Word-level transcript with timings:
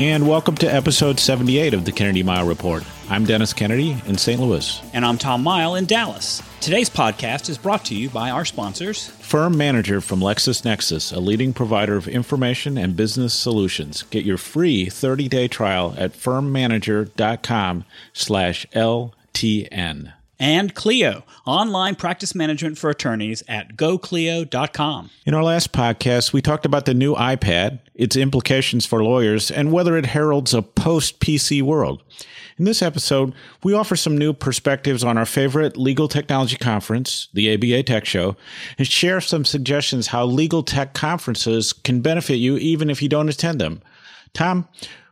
And 0.00 0.26
welcome 0.26 0.54
to 0.54 0.66
episode 0.66 1.20
78 1.20 1.74
of 1.74 1.84
the 1.84 1.92
Kennedy 1.92 2.22
Mighell 2.22 2.48
Report. 2.48 2.82
I'm 3.10 3.26
Dennis 3.26 3.52
Kennedy 3.52 4.00
in 4.06 4.16
St. 4.16 4.40
Louis. 4.40 4.80
And 4.94 5.04
I'm 5.04 5.18
Tom 5.18 5.44
Mighell 5.44 5.76
in 5.76 5.84
Dallas. 5.84 6.42
Today's 6.62 6.88
podcast 6.88 7.50
is 7.50 7.58
brought 7.58 7.84
to 7.84 7.94
you 7.94 8.08
by 8.08 8.30
our 8.30 8.46
sponsors. 8.46 9.08
Firm 9.08 9.58
Manager 9.58 10.00
from 10.00 10.20
LexisNexis, 10.20 11.14
a 11.14 11.20
leading 11.20 11.52
provider 11.52 11.98
of 11.98 12.08
information 12.08 12.78
and 12.78 12.96
business 12.96 13.34
solutions. 13.34 14.04
Get 14.04 14.24
your 14.24 14.38
free 14.38 14.86
30-day 14.86 15.48
trial 15.48 15.94
at 15.98 16.14
firmmanager.com 16.14 17.84
slash 18.14 18.66
LTN. 18.72 20.14
And 20.40 20.74
Clio, 20.74 21.24
online 21.44 21.96
practice 21.96 22.34
management 22.34 22.78
for 22.78 22.88
attorneys 22.88 23.42
at 23.46 23.76
goclio.com. 23.76 25.10
In 25.26 25.34
our 25.34 25.42
last 25.44 25.72
podcast, 25.72 26.32
we 26.32 26.40
talked 26.40 26.64
about 26.64 26.86
the 26.86 26.94
new 26.94 27.14
iPad, 27.14 27.80
its 27.94 28.16
implications 28.16 28.86
for 28.86 29.04
lawyers, 29.04 29.50
and 29.50 29.70
whether 29.70 29.98
it 29.98 30.06
heralds 30.06 30.54
a 30.54 30.62
post 30.62 31.20
PC 31.20 31.60
world. 31.60 32.02
In 32.56 32.64
this 32.64 32.80
episode, 32.80 33.34
we 33.62 33.74
offer 33.74 33.96
some 33.96 34.16
new 34.16 34.32
perspectives 34.32 35.04
on 35.04 35.18
our 35.18 35.26
favorite 35.26 35.76
legal 35.76 36.08
technology 36.08 36.56
conference, 36.56 37.28
the 37.34 37.52
ABA 37.52 37.82
Tech 37.82 38.06
Show, 38.06 38.34
and 38.78 38.88
share 38.88 39.20
some 39.20 39.44
suggestions 39.44 40.06
how 40.06 40.24
legal 40.24 40.62
tech 40.62 40.94
conferences 40.94 41.74
can 41.74 42.00
benefit 42.00 42.36
you 42.36 42.56
even 42.56 42.88
if 42.88 43.02
you 43.02 43.10
don't 43.10 43.28
attend 43.28 43.60
them. 43.60 43.82
Tom, 44.32 44.68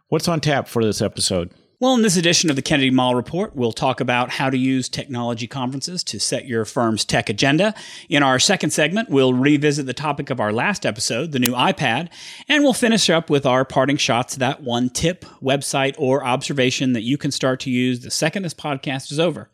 what's 0.09 0.27
on 0.29 0.41
tap 0.41 0.69
for 0.69 0.83
this 0.83 1.03
episode? 1.03 1.51
Well, 1.81 1.95
in 1.95 2.03
this 2.03 2.17
edition 2.17 2.51
of 2.51 2.57
the 2.57 2.63
Kennedy 2.63 2.91
Mighell 2.91 3.15
Report, 3.15 3.55
we'll 3.55 3.71
talk 3.71 4.01
about 4.01 4.31
how 4.31 4.51
to 4.51 4.59
use 4.59 4.89
technology 4.89 5.47
conferences 5.47 6.03
to 6.03 6.19
set 6.19 6.45
your 6.45 6.65
firm's 6.65 7.05
tech 7.05 7.29
agenda. 7.29 7.73
In 8.09 8.25
our 8.25 8.41
second 8.41 8.71
segment, 8.71 9.11
we'll 9.11 9.33
revisit 9.33 9.87
the 9.87 9.95
topic 9.95 10.29
of 10.29 10.41
our 10.41 10.53
last 10.53 10.85
episode, 10.85 11.31
the 11.31 11.39
new 11.39 11.53
iPad, 11.53 12.09
and 12.49 12.65
we'll 12.65 12.73
finish 12.73 13.09
up 13.09 13.31
with 13.31 13.47
our 13.47 13.65
parting 13.65 13.97
shots, 13.97 14.35
that 14.35 14.61
one 14.61 14.91
tip, 14.91 15.25
website, 15.41 15.95
or 15.99 16.25
observation 16.25 16.95
that 16.95 17.03
you 17.03 17.17
can 17.17 17.31
start 17.31 17.61
to 17.61 17.71
use 17.71 18.01
the 18.01 18.11
second 18.11 18.43
this 18.43 18.55
podcast 18.55 19.13
is 19.13 19.21
over. 19.21 19.49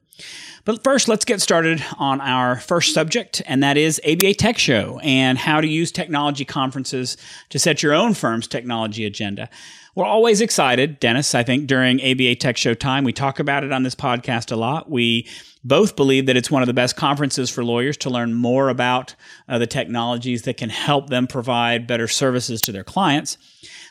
But 0.65 0.83
first, 0.83 1.09
let's 1.09 1.27
get 1.27 1.43
started 1.43 1.85
on 1.99 2.23
our 2.23 2.59
first 2.59 2.95
subject, 2.95 3.43
and 3.45 3.63
that 3.63 3.77
is 3.77 4.01
ABA 4.09 4.33
Tech 4.35 4.57
Show 4.57 4.99
and 5.03 5.37
how 5.37 5.61
to 5.61 5.67
use 5.67 5.93
technology 5.93 6.47
conferences 6.47 7.19
to 7.51 7.59
set 7.59 7.83
your 7.83 7.93
own 7.93 8.15
firm's 8.15 8.47
technology 8.47 9.05
agenda. 9.05 9.51
We're 9.97 10.05
always 10.05 10.41
excited, 10.41 10.99
Dennis. 10.99 11.37
I 11.37 11.45
think 11.45 11.69
during 11.69 12.01
ABA 12.01 12.35
Tech 12.37 12.57
Show 12.57 12.75
time, 12.75 13.05
we 13.05 13.13
talk 13.13 13.39
about 13.39 13.63
it 13.63 13.73
on 13.73 13.85
this 13.85 13.95
podcast 13.95 14.51
a 14.51 14.57
lot. 14.57 14.91
We 14.91 15.29
both 15.63 15.95
believe 15.95 16.27
that 16.27 16.37
it's 16.37 16.51
one 16.51 16.63
of 16.63 16.67
the 16.67 16.75
best 16.75 16.97
conferences 16.97 17.49
for 17.49 17.65
lawyers 17.65 17.97
to 17.99 18.11
learn 18.11 18.35
more 18.35 18.71
about 18.71 19.15
uh, 19.49 19.59
the 19.59 19.69
technologies 19.69 20.43
that 20.43 20.57
can 20.57 20.69
help 20.69 21.11
them 21.11 21.29
provide 21.29 21.87
better 21.87 22.09
services 22.09 22.61
to 22.63 22.73
their 22.73 22.83
clients. 22.83 23.39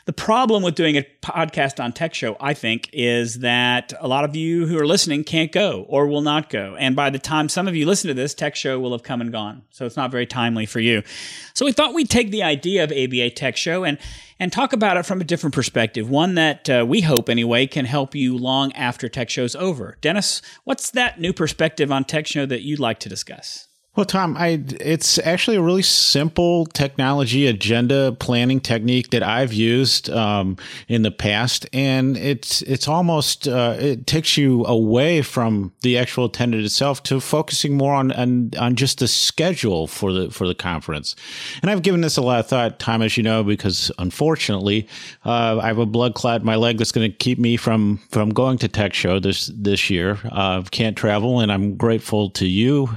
The 0.04 0.12
problem 0.12 0.62
with 0.62 0.74
doing 0.74 0.98
a 0.98 1.06
podcast 1.22 1.82
on 1.82 1.92
Tech 1.94 2.12
Show, 2.12 2.36
I 2.38 2.52
think, 2.52 2.90
is 2.92 3.38
that 3.38 3.94
a 3.98 4.06
lot 4.06 4.24
of 4.24 4.36
you 4.36 4.66
who 4.66 4.78
are 4.78 4.86
listening 4.86 5.24
can't 5.24 5.50
go 5.50 5.86
or 5.88 6.06
will 6.06 6.20
not 6.20 6.50
go. 6.50 6.76
And 6.78 6.94
by 6.94 7.08
the 7.08 7.18
time 7.18 7.48
some 7.48 7.66
of 7.66 7.74
you 7.74 7.86
listen 7.86 8.08
to 8.08 8.14
this, 8.14 8.34
Tech 8.34 8.54
Show 8.54 8.78
will 8.78 8.92
have 8.92 9.02
come 9.02 9.22
and 9.22 9.32
gone. 9.32 9.62
So 9.70 9.86
it's 9.86 9.96
not 9.96 10.10
very 10.10 10.26
timely 10.26 10.66
for 10.66 10.80
you. 10.80 11.02
So 11.54 11.64
we 11.64 11.72
thought 11.72 11.94
we'd 11.94 12.10
take 12.10 12.30
the 12.30 12.42
idea 12.42 12.84
of 12.84 12.92
ABA 12.92 13.30
Tech 13.30 13.56
Show 13.56 13.84
and 13.84 13.96
and 14.38 14.52
talk 14.52 14.72
about 14.72 14.96
it 14.96 15.06
from 15.06 15.20
a 15.20 15.24
different 15.24 15.54
perspective, 15.54 16.10
one 16.10 16.34
that 16.34 16.68
uh, 16.68 16.84
we 16.86 17.02
hope 17.02 17.28
anyway 17.28 17.66
can 17.66 17.84
help 17.84 18.14
you 18.14 18.36
long 18.36 18.72
after 18.72 19.08
Tech 19.08 19.30
Show's 19.30 19.54
over. 19.56 19.96
Dennis, 20.00 20.42
what's 20.64 20.90
that 20.90 21.20
new 21.20 21.32
perspective 21.32 21.92
on 21.92 22.04
Tech 22.04 22.26
Show 22.26 22.46
that 22.46 22.62
you'd 22.62 22.80
like 22.80 22.98
to 23.00 23.08
discuss? 23.08 23.63
Well, 23.96 24.06
Tom, 24.06 24.36
I 24.36 24.60
it's 24.80 25.20
actually 25.20 25.56
a 25.56 25.62
really 25.62 25.82
simple 25.82 26.66
technology 26.66 27.46
agenda 27.46 28.10
planning 28.10 28.58
technique 28.58 29.10
that 29.10 29.22
I've 29.22 29.52
used 29.52 30.10
um, 30.10 30.56
in 30.88 31.02
the 31.02 31.12
past, 31.12 31.64
and 31.72 32.16
it's 32.16 32.60
it's 32.62 32.88
almost 32.88 33.46
uh, 33.46 33.76
it 33.78 34.08
takes 34.08 34.36
you 34.36 34.64
away 34.66 35.22
from 35.22 35.72
the 35.82 35.96
actual 35.96 36.24
attendance 36.24 36.66
itself 36.66 37.04
to 37.04 37.20
focusing 37.20 37.76
more 37.76 37.94
on, 37.94 38.10
on 38.10 38.50
on 38.58 38.74
just 38.74 38.98
the 38.98 39.06
schedule 39.06 39.86
for 39.86 40.12
the 40.12 40.28
for 40.28 40.48
the 40.48 40.56
conference. 40.56 41.14
And 41.62 41.70
I've 41.70 41.82
given 41.82 42.00
this 42.00 42.16
a 42.16 42.22
lot 42.22 42.40
of 42.40 42.48
thought, 42.48 42.80
Tom, 42.80 43.00
as 43.00 43.16
you 43.16 43.22
know, 43.22 43.44
because 43.44 43.92
unfortunately, 43.98 44.88
uh, 45.24 45.60
I 45.62 45.68
have 45.68 45.78
a 45.78 45.86
blood 45.86 46.16
clot 46.16 46.40
in 46.40 46.46
my 46.46 46.56
leg 46.56 46.78
that's 46.78 46.90
going 46.90 47.08
to 47.08 47.16
keep 47.16 47.38
me 47.38 47.56
from 47.56 47.98
from 48.10 48.30
going 48.30 48.58
to 48.58 48.66
Tech 48.66 48.92
Show 48.92 49.20
this 49.20 49.52
this 49.54 49.88
year. 49.88 50.18
Uh, 50.32 50.62
can't 50.72 50.96
travel, 50.96 51.38
and 51.38 51.52
I'm 51.52 51.76
grateful 51.76 52.30
to 52.30 52.46
you 52.48 52.88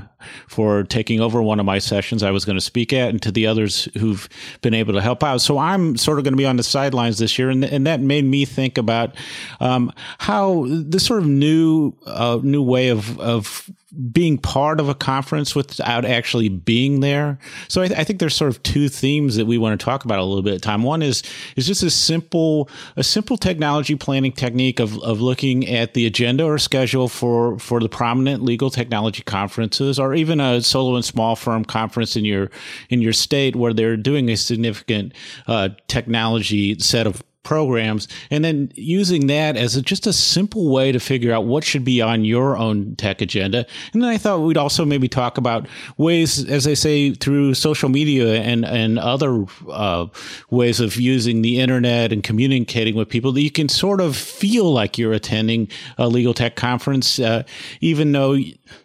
for 0.47 0.83
taking 0.83 1.19
over 1.21 1.41
one 1.41 1.59
of 1.59 1.65
my 1.65 1.79
sessions 1.79 2.23
I 2.23 2.31
was 2.31 2.45
going 2.45 2.57
to 2.57 2.61
speak 2.61 2.93
at 2.93 3.09
and 3.09 3.21
to 3.21 3.31
the 3.31 3.47
others 3.47 3.87
who've 3.97 4.27
been 4.61 4.73
able 4.73 4.93
to 4.93 5.01
help 5.01 5.23
out. 5.23 5.41
So 5.41 5.57
I'm 5.57 5.97
sort 5.97 6.17
of 6.17 6.23
going 6.23 6.33
to 6.33 6.37
be 6.37 6.45
on 6.45 6.57
the 6.57 6.63
sidelines 6.63 7.19
this 7.19 7.37
year. 7.37 7.49
And, 7.49 7.63
and 7.63 7.85
that 7.87 8.01
made 8.01 8.25
me 8.25 8.45
think 8.45 8.77
about 8.77 9.15
um, 9.59 9.91
how 10.19 10.65
this 10.67 11.05
sort 11.05 11.21
of 11.21 11.27
new, 11.27 11.93
uh, 12.05 12.39
new 12.41 12.63
way 12.63 12.89
of, 12.89 13.19
of 13.19 13.69
being 13.97 14.37
part 14.37 14.79
of 14.79 14.89
a 14.89 14.95
conference 14.95 15.55
without 15.55 16.05
actually 16.05 16.49
being 16.49 16.99
there. 16.99 17.39
So 17.67 17.81
I, 17.81 17.87
th- 17.87 17.99
I, 17.99 18.03
think 18.03 18.19
there's 18.19 18.35
sort 18.35 18.49
of 18.49 18.61
two 18.61 18.89
themes 18.89 19.35
that 19.37 19.45
we 19.45 19.57
want 19.57 19.79
to 19.79 19.83
talk 19.83 20.05
about 20.05 20.19
a 20.19 20.23
little 20.23 20.43
bit. 20.43 20.61
Time 20.61 20.83
one 20.83 21.01
is 21.01 21.23
is 21.55 21.65
just 21.65 21.81
a 21.81 21.89
simple 21.89 22.69
a 22.95 23.03
simple 23.03 23.37
technology 23.37 23.95
planning 23.95 24.31
technique 24.31 24.79
of 24.79 24.99
of 24.99 25.19
looking 25.19 25.67
at 25.67 25.95
the 25.95 26.05
agenda 26.05 26.45
or 26.45 26.59
schedule 26.59 27.07
for 27.07 27.57
for 27.57 27.79
the 27.79 27.89
prominent 27.89 28.43
legal 28.43 28.69
technology 28.69 29.23
conferences 29.23 29.99
or 29.99 30.13
even 30.13 30.39
a 30.39 30.61
solo 30.61 30.95
and 30.95 31.05
small 31.05 31.35
firm 31.35 31.65
conference 31.65 32.15
in 32.15 32.23
your 32.23 32.51
in 32.89 33.01
your 33.01 33.13
state 33.13 33.55
where 33.55 33.73
they're 33.73 33.97
doing 33.97 34.29
a 34.29 34.37
significant 34.37 35.13
uh, 35.47 35.69
technology 35.87 36.77
set 36.79 37.07
of 37.07 37.23
programs 37.47 38.09
and 38.29 38.43
then 38.43 38.69
using 38.75 39.27
that 39.27 39.55
as 39.55 39.77
a, 39.77 39.81
just 39.81 40.05
a 40.05 40.11
simple 40.11 40.69
way 40.69 40.91
to 40.91 40.99
figure 40.99 41.31
out 41.31 41.45
what 41.45 41.63
should 41.63 41.85
be 41.85 42.01
on 42.01 42.25
your 42.25 42.57
own 42.57 42.93
tech 42.97 43.21
agenda. 43.21 43.65
And 43.93 44.03
then 44.03 44.09
I 44.09 44.17
thought 44.17 44.41
we'd 44.41 44.57
also 44.57 44.83
maybe 44.83 45.07
talk 45.07 45.37
about 45.37 45.65
ways, 45.95 46.43
as 46.49 46.67
I 46.67 46.73
say, 46.73 47.13
through 47.13 47.53
social 47.53 47.87
media 47.87 48.41
and, 48.41 48.65
and 48.65 48.99
other 48.99 49.45
uh, 49.71 50.07
ways 50.49 50.81
of 50.81 50.97
using 50.97 51.41
the 51.41 51.61
internet 51.61 52.11
and 52.11 52.21
communicating 52.21 52.95
with 52.95 53.07
people 53.07 53.31
that 53.31 53.41
you 53.41 53.51
can 53.51 53.69
sort 53.69 54.01
of 54.01 54.17
feel 54.17 54.73
like 54.73 54.97
you're 54.97 55.13
attending 55.13 55.69
a 55.97 56.09
legal 56.09 56.33
tech 56.33 56.57
conference, 56.57 57.17
uh, 57.17 57.43
even 57.79 58.11
though, 58.11 58.35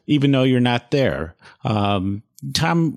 even 0.07 0.31
though 0.31 0.45
you're 0.45 0.61
not 0.61 0.93
there. 0.93 1.35
Um, 1.65 2.23
Tom, 2.55 2.97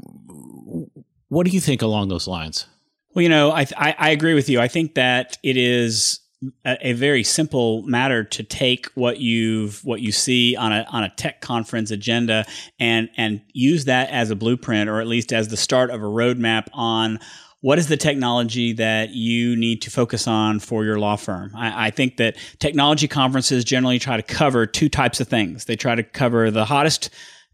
what 1.29 1.47
do 1.47 1.51
you 1.51 1.59
think 1.59 1.81
along 1.81 2.09
those 2.09 2.27
lines? 2.27 2.67
Well, 3.15 3.23
you 3.23 3.29
know, 3.29 3.51
I, 3.51 3.65
I, 3.77 3.95
I 3.97 4.09
agree 4.09 4.33
with 4.33 4.49
you. 4.49 4.59
I 4.59 4.67
think 4.67 4.95
that 4.95 5.37
it 5.41 5.55
is 5.55 6.19
a, 6.65 6.89
a, 6.89 6.93
very 6.93 7.23
simple 7.23 7.81
matter 7.83 8.25
to 8.25 8.43
take 8.43 8.87
what 8.95 9.19
you've 9.19 9.83
what 9.85 10.01
you 10.01 10.11
see 10.11 10.55
on 10.57 10.73
a 10.73 10.85
on 10.91 11.03
a 11.05 11.09
tech 11.09 11.39
conference 11.39 11.91
agenda 11.91 12.45
and 12.77 13.09
and 13.15 13.41
use 13.53 13.85
that 13.85 14.09
as 14.09 14.31
a 14.31 14.35
blueprint 14.35 14.89
or 14.89 14.99
at 14.99 15.07
least 15.07 15.31
as 15.31 15.47
the 15.47 15.57
start 15.57 15.89
of 15.91 16.01
a 16.01 16.05
roadmap 16.05 16.67
on 16.73 17.19
what 17.61 17.79
is 17.79 17.87
the 17.87 17.97
technology 17.97 18.73
that 18.73 19.11
you 19.11 19.55
need 19.55 19.81
to 19.81 19.89
focus 19.89 20.27
on 20.27 20.59
for 20.59 20.83
your 20.83 20.99
law 20.99 21.15
firm? 21.15 21.51
I, 21.55 21.87
I, 21.87 21.89
think 21.89 22.17
that 22.17 22.35
technology 22.59 23.07
conferences 23.07 23.63
generally 23.63 23.97
try 23.97 24.17
to 24.17 24.23
cover 24.23 24.67
two 24.67 24.87
types 24.87 25.19
of 25.19 25.27
things. 25.27 25.65
They 25.65 25.75
try 25.75 25.95
to 25.95 26.03
cover 26.03 26.51
the 26.51 26.65
hottest 26.65 27.09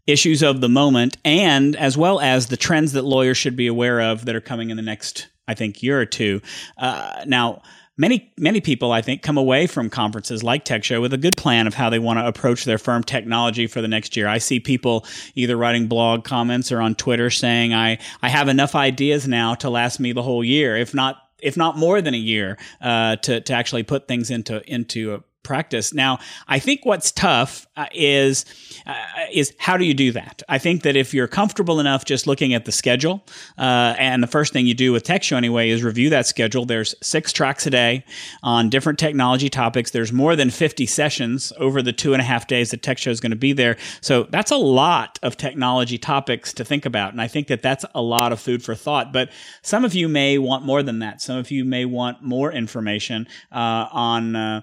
issues 0.06 0.42
of 0.42 0.60
the 0.60 0.68
moment 0.68 1.16
and 1.24 1.76
as 1.76 1.96
well 1.96 2.20
as 2.20 2.48
the 2.48 2.58
trends 2.58 2.92
that 2.92 3.04
lawyers 3.04 3.38
should 3.38 3.56
be 3.56 3.68
aware 3.68 4.00
of 4.00 4.26
that 4.26 4.34
are 4.34 4.40
coming 4.40 4.68
in 4.68 4.76
the 4.76 4.82
next 4.82 5.28
I 5.52 5.54
think 5.54 5.82
year 5.82 6.00
or 6.00 6.06
two. 6.06 6.40
Uh, 6.78 7.22
now, 7.26 7.62
many 7.96 8.32
many 8.38 8.60
people 8.60 8.90
I 8.90 9.02
think 9.02 9.22
come 9.22 9.36
away 9.38 9.66
from 9.66 9.90
conferences 9.90 10.42
like 10.42 10.64
Tech 10.64 10.82
Show 10.82 11.00
with 11.00 11.12
a 11.12 11.18
good 11.18 11.36
plan 11.36 11.66
of 11.66 11.74
how 11.74 11.90
they 11.90 11.98
want 11.98 12.18
to 12.18 12.26
approach 12.26 12.64
their 12.64 12.78
firm 12.78 13.04
technology 13.04 13.66
for 13.66 13.80
the 13.80 13.88
next 13.88 14.16
year. 14.16 14.26
I 14.26 14.38
see 14.38 14.60
people 14.60 15.06
either 15.34 15.56
writing 15.56 15.86
blog 15.86 16.24
comments 16.24 16.72
or 16.72 16.80
on 16.80 16.94
Twitter 16.94 17.30
saying 17.30 17.74
I 17.74 17.98
I 18.22 18.28
have 18.28 18.48
enough 18.48 18.74
ideas 18.74 19.28
now 19.28 19.54
to 19.56 19.70
last 19.70 20.00
me 20.00 20.12
the 20.12 20.22
whole 20.22 20.42
year, 20.42 20.76
if 20.76 20.94
not 20.94 21.16
if 21.38 21.56
not 21.56 21.76
more 21.76 22.00
than 22.00 22.14
a 22.14 22.18
year, 22.18 22.56
uh, 22.80 23.16
to 23.16 23.40
to 23.40 23.52
actually 23.52 23.82
put 23.82 24.08
things 24.08 24.30
into 24.30 24.62
into 24.72 25.22
practice. 25.42 25.92
Now, 25.92 26.18
I 26.48 26.58
think 26.58 26.84
what's 26.84 27.10
tough 27.10 27.66
uh, 27.76 27.86
is 27.92 28.44
uh, 28.86 28.94
is 29.32 29.54
how 29.58 29.76
do 29.76 29.84
you 29.84 29.94
do 29.94 30.12
that? 30.12 30.42
I 30.48 30.58
think 30.58 30.82
that 30.82 30.96
if 30.96 31.14
you're 31.14 31.28
comfortable 31.28 31.80
enough 31.80 32.04
just 32.04 32.26
looking 32.26 32.54
at 32.54 32.64
the 32.64 32.72
schedule, 32.72 33.24
uh, 33.58 33.94
and 33.98 34.22
the 34.22 34.26
first 34.26 34.52
thing 34.52 34.66
you 34.66 34.74
do 34.74 34.92
with 34.92 35.04
Tech 35.04 35.22
Show 35.22 35.36
anyway 35.36 35.70
is 35.70 35.82
review 35.82 36.10
that 36.10 36.26
schedule. 36.26 36.64
There's 36.64 36.94
six 37.02 37.32
tracks 37.32 37.66
a 37.66 37.70
day 37.70 38.04
on 38.42 38.70
different 38.70 38.98
technology 38.98 39.48
topics. 39.48 39.90
There's 39.90 40.12
more 40.12 40.36
than 40.36 40.50
50 40.50 40.86
sessions 40.86 41.52
over 41.58 41.82
the 41.82 41.92
two 41.92 42.12
and 42.12 42.20
a 42.20 42.24
half 42.24 42.46
days 42.46 42.70
that 42.70 42.82
Tech 42.82 42.98
Show 42.98 43.10
is 43.10 43.20
going 43.20 43.30
to 43.30 43.36
be 43.36 43.52
there. 43.52 43.76
So 44.00 44.24
that's 44.24 44.50
a 44.50 44.56
lot 44.56 45.18
of 45.22 45.36
technology 45.36 45.98
topics 45.98 46.52
to 46.54 46.64
think 46.64 46.86
about, 46.86 47.12
and 47.12 47.20
I 47.20 47.28
think 47.28 47.48
that 47.48 47.62
that's 47.62 47.84
a 47.94 48.02
lot 48.02 48.32
of 48.32 48.40
food 48.40 48.62
for 48.62 48.74
thought. 48.74 49.12
But 49.12 49.30
some 49.62 49.84
of 49.84 49.94
you 49.94 50.08
may 50.08 50.38
want 50.38 50.64
more 50.64 50.82
than 50.82 51.00
that. 51.00 51.20
Some 51.20 51.36
of 51.36 51.50
you 51.50 51.64
may 51.64 51.84
want 51.84 52.22
more 52.22 52.52
information 52.52 53.26
uh, 53.50 53.86
on 53.92 54.36
uh, 54.36 54.62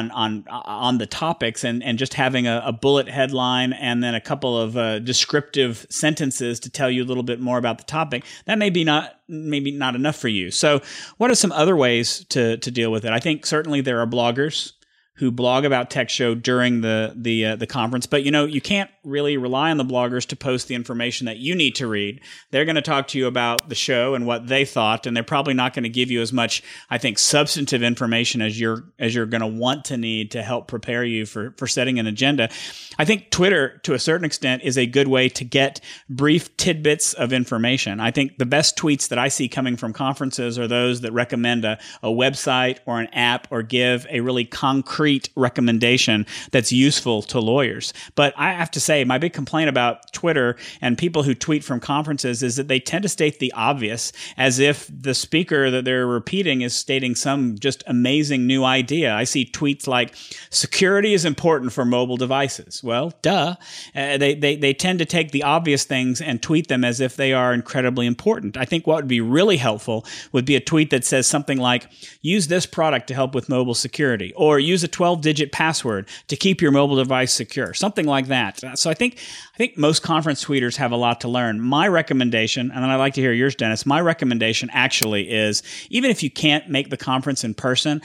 on 0.00 0.10
on 0.12 0.44
on 0.48 0.98
the 0.98 1.06
topics 1.06 1.64
and 1.64 1.82
and 1.82 1.98
just 1.98 2.14
having 2.14 2.46
a, 2.46 2.62
a 2.64 2.72
bullet 2.72 3.08
headline 3.08 3.72
and 3.72 4.02
then 4.02 4.14
a 4.14 4.20
couple 4.20 4.58
of 4.58 4.76
uh, 4.76 4.98
descriptive 5.00 5.86
sentences 5.90 6.60
to 6.60 6.70
tell 6.70 6.90
you 6.90 7.02
a 7.02 7.06
little 7.06 7.22
bit 7.22 7.40
more 7.40 7.58
about 7.58 7.78
the 7.78 7.84
topic. 7.84 8.24
That 8.46 8.58
may 8.58 8.70
be 8.70 8.84
not 8.84 9.20
maybe 9.28 9.70
not 9.70 9.94
enough 9.94 10.16
for 10.16 10.28
you. 10.28 10.50
So, 10.50 10.80
what 11.18 11.30
are 11.30 11.34
some 11.34 11.52
other 11.52 11.76
ways 11.76 12.24
to 12.30 12.56
to 12.56 12.70
deal 12.70 12.90
with 12.90 13.04
it? 13.04 13.12
I 13.12 13.20
think 13.20 13.44
certainly 13.44 13.80
there 13.80 14.00
are 14.00 14.06
bloggers 14.06 14.72
who 15.20 15.30
blog 15.30 15.66
about 15.66 15.90
Tech 15.90 16.08
Show 16.08 16.34
during 16.34 16.80
the 16.80 17.12
the 17.14 17.44
uh, 17.44 17.56
the 17.56 17.66
conference. 17.66 18.06
But 18.06 18.24
you 18.24 18.30
know, 18.30 18.46
you 18.46 18.62
can't 18.62 18.90
really 19.02 19.36
rely 19.36 19.70
on 19.70 19.76
the 19.76 19.84
bloggers 19.84 20.26
to 20.26 20.36
post 20.36 20.68
the 20.68 20.74
information 20.74 21.26
that 21.26 21.38
you 21.38 21.54
need 21.54 21.74
to 21.76 21.86
read. 21.86 22.20
They're 22.50 22.64
going 22.64 22.76
to 22.76 22.82
talk 22.82 23.08
to 23.08 23.18
you 23.18 23.26
about 23.26 23.68
the 23.68 23.74
show 23.74 24.14
and 24.14 24.26
what 24.26 24.48
they 24.48 24.64
thought, 24.64 25.06
and 25.06 25.16
they're 25.16 25.24
probably 25.24 25.54
not 25.54 25.72
going 25.72 25.84
to 25.84 25.88
give 25.88 26.10
you 26.10 26.20
as 26.20 26.32
much, 26.32 26.62
I 26.90 26.98
think, 26.98 27.18
substantive 27.18 27.82
information 27.82 28.42
as 28.42 28.60
you're 28.60 28.84
as 28.98 29.14
you're 29.14 29.26
going 29.26 29.40
to 29.40 29.46
want 29.46 29.86
to 29.86 29.96
need 29.96 30.32
to 30.32 30.42
help 30.42 30.68
prepare 30.68 31.04
you 31.04 31.24
for 31.24 31.52
for 31.56 31.66
setting 31.66 31.98
an 31.98 32.06
agenda. 32.06 32.50
I 32.98 33.04
think 33.04 33.30
Twitter, 33.30 33.78
to 33.84 33.94
a 33.94 33.98
certain 33.98 34.24
extent, 34.24 34.62
is 34.62 34.76
a 34.76 34.86
good 34.86 35.08
way 35.08 35.28
to 35.30 35.44
get 35.44 35.80
brief 36.10 36.54
tidbits 36.56 37.14
of 37.14 37.32
information. 37.32 38.00
I 38.00 38.10
think 38.10 38.36
the 38.38 38.46
best 38.46 38.76
tweets 38.76 39.08
that 39.08 39.18
I 39.18 39.28
see 39.28 39.48
coming 39.48 39.76
from 39.76 39.92
conferences 39.92 40.58
are 40.58 40.68
those 40.68 41.00
that 41.00 41.12
recommend 41.12 41.64
a, 41.64 41.78
a 42.02 42.08
website 42.08 42.78
or 42.84 43.00
an 43.00 43.08
app 43.14 43.48
or 43.50 43.62
give 43.62 44.06
a 44.10 44.20
really 44.20 44.44
concrete 44.44 45.30
recommendation 45.36 46.26
that's 46.50 46.72
useful 46.72 47.22
to 47.22 47.40
lawyers. 47.40 47.94
But 48.14 48.34
I 48.36 48.52
have 48.52 48.70
to 48.72 48.80
say, 48.80 48.89
my 49.04 49.18
big 49.18 49.32
complaint 49.32 49.68
about 49.68 50.12
Twitter 50.12 50.56
and 50.80 50.98
people 50.98 51.22
who 51.22 51.34
tweet 51.34 51.64
from 51.64 51.80
conferences 51.80 52.42
is 52.42 52.56
that 52.56 52.68
they 52.68 52.80
tend 52.80 53.02
to 53.02 53.08
state 53.08 53.38
the 53.38 53.52
obvious 53.52 54.12
as 54.36 54.58
if 54.58 54.90
the 54.92 55.14
speaker 55.14 55.70
that 55.70 55.84
they're 55.84 56.06
repeating 56.06 56.62
is 56.62 56.74
stating 56.74 57.14
some 57.14 57.58
just 57.58 57.82
amazing 57.86 58.46
new 58.46 58.64
idea. 58.64 59.14
I 59.14 59.24
see 59.24 59.44
tweets 59.44 59.86
like, 59.86 60.14
security 60.50 61.14
is 61.14 61.24
important 61.24 61.72
for 61.72 61.84
mobile 61.84 62.16
devices. 62.16 62.82
Well, 62.82 63.12
duh. 63.22 63.56
Uh, 63.94 64.18
they, 64.18 64.34
they, 64.34 64.56
they 64.56 64.74
tend 64.74 64.98
to 64.98 65.04
take 65.04 65.30
the 65.30 65.42
obvious 65.42 65.84
things 65.84 66.20
and 66.20 66.42
tweet 66.42 66.68
them 66.68 66.84
as 66.84 67.00
if 67.00 67.16
they 67.16 67.32
are 67.32 67.54
incredibly 67.54 68.06
important. 68.06 68.56
I 68.56 68.64
think 68.64 68.86
what 68.86 68.96
would 68.96 69.08
be 69.08 69.20
really 69.20 69.56
helpful 69.56 70.04
would 70.32 70.44
be 70.44 70.56
a 70.56 70.60
tweet 70.60 70.90
that 70.90 71.04
says 71.04 71.26
something 71.26 71.58
like, 71.58 71.88
use 72.20 72.48
this 72.48 72.66
product 72.66 73.06
to 73.08 73.14
help 73.14 73.34
with 73.34 73.48
mobile 73.48 73.74
security, 73.74 74.32
or 74.36 74.58
use 74.58 74.82
a 74.82 74.88
12 74.88 75.20
digit 75.20 75.52
password 75.52 76.08
to 76.28 76.36
keep 76.36 76.60
your 76.60 76.70
mobile 76.70 76.96
device 76.96 77.32
secure, 77.32 77.74
something 77.74 78.06
like 78.06 78.26
that. 78.26 78.60
So 78.80 78.90
I 78.90 78.94
think 78.94 79.18
I 79.54 79.56
think 79.56 79.76
most 79.76 80.02
conference 80.02 80.44
tweeters 80.44 80.76
have 80.76 80.92
a 80.92 80.96
lot 80.96 81.20
to 81.22 81.28
learn. 81.28 81.60
My 81.60 81.86
recommendation, 81.88 82.70
and 82.70 82.82
then 82.82 82.90
I'd 82.90 82.96
like 82.96 83.14
to 83.14 83.20
hear 83.20 83.32
yours, 83.32 83.54
Dennis. 83.54 83.84
My 83.84 84.00
recommendation 84.00 84.70
actually 84.72 85.30
is 85.30 85.62
even 85.90 86.10
if 86.10 86.22
you 86.22 86.30
can't 86.30 86.68
make 86.68 86.90
the 86.90 86.96
conference 86.96 87.44
in 87.44 87.54
person, 87.54 88.00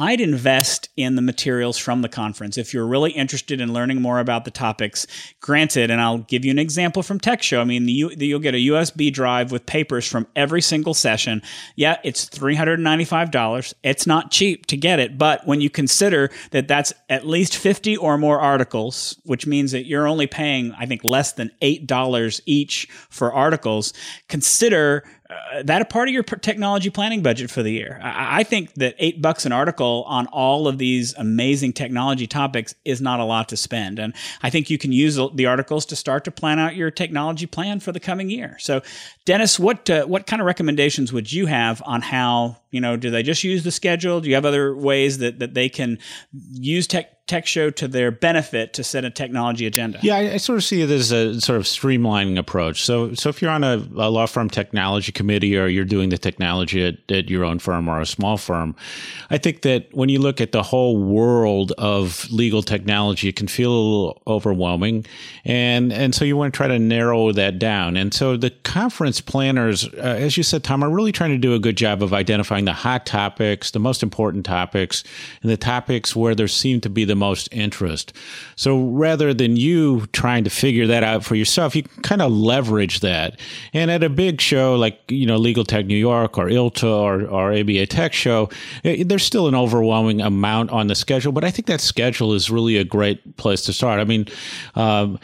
I'd 0.00 0.20
invest 0.20 0.90
in 0.96 1.16
the 1.16 1.22
materials 1.22 1.76
from 1.76 2.02
the 2.02 2.08
conference. 2.08 2.56
If 2.56 2.72
you're 2.72 2.86
really 2.86 3.10
interested 3.10 3.60
in 3.60 3.72
learning 3.72 4.00
more 4.00 4.20
about 4.20 4.44
the 4.44 4.50
topics, 4.52 5.08
granted, 5.40 5.90
and 5.90 6.00
I'll 6.00 6.18
give 6.18 6.44
you 6.44 6.52
an 6.52 6.58
example 6.58 7.02
from 7.02 7.18
Tech 7.18 7.42
Show. 7.42 7.60
I 7.60 7.64
mean, 7.64 7.84
the, 7.84 7.92
you'll 7.92 8.38
get 8.38 8.54
a 8.54 8.58
USB 8.58 9.12
drive 9.12 9.50
with 9.50 9.66
papers 9.66 10.06
from 10.06 10.28
every 10.36 10.62
single 10.62 10.94
session. 10.94 11.42
Yeah, 11.74 11.98
it's 12.04 12.26
$395. 12.26 13.74
It's 13.82 14.06
not 14.06 14.30
cheap 14.30 14.66
to 14.66 14.76
get 14.76 15.00
it, 15.00 15.18
but 15.18 15.44
when 15.46 15.60
you 15.60 15.68
consider 15.68 16.30
that 16.52 16.68
that's 16.68 16.92
at 17.08 17.26
least 17.26 17.56
50 17.56 17.96
or 17.96 18.16
more 18.16 18.38
articles, 18.38 19.20
which 19.24 19.46
means 19.48 19.72
that 19.72 19.86
you're 19.86 20.06
only 20.06 20.28
paying, 20.28 20.72
I 20.78 20.86
think, 20.86 21.02
less 21.02 21.32
than 21.32 21.50
$8 21.60 22.40
each 22.46 22.86
for 23.10 23.32
articles, 23.32 23.92
consider 24.28 25.02
uh, 25.30 25.62
that 25.62 25.82
a 25.82 25.84
part 25.84 26.08
of 26.08 26.14
your 26.14 26.22
technology 26.22 26.88
planning 26.88 27.22
budget 27.22 27.50
for 27.50 27.62
the 27.62 27.70
year. 27.70 28.00
I, 28.02 28.40
I 28.40 28.42
think 28.44 28.72
that 28.74 28.94
eight 28.98 29.20
bucks 29.20 29.44
an 29.44 29.52
article 29.52 30.04
on 30.06 30.26
all 30.28 30.66
of 30.66 30.78
these 30.78 31.12
amazing 31.14 31.74
technology 31.74 32.26
topics 32.26 32.74
is 32.86 33.02
not 33.02 33.20
a 33.20 33.24
lot 33.24 33.50
to 33.50 33.56
spend. 33.56 33.98
And 33.98 34.14
I 34.42 34.48
think 34.48 34.70
you 34.70 34.78
can 34.78 34.90
use 34.90 35.18
the 35.34 35.44
articles 35.44 35.84
to 35.86 35.96
start 35.96 36.24
to 36.24 36.30
plan 36.30 36.58
out 36.58 36.76
your 36.76 36.90
technology 36.90 37.44
plan 37.44 37.80
for 37.80 37.92
the 37.92 38.00
coming 38.00 38.30
year. 38.30 38.56
So, 38.58 38.80
Dennis, 39.26 39.58
what 39.58 39.90
uh, 39.90 40.06
what 40.06 40.26
kind 40.26 40.40
of 40.40 40.46
recommendations 40.46 41.12
would 41.12 41.30
you 41.30 41.44
have 41.44 41.82
on 41.84 42.00
how 42.00 42.56
you 42.70 42.80
know 42.80 42.96
do 42.96 43.10
they 43.10 43.22
just 43.22 43.44
use 43.44 43.64
the 43.64 43.70
schedule? 43.70 44.20
Do 44.20 44.28
you 44.28 44.34
have 44.34 44.44
other 44.44 44.74
ways 44.74 45.18
that 45.18 45.38
that 45.38 45.54
they 45.54 45.68
can 45.68 45.98
use 46.32 46.86
tech 46.86 47.18
tech 47.28 47.46
show 47.46 47.70
to 47.70 47.86
their 47.86 48.10
benefit 48.10 48.72
to 48.72 48.82
set 48.82 49.04
a 49.04 49.10
technology 49.10 49.66
agenda. 49.66 49.98
Yeah, 50.02 50.16
I, 50.16 50.32
I, 50.32 50.36
sort 50.38 50.56
of 50.56 50.64
see 50.64 50.80
it 50.80 50.90
as 50.90 51.12
a 51.12 51.40
sort 51.40 51.58
of 51.58 51.64
streamlining 51.64 52.38
approach. 52.38 52.82
So, 52.82 53.14
so 53.14 53.28
if 53.28 53.40
you're 53.40 53.50
on 53.50 53.62
a, 53.62 53.76
a 53.96 54.08
law 54.10 54.26
firm 54.26 54.48
technology 54.48 55.12
committee 55.12 55.56
or 55.56 55.66
you're 55.66 55.84
doing 55.84 56.08
the 56.08 56.18
technology 56.18 56.84
at, 56.84 56.94
at, 57.10 57.28
your 57.28 57.44
own 57.44 57.58
firm 57.58 57.88
or 57.88 58.00
a 58.00 58.06
small 58.06 58.38
firm, 58.38 58.74
I 59.28 59.36
think 59.36 59.62
that 59.62 59.88
when 59.92 60.08
you 60.08 60.18
look 60.18 60.40
at 60.40 60.52
the 60.52 60.62
whole 60.62 60.96
world 60.96 61.72
of 61.76 62.26
legal 62.30 62.62
technology, 62.62 63.28
it 63.28 63.36
can 63.36 63.46
feel 63.46 63.70
a 63.70 63.76
little 63.76 64.22
overwhelming, 64.26 65.04
and 65.44 65.92
and 65.92 66.14
so 66.14 66.24
you 66.24 66.36
want 66.36 66.54
to 66.54 66.56
try 66.56 66.68
to 66.68 66.78
narrow 66.78 67.30
that 67.32 67.58
down. 67.58 67.96
And 67.96 68.14
so 68.14 68.38
the 68.38 68.50
conference 68.50 69.20
planners, 69.20 69.86
uh, 69.86 69.98
as 69.98 70.38
you 70.38 70.42
said, 70.42 70.64
Tom, 70.64 70.82
are 70.82 70.88
really 70.88 71.12
trying 71.12 71.30
to 71.30 71.38
do 71.38 71.54
a 71.54 71.58
good 71.58 71.76
job 71.76 72.02
of 72.02 72.14
identifying 72.14 72.57
the 72.64 72.72
hot 72.72 73.06
topics, 73.06 73.70
the 73.70 73.78
most 73.78 74.02
important 74.02 74.44
topics, 74.44 75.04
and 75.42 75.50
the 75.50 75.56
topics 75.56 76.14
where 76.14 76.34
there 76.34 76.48
seem 76.48 76.80
to 76.80 76.90
be 76.90 77.04
the 77.04 77.14
most 77.14 77.48
interest. 77.52 78.12
So 78.56 78.80
rather 78.80 79.32
than 79.34 79.56
you 79.56 80.06
trying 80.12 80.44
to 80.44 80.50
figure 80.50 80.86
that 80.86 81.02
out 81.02 81.24
for 81.24 81.34
yourself, 81.34 81.76
you 81.76 81.82
can 81.82 82.02
kind 82.02 82.22
of 82.22 82.32
leverage 82.32 83.00
that. 83.00 83.38
And 83.72 83.90
at 83.90 84.02
a 84.02 84.08
big 84.08 84.40
show 84.40 84.76
like, 84.76 84.98
you 85.08 85.26
know, 85.26 85.36
Legal 85.36 85.64
Tech 85.64 85.86
New 85.86 85.96
York 85.96 86.38
or 86.38 86.46
ILTA 86.46 86.88
or, 86.88 87.26
or 87.26 87.52
ABA 87.52 87.86
Tech 87.86 88.12
Show, 88.12 88.48
eh, 88.84 89.04
there's 89.06 89.24
still 89.24 89.48
an 89.48 89.54
overwhelming 89.54 90.20
amount 90.20 90.70
on 90.70 90.86
the 90.86 90.94
schedule, 90.94 91.32
but 91.32 91.44
I 91.44 91.50
think 91.50 91.66
that 91.66 91.80
schedule 91.80 92.34
is 92.34 92.50
really 92.50 92.76
a 92.76 92.84
great 92.84 93.36
place 93.36 93.62
to 93.62 93.72
start. 93.72 94.00
I 94.00 94.04
mean, 94.04 94.26
um, 94.74 95.18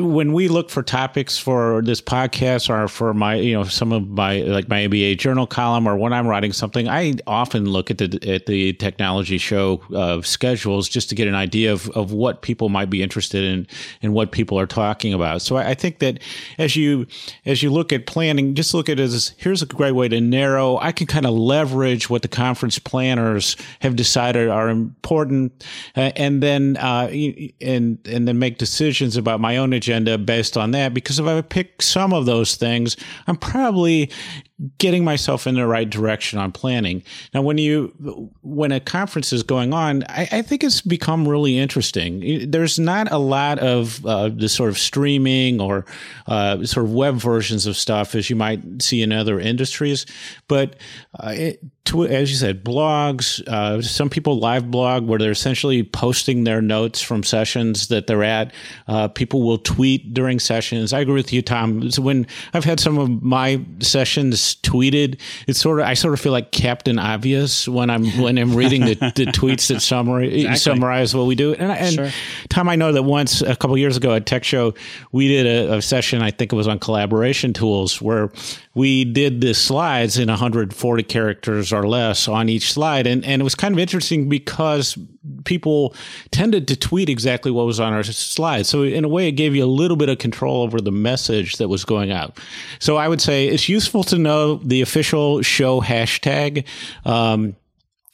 when 0.00 0.32
we 0.32 0.48
look 0.48 0.70
for 0.70 0.82
topics 0.82 1.38
for 1.38 1.82
this 1.82 2.00
podcast 2.00 2.70
or 2.70 2.88
for 2.88 3.14
my, 3.14 3.34
you 3.34 3.54
know, 3.54 3.64
some 3.64 3.92
of 3.92 4.08
my 4.08 4.40
like 4.42 4.68
my 4.68 4.84
ABA 4.84 5.16
journal 5.16 5.46
column 5.46 5.86
or 5.86 5.96
when 5.96 6.12
I'm 6.12 6.26
writing 6.26 6.52
something, 6.52 6.88
I 6.88 7.14
often 7.26 7.66
look 7.66 7.90
at 7.90 7.98
the 7.98 8.18
at 8.26 8.46
the 8.46 8.72
technology 8.74 9.38
show 9.38 9.80
uh, 9.94 10.22
schedules 10.22 10.88
just 10.88 11.08
to 11.08 11.14
get 11.14 11.28
an 11.28 11.34
idea 11.34 11.72
of, 11.72 11.88
of 11.90 12.12
what 12.12 12.42
people 12.42 12.68
might 12.68 12.90
be 12.90 13.02
interested 13.02 13.44
in 13.44 13.66
and 14.02 14.14
what 14.14 14.32
people 14.32 14.58
are 14.58 14.66
talking 14.66 15.12
about. 15.12 15.42
So 15.42 15.56
I, 15.56 15.70
I, 15.70 15.74
think 15.74 15.98
that 16.00 16.20
as 16.58 16.76
you 16.76 17.06
as 17.46 17.62
you 17.62 17.70
look 17.70 17.92
at 17.92 18.06
planning, 18.06 18.54
just 18.54 18.74
look 18.74 18.88
at 18.88 18.98
it 18.98 19.02
as 19.02 19.34
here's 19.36 19.62
a 19.62 19.66
great 19.66 19.92
way 19.92 20.08
to 20.08 20.20
narrow. 20.20 20.78
I 20.78 20.92
can 20.92 21.06
kind 21.06 21.26
of 21.26 21.34
leverage 21.34 22.10
what 22.10 22.22
the 22.22 22.28
conference 22.28 22.78
planners 22.78 23.56
have 23.80 23.96
decided 23.96 24.48
are 24.48 24.68
important, 24.68 25.64
uh, 25.96 26.12
and 26.16 26.42
then 26.42 26.76
uh, 26.76 27.08
and 27.60 27.98
and 28.06 28.28
then 28.28 28.38
make 28.38 28.58
decisions 28.58 29.16
about 29.16 29.40
my 29.40 29.56
own 29.56 29.72
agenda 29.88 30.18
based 30.18 30.56
on 30.56 30.72
that 30.72 30.92
because 30.92 31.18
if 31.18 31.26
I 31.26 31.40
pick 31.40 31.80
some 31.80 32.12
of 32.12 32.26
those 32.26 32.56
things, 32.56 32.96
I'm 33.26 33.36
probably 33.36 34.10
getting 34.78 35.04
myself 35.04 35.46
in 35.46 35.54
the 35.54 35.66
right 35.66 35.88
direction 35.88 36.38
on 36.38 36.50
planning. 36.50 37.02
Now, 37.32 37.42
when 37.42 37.58
you 37.58 38.32
when 38.42 38.72
a 38.72 38.80
conference 38.80 39.32
is 39.32 39.42
going 39.42 39.72
on, 39.72 40.04
I, 40.08 40.28
I 40.32 40.42
think 40.42 40.64
it's 40.64 40.80
become 40.80 41.28
really 41.28 41.58
interesting. 41.58 42.50
There's 42.50 42.78
not 42.78 43.10
a 43.12 43.18
lot 43.18 43.58
of 43.60 44.04
uh, 44.04 44.30
the 44.30 44.48
sort 44.48 44.70
of 44.70 44.78
streaming 44.78 45.60
or 45.60 45.86
uh, 46.26 46.64
sort 46.64 46.86
of 46.86 46.92
web 46.92 47.16
versions 47.16 47.66
of 47.66 47.76
stuff 47.76 48.14
as 48.14 48.28
you 48.28 48.36
might 48.36 48.82
see 48.82 49.02
in 49.02 49.12
other 49.12 49.38
industries, 49.38 50.06
but 50.48 50.76
uh, 51.20 51.32
it, 51.36 51.60
to, 51.88 52.04
as 52.04 52.30
you 52.30 52.36
said, 52.36 52.62
blogs. 52.64 53.46
Uh, 53.48 53.80
some 53.80 54.10
people 54.10 54.38
live 54.38 54.70
blog 54.70 55.06
where 55.06 55.18
they're 55.18 55.30
essentially 55.30 55.82
posting 55.82 56.44
their 56.44 56.60
notes 56.60 57.00
from 57.00 57.22
sessions 57.22 57.88
that 57.88 58.06
they're 58.06 58.24
at. 58.24 58.52
Uh, 58.86 59.08
people 59.08 59.42
will 59.42 59.58
tweet 59.58 60.12
during 60.12 60.38
sessions. 60.38 60.92
I 60.92 61.00
agree 61.00 61.14
with 61.14 61.32
you, 61.32 61.40
Tom. 61.40 61.90
So 61.90 62.02
when 62.02 62.26
I've 62.52 62.64
had 62.64 62.78
some 62.78 62.98
of 62.98 63.22
my 63.22 63.64
sessions 63.80 64.47
tweeted. 64.56 65.20
It's 65.46 65.60
sort 65.60 65.80
of 65.80 65.86
I 65.86 65.94
sort 65.94 66.14
of 66.14 66.20
feel 66.20 66.32
like 66.32 66.52
Captain 66.52 66.98
Obvious 66.98 67.68
when 67.68 67.90
I'm 67.90 68.06
when 68.20 68.38
I'm 68.38 68.54
reading 68.54 68.82
the, 68.82 68.94
the 68.94 69.26
tweets 69.32 69.68
that 69.68 69.80
summarize 69.80 70.32
exactly. 70.32 70.58
summarize 70.58 71.14
what 71.14 71.26
we 71.26 71.34
do. 71.34 71.54
And, 71.54 71.72
and 71.72 71.94
sure. 71.94 72.10
Tom, 72.48 72.68
I 72.68 72.76
know 72.76 72.92
that 72.92 73.02
once 73.02 73.40
a 73.40 73.56
couple 73.56 73.76
years 73.78 73.96
ago 73.96 74.14
at 74.14 74.26
Tech 74.26 74.44
Show, 74.44 74.74
we 75.12 75.28
did 75.28 75.46
a, 75.46 75.76
a 75.76 75.82
session. 75.82 76.22
I 76.22 76.30
think 76.30 76.52
it 76.52 76.56
was 76.56 76.68
on 76.68 76.78
collaboration 76.78 77.52
tools 77.52 78.00
where 78.00 78.30
we 78.78 79.04
did 79.04 79.40
the 79.40 79.54
slides 79.54 80.18
in 80.18 80.28
140 80.28 81.02
characters 81.02 81.72
or 81.72 81.88
less 81.88 82.28
on 82.28 82.48
each 82.48 82.72
slide, 82.72 83.08
and 83.08 83.24
and 83.24 83.42
it 83.42 83.44
was 83.44 83.56
kind 83.56 83.74
of 83.74 83.80
interesting 83.80 84.28
because 84.28 84.96
people 85.44 85.96
tended 86.30 86.68
to 86.68 86.76
tweet 86.76 87.08
exactly 87.08 87.50
what 87.50 87.66
was 87.66 87.80
on 87.80 87.92
our 87.92 88.04
slides. 88.04 88.68
So 88.68 88.84
in 88.84 89.04
a 89.04 89.08
way, 89.08 89.26
it 89.26 89.32
gave 89.32 89.56
you 89.56 89.64
a 89.64 89.66
little 89.66 89.96
bit 89.96 90.08
of 90.08 90.18
control 90.18 90.62
over 90.62 90.80
the 90.80 90.92
message 90.92 91.56
that 91.56 91.66
was 91.66 91.84
going 91.84 92.12
out. 92.12 92.38
So 92.78 92.96
I 92.96 93.08
would 93.08 93.20
say 93.20 93.48
it's 93.48 93.68
useful 93.68 94.04
to 94.04 94.16
know 94.16 94.54
the 94.54 94.80
official 94.80 95.42
show 95.42 95.80
hashtag. 95.80 96.64
Um, 97.04 97.56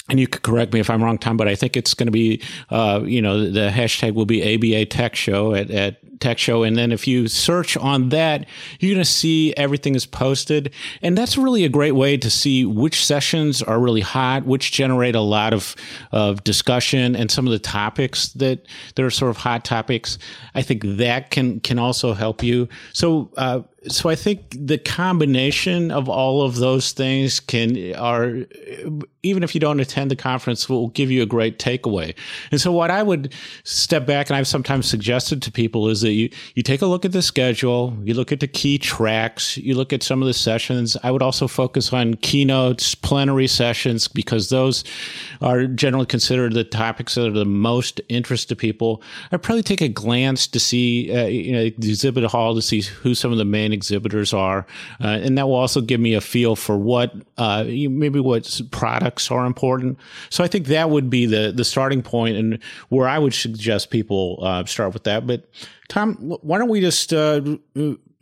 and 0.08 0.20
you 0.20 0.26
could 0.26 0.42
correct 0.42 0.72
me 0.74 0.80
if 0.80 0.90
I'm 0.90 1.02
wrong, 1.02 1.16
Tom, 1.16 1.38
but 1.38 1.48
I 1.48 1.54
think 1.54 1.76
it's 1.76 1.94
going 1.94 2.08
to 2.08 2.12
be, 2.12 2.42
uh, 2.68 3.00
you 3.04 3.22
know, 3.22 3.48
the 3.48 3.70
hashtag 3.70 4.14
will 4.14 4.26
be 4.26 4.54
ABA 4.54 4.86
Tech 4.86 5.16
Show 5.16 5.54
at, 5.54 5.70
at 5.70 6.20
Tech 6.20 6.38
Show. 6.38 6.62
And 6.62 6.76
then 6.76 6.92
if 6.92 7.06
you 7.06 7.26
search 7.26 7.74
on 7.78 8.10
that, 8.10 8.46
you're 8.80 8.94
going 8.94 9.02
to 9.02 9.10
see 9.10 9.54
everything 9.56 9.94
is 9.94 10.04
posted. 10.04 10.74
And 11.00 11.16
that's 11.16 11.38
really 11.38 11.64
a 11.64 11.70
great 11.70 11.92
way 11.92 12.18
to 12.18 12.28
see 12.28 12.66
which 12.66 13.04
sessions 13.04 13.62
are 13.62 13.80
really 13.80 14.02
hot, 14.02 14.44
which 14.44 14.72
generate 14.72 15.14
a 15.14 15.22
lot 15.22 15.54
of, 15.54 15.74
of 16.12 16.44
discussion 16.44 17.16
and 17.16 17.30
some 17.30 17.46
of 17.46 17.52
the 17.52 17.58
topics 17.58 18.28
that, 18.34 18.66
that 18.96 19.02
are 19.02 19.10
sort 19.10 19.30
of 19.30 19.38
hot 19.38 19.64
topics. 19.64 20.18
I 20.54 20.60
think 20.60 20.82
that 20.84 21.30
can, 21.30 21.60
can 21.60 21.78
also 21.78 22.12
help 22.12 22.42
you. 22.42 22.68
So, 22.92 23.30
uh, 23.38 23.62
so 23.88 24.08
I 24.08 24.14
think 24.14 24.42
the 24.50 24.78
combination 24.78 25.90
of 25.90 26.08
all 26.08 26.42
of 26.42 26.56
those 26.56 26.92
things 26.92 27.40
can 27.40 27.94
are 27.94 28.44
even 29.24 29.42
if 29.42 29.54
you 29.54 29.60
don't 29.60 29.80
attend 29.80 30.10
the 30.10 30.16
conference 30.16 30.68
will 30.68 30.88
give 30.88 31.10
you 31.10 31.22
a 31.22 31.26
great 31.26 31.58
takeaway. 31.58 32.14
And 32.50 32.60
so 32.60 32.70
what 32.70 32.90
I 32.90 33.02
would 33.02 33.32
step 33.64 34.06
back 34.06 34.28
and 34.28 34.36
I've 34.36 34.46
sometimes 34.46 34.86
suggested 34.86 35.42
to 35.42 35.52
people 35.52 35.88
is 35.88 36.02
that 36.02 36.12
you 36.12 36.30
you 36.54 36.62
take 36.62 36.82
a 36.82 36.86
look 36.86 37.04
at 37.04 37.12
the 37.12 37.22
schedule, 37.22 37.96
you 38.04 38.14
look 38.14 38.32
at 38.32 38.40
the 38.40 38.46
key 38.46 38.78
tracks, 38.78 39.56
you 39.56 39.74
look 39.74 39.92
at 39.92 40.02
some 40.02 40.22
of 40.22 40.26
the 40.26 40.34
sessions. 40.34 40.96
I 41.02 41.10
would 41.10 41.22
also 41.22 41.48
focus 41.48 41.92
on 41.92 42.14
keynotes, 42.14 42.94
plenary 42.94 43.46
sessions 43.46 44.08
because 44.08 44.50
those 44.50 44.84
are 45.40 45.66
generally 45.66 46.06
considered 46.06 46.52
the 46.52 46.64
topics 46.64 47.14
that 47.14 47.26
are 47.26 47.30
the 47.30 47.44
most 47.44 48.00
interest 48.08 48.48
to 48.50 48.56
people. 48.56 49.02
I'd 49.32 49.42
probably 49.42 49.62
take 49.62 49.80
a 49.80 49.88
glance 49.88 50.46
to 50.48 50.60
see 50.60 51.14
uh, 51.14 51.26
you 51.26 51.52
know 51.52 51.70
the 51.78 51.90
exhibit 51.90 52.24
hall 52.24 52.54
to 52.54 52.62
see 52.62 52.82
who 52.82 53.14
some 53.14 53.32
of 53.32 53.38
the 53.38 53.44
main 53.44 53.72
exhibitors 53.74 54.32
are, 54.32 54.66
uh, 55.02 55.18
and 55.22 55.36
that 55.36 55.46
will 55.46 55.54
also 55.54 55.82
give 55.82 56.00
me 56.00 56.14
a 56.14 56.20
feel 56.20 56.56
for 56.56 56.78
what 56.78 57.12
uh, 57.36 57.64
maybe 57.64 58.20
what 58.20 58.60
products 58.70 59.30
are 59.30 59.44
important. 59.44 59.98
So 60.30 60.42
I 60.42 60.48
think 60.48 60.68
that 60.68 60.88
would 60.88 61.10
be 61.10 61.26
the 61.26 61.52
the 61.54 61.64
starting 61.64 62.02
point, 62.02 62.36
and 62.36 62.58
where 62.88 63.06
I 63.06 63.18
would 63.18 63.34
suggest 63.34 63.90
people 63.90 64.38
uh, 64.42 64.64
start 64.64 64.94
with 64.94 65.04
that. 65.04 65.26
But 65.26 65.44
Tom, 65.88 66.14
why 66.40 66.58
don't 66.58 66.70
we 66.70 66.80
just 66.80 67.12
uh, 67.12 67.42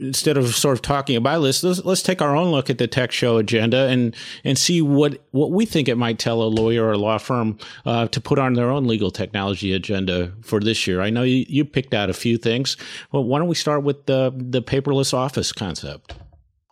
instead 0.02 0.36
of 0.36 0.54
sort 0.54 0.76
of 0.76 0.82
talking 0.82 1.16
about 1.16 1.40
this, 1.40 1.62
let's, 1.62 1.84
let's 1.84 2.02
take 2.02 2.20
our 2.20 2.36
own 2.36 2.50
look 2.50 2.68
at 2.68 2.78
the 2.78 2.86
tech 2.86 3.12
show 3.12 3.38
agenda 3.38 3.88
and 3.88 4.14
and 4.44 4.58
see 4.58 4.82
what 4.82 5.24
what 5.30 5.50
we 5.50 5.64
think 5.64 5.88
it 5.88 5.96
might 5.96 6.18
tell 6.18 6.42
a 6.42 6.44
lawyer 6.44 6.84
or 6.84 6.92
a 6.92 6.98
law 6.98 7.18
firm 7.18 7.58
uh, 7.86 8.06
to 8.08 8.20
put 8.20 8.38
on 8.38 8.54
their 8.54 8.70
own 8.70 8.86
legal 8.86 9.10
technology 9.10 9.72
agenda 9.72 10.32
for 10.42 10.60
this 10.60 10.86
year. 10.86 11.00
I 11.00 11.10
know 11.10 11.22
you, 11.22 11.44
you 11.48 11.64
picked 11.64 11.94
out 11.94 12.10
a 12.10 12.14
few 12.14 12.36
things. 12.36 12.76
Well, 13.12 13.24
why 13.24 13.38
don't 13.38 13.48
we 13.48 13.54
start 13.54 13.82
with 13.82 14.06
the 14.06 14.32
the 14.36 14.62
paperless 14.62 15.14
office 15.14 15.52
concept? 15.52 16.14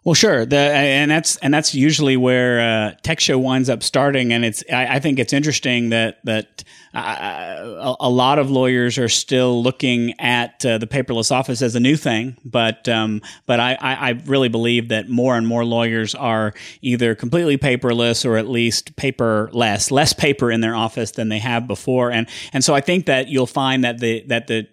Well, 0.03 0.15
sure. 0.15 0.47
The, 0.47 0.57
and 0.57 1.11
that's 1.11 1.37
and 1.37 1.53
that's 1.53 1.75
usually 1.75 2.17
where 2.17 2.61
uh, 2.61 2.95
Tech 3.03 3.21
Show 3.21 3.39
winds 3.39 3.69
up 3.69 3.83
starting. 3.83 4.33
And 4.33 4.47
it's 4.47 4.65
I, 4.73 4.97
I 4.97 4.99
think 4.99 5.19
it's 5.19 5.35
interesting 5.35 5.91
that 5.91 6.25
that 6.25 6.65
uh, 6.95 7.95
a, 8.01 8.09
lot 8.09 8.39
of 8.39 8.51
lawyers 8.51 8.97
are 8.97 9.11
still 9.11 9.63
looking 9.63 10.19
at 10.19 10.65
uh, 10.65 10.79
the 10.79 10.87
paperless 10.87 11.31
office 11.31 11.61
as 11.61 11.75
a 11.75 11.81
new 11.81 11.97
thing. 11.97 12.39
But 12.47 12.89
um, 12.89 13.21
but 13.45 13.61
I, 13.61 13.77
I 13.79 14.11
really 14.25 14.49
believe 14.49 14.89
that 14.89 15.11
more 15.11 15.37
and 15.37 15.47
more 15.47 15.67
lawyers 15.67 16.15
are 16.15 16.55
either 16.81 17.15
completely 17.15 17.59
paperless 17.59 18.25
or 18.25 18.39
at 18.39 18.49
least 18.49 18.97
paperless, 18.97 19.91
less 19.91 20.15
paper 20.15 20.51
in 20.51 20.63
their 20.63 20.75
office 20.75 21.11
than 21.11 21.29
they 21.29 21.41
have 21.41 21.69
before. 21.69 22.11
And 22.11 22.27
and 22.55 22.65
so 22.65 22.75
I 22.75 22.81
think 22.81 23.05
that 23.05 23.29
you'll 23.29 23.47
find 23.47 23.85
that 23.85 23.99
the 23.99 24.25
that 24.29 24.47
the 24.47 24.67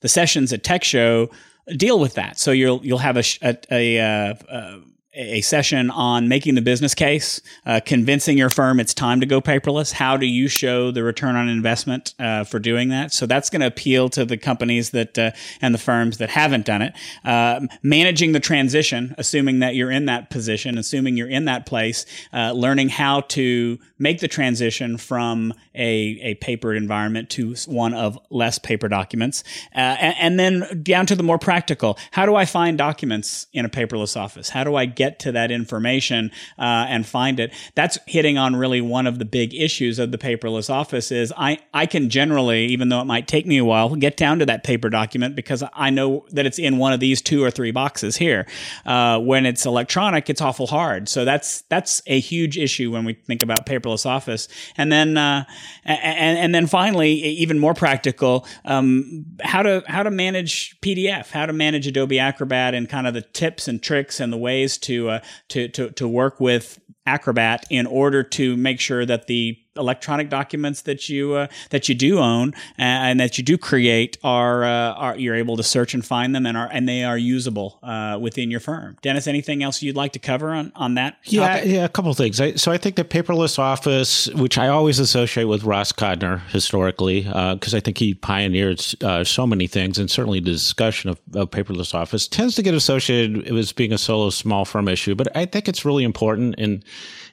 the 0.00 0.08
sessions 0.08 0.52
at 0.52 0.62
Tech 0.62 0.84
Show 0.84 1.28
deal 1.76 1.98
with 1.98 2.14
that. 2.14 2.38
So 2.38 2.50
you'll 2.50 2.80
you'll 2.84 2.98
have 2.98 3.16
a 3.16 3.24
a, 3.42 3.56
a, 3.70 3.98
a, 3.98 4.34
uh, 4.52 4.78
a 5.20 5.40
session 5.42 5.90
on 5.90 6.28
making 6.28 6.54
the 6.54 6.62
business 6.62 6.94
case, 6.94 7.40
uh, 7.66 7.80
convincing 7.84 8.38
your 8.38 8.50
firm 8.50 8.80
it's 8.80 8.94
time 8.94 9.20
to 9.20 9.26
go 9.26 9.40
paperless. 9.40 9.92
How 9.92 10.16
do 10.16 10.26
you 10.26 10.48
show 10.48 10.90
the 10.90 11.02
return 11.02 11.36
on 11.36 11.48
investment 11.48 12.14
uh, 12.18 12.44
for 12.44 12.58
doing 12.58 12.88
that? 12.88 13.12
So 13.12 13.26
that's 13.26 13.50
going 13.50 13.60
to 13.60 13.66
appeal 13.66 14.08
to 14.10 14.24
the 14.24 14.36
companies 14.36 14.90
that 14.90 15.18
uh, 15.18 15.32
and 15.60 15.74
the 15.74 15.78
firms 15.78 16.18
that 16.18 16.30
haven't 16.30 16.66
done 16.66 16.82
it. 16.82 16.94
Um, 17.24 17.68
managing 17.82 18.32
the 18.32 18.40
transition, 18.40 19.14
assuming 19.18 19.60
that 19.60 19.74
you're 19.74 19.90
in 19.90 20.06
that 20.06 20.30
position, 20.30 20.78
assuming 20.78 21.16
you're 21.16 21.28
in 21.28 21.44
that 21.44 21.66
place, 21.66 22.06
uh, 22.32 22.52
learning 22.52 22.88
how 22.88 23.20
to 23.22 23.78
make 23.98 24.20
the 24.20 24.28
transition 24.28 24.96
from 24.96 25.52
a, 25.74 26.18
a 26.22 26.34
paper 26.36 26.74
environment 26.74 27.30
to 27.30 27.54
one 27.66 27.94
of 27.94 28.18
less 28.30 28.58
paper 28.58 28.88
documents. 28.88 29.44
Uh, 29.74 29.78
and, 29.78 30.14
and, 30.18 30.40
then 30.40 30.82
down 30.82 31.04
to 31.04 31.14
the 31.14 31.22
more 31.22 31.38
practical. 31.38 31.98
How 32.12 32.24
do 32.24 32.34
I 32.34 32.46
find 32.46 32.78
documents 32.78 33.46
in 33.52 33.64
a 33.64 33.68
paperless 33.68 34.16
office? 34.16 34.48
How 34.48 34.64
do 34.64 34.74
I 34.74 34.86
get 34.86 35.09
to 35.18 35.32
that 35.32 35.50
information 35.50 36.30
uh, 36.58 36.86
and 36.88 37.06
find 37.06 37.40
it? 37.40 37.52
That's 37.74 37.98
hitting 38.06 38.38
on 38.38 38.56
really 38.56 38.80
one 38.80 39.06
of 39.06 39.18
the 39.18 39.24
big 39.24 39.54
issues 39.54 39.98
of 39.98 40.12
the 40.12 40.18
paperless 40.18 40.70
office 40.70 41.10
is 41.10 41.32
I, 41.36 41.58
I 41.74 41.86
can 41.86 42.08
generally, 42.08 42.66
even 42.66 42.88
though 42.88 43.00
it 43.00 43.06
might 43.06 43.28
take 43.28 43.46
me 43.46 43.58
a 43.58 43.64
while, 43.64 43.94
get 43.96 44.16
down 44.16 44.38
to 44.38 44.46
that 44.46 44.64
paper 44.64 44.88
document 44.90 45.36
because 45.36 45.64
I 45.74 45.90
know 45.90 46.26
that 46.30 46.46
it's 46.46 46.58
in 46.58 46.78
one 46.78 46.92
of 46.92 47.00
these 47.00 47.20
two 47.20 47.42
or 47.42 47.50
three 47.50 47.70
boxes 47.70 48.16
here. 48.16 48.46
Uh, 48.86 49.18
when 49.18 49.46
it's 49.46 49.66
electronic, 49.66 50.30
it's 50.30 50.40
awful 50.40 50.66
hard. 50.66 51.08
So 51.08 51.24
that's, 51.24 51.62
that's 51.62 52.02
a 52.06 52.20
huge 52.20 52.56
issue 52.56 52.92
when 52.92 53.04
we 53.04 53.14
think 53.14 53.42
about 53.42 53.66
paperless 53.66 54.06
office. 54.06 54.48
And 54.76 54.92
then, 54.92 55.16
uh, 55.16 55.44
and, 55.84 56.38
and 56.38 56.54
then 56.54 56.66
finally, 56.66 57.12
even 57.12 57.58
more 57.58 57.74
practical, 57.74 58.46
um, 58.64 59.26
how 59.42 59.62
to 59.62 59.82
how 59.86 60.02
to 60.02 60.10
manage 60.10 60.78
PDF, 60.80 61.30
how 61.30 61.46
to 61.46 61.52
manage 61.52 61.86
Adobe 61.86 62.18
Acrobat, 62.18 62.74
and 62.74 62.88
kind 62.88 63.06
of 63.06 63.14
the 63.14 63.22
tips 63.22 63.68
and 63.68 63.82
tricks 63.82 64.20
and 64.20 64.32
the 64.32 64.36
ways 64.36 64.78
to 64.78 64.89
uh, 64.90 65.20
to, 65.48 65.68
to 65.68 65.90
to 65.90 66.08
work 66.08 66.40
with 66.40 66.80
Acrobat 67.06 67.64
in 67.70 67.86
order 67.86 68.22
to 68.22 68.56
make 68.56 68.80
sure 68.80 69.06
that 69.06 69.26
the 69.26 69.58
electronic 69.76 70.28
documents 70.28 70.82
that 70.82 71.08
you 71.08 71.34
uh, 71.34 71.46
that 71.70 71.88
you 71.88 71.94
do 71.94 72.18
own 72.18 72.52
and 72.76 73.20
that 73.20 73.38
you 73.38 73.44
do 73.44 73.56
create 73.56 74.18
are 74.24 74.64
uh, 74.64 74.92
are 74.94 75.16
you're 75.16 75.36
able 75.36 75.56
to 75.56 75.62
search 75.62 75.94
and 75.94 76.04
find 76.04 76.34
them 76.34 76.46
and 76.46 76.56
are 76.56 76.68
and 76.72 76.88
they 76.88 77.04
are 77.04 77.16
usable 77.16 77.78
uh, 77.82 78.18
within 78.20 78.50
your 78.50 78.60
firm. 78.60 78.96
Dennis, 79.02 79.26
anything 79.26 79.62
else 79.62 79.82
you'd 79.82 79.96
like 79.96 80.12
to 80.12 80.18
cover 80.18 80.50
on 80.50 80.72
on 80.74 80.94
that? 80.94 81.18
Yeah, 81.24 81.62
yeah, 81.62 81.84
a 81.84 81.88
couple 81.88 82.10
of 82.10 82.16
things. 82.16 82.40
I, 82.40 82.54
so 82.54 82.72
I 82.72 82.78
think 82.78 82.96
the 82.96 83.04
paperless 83.04 83.58
office, 83.58 84.26
which 84.28 84.58
I 84.58 84.68
always 84.68 84.98
associate 84.98 85.44
with 85.44 85.62
Ross 85.64 85.92
Kodner 85.92 86.40
historically, 86.48 87.22
because 87.22 87.74
uh, 87.74 87.76
I 87.76 87.80
think 87.80 87.98
he 87.98 88.14
pioneered 88.14 88.84
uh, 89.02 89.24
so 89.24 89.46
many 89.46 89.66
things, 89.66 89.98
and 89.98 90.10
certainly 90.10 90.40
the 90.40 90.50
discussion 90.50 91.10
of, 91.10 91.20
of 91.34 91.50
paperless 91.50 91.94
office 91.94 92.26
tends 92.26 92.54
to 92.56 92.62
get 92.62 92.74
associated 92.74 93.52
with 93.52 93.74
being 93.76 93.92
a 93.92 93.98
solo 93.98 94.30
small 94.30 94.64
firm 94.64 94.88
issue, 94.88 95.14
but 95.14 95.34
I 95.36 95.46
think 95.46 95.68
it's 95.68 95.84
really 95.84 96.04
important 96.04 96.56
in 96.56 96.82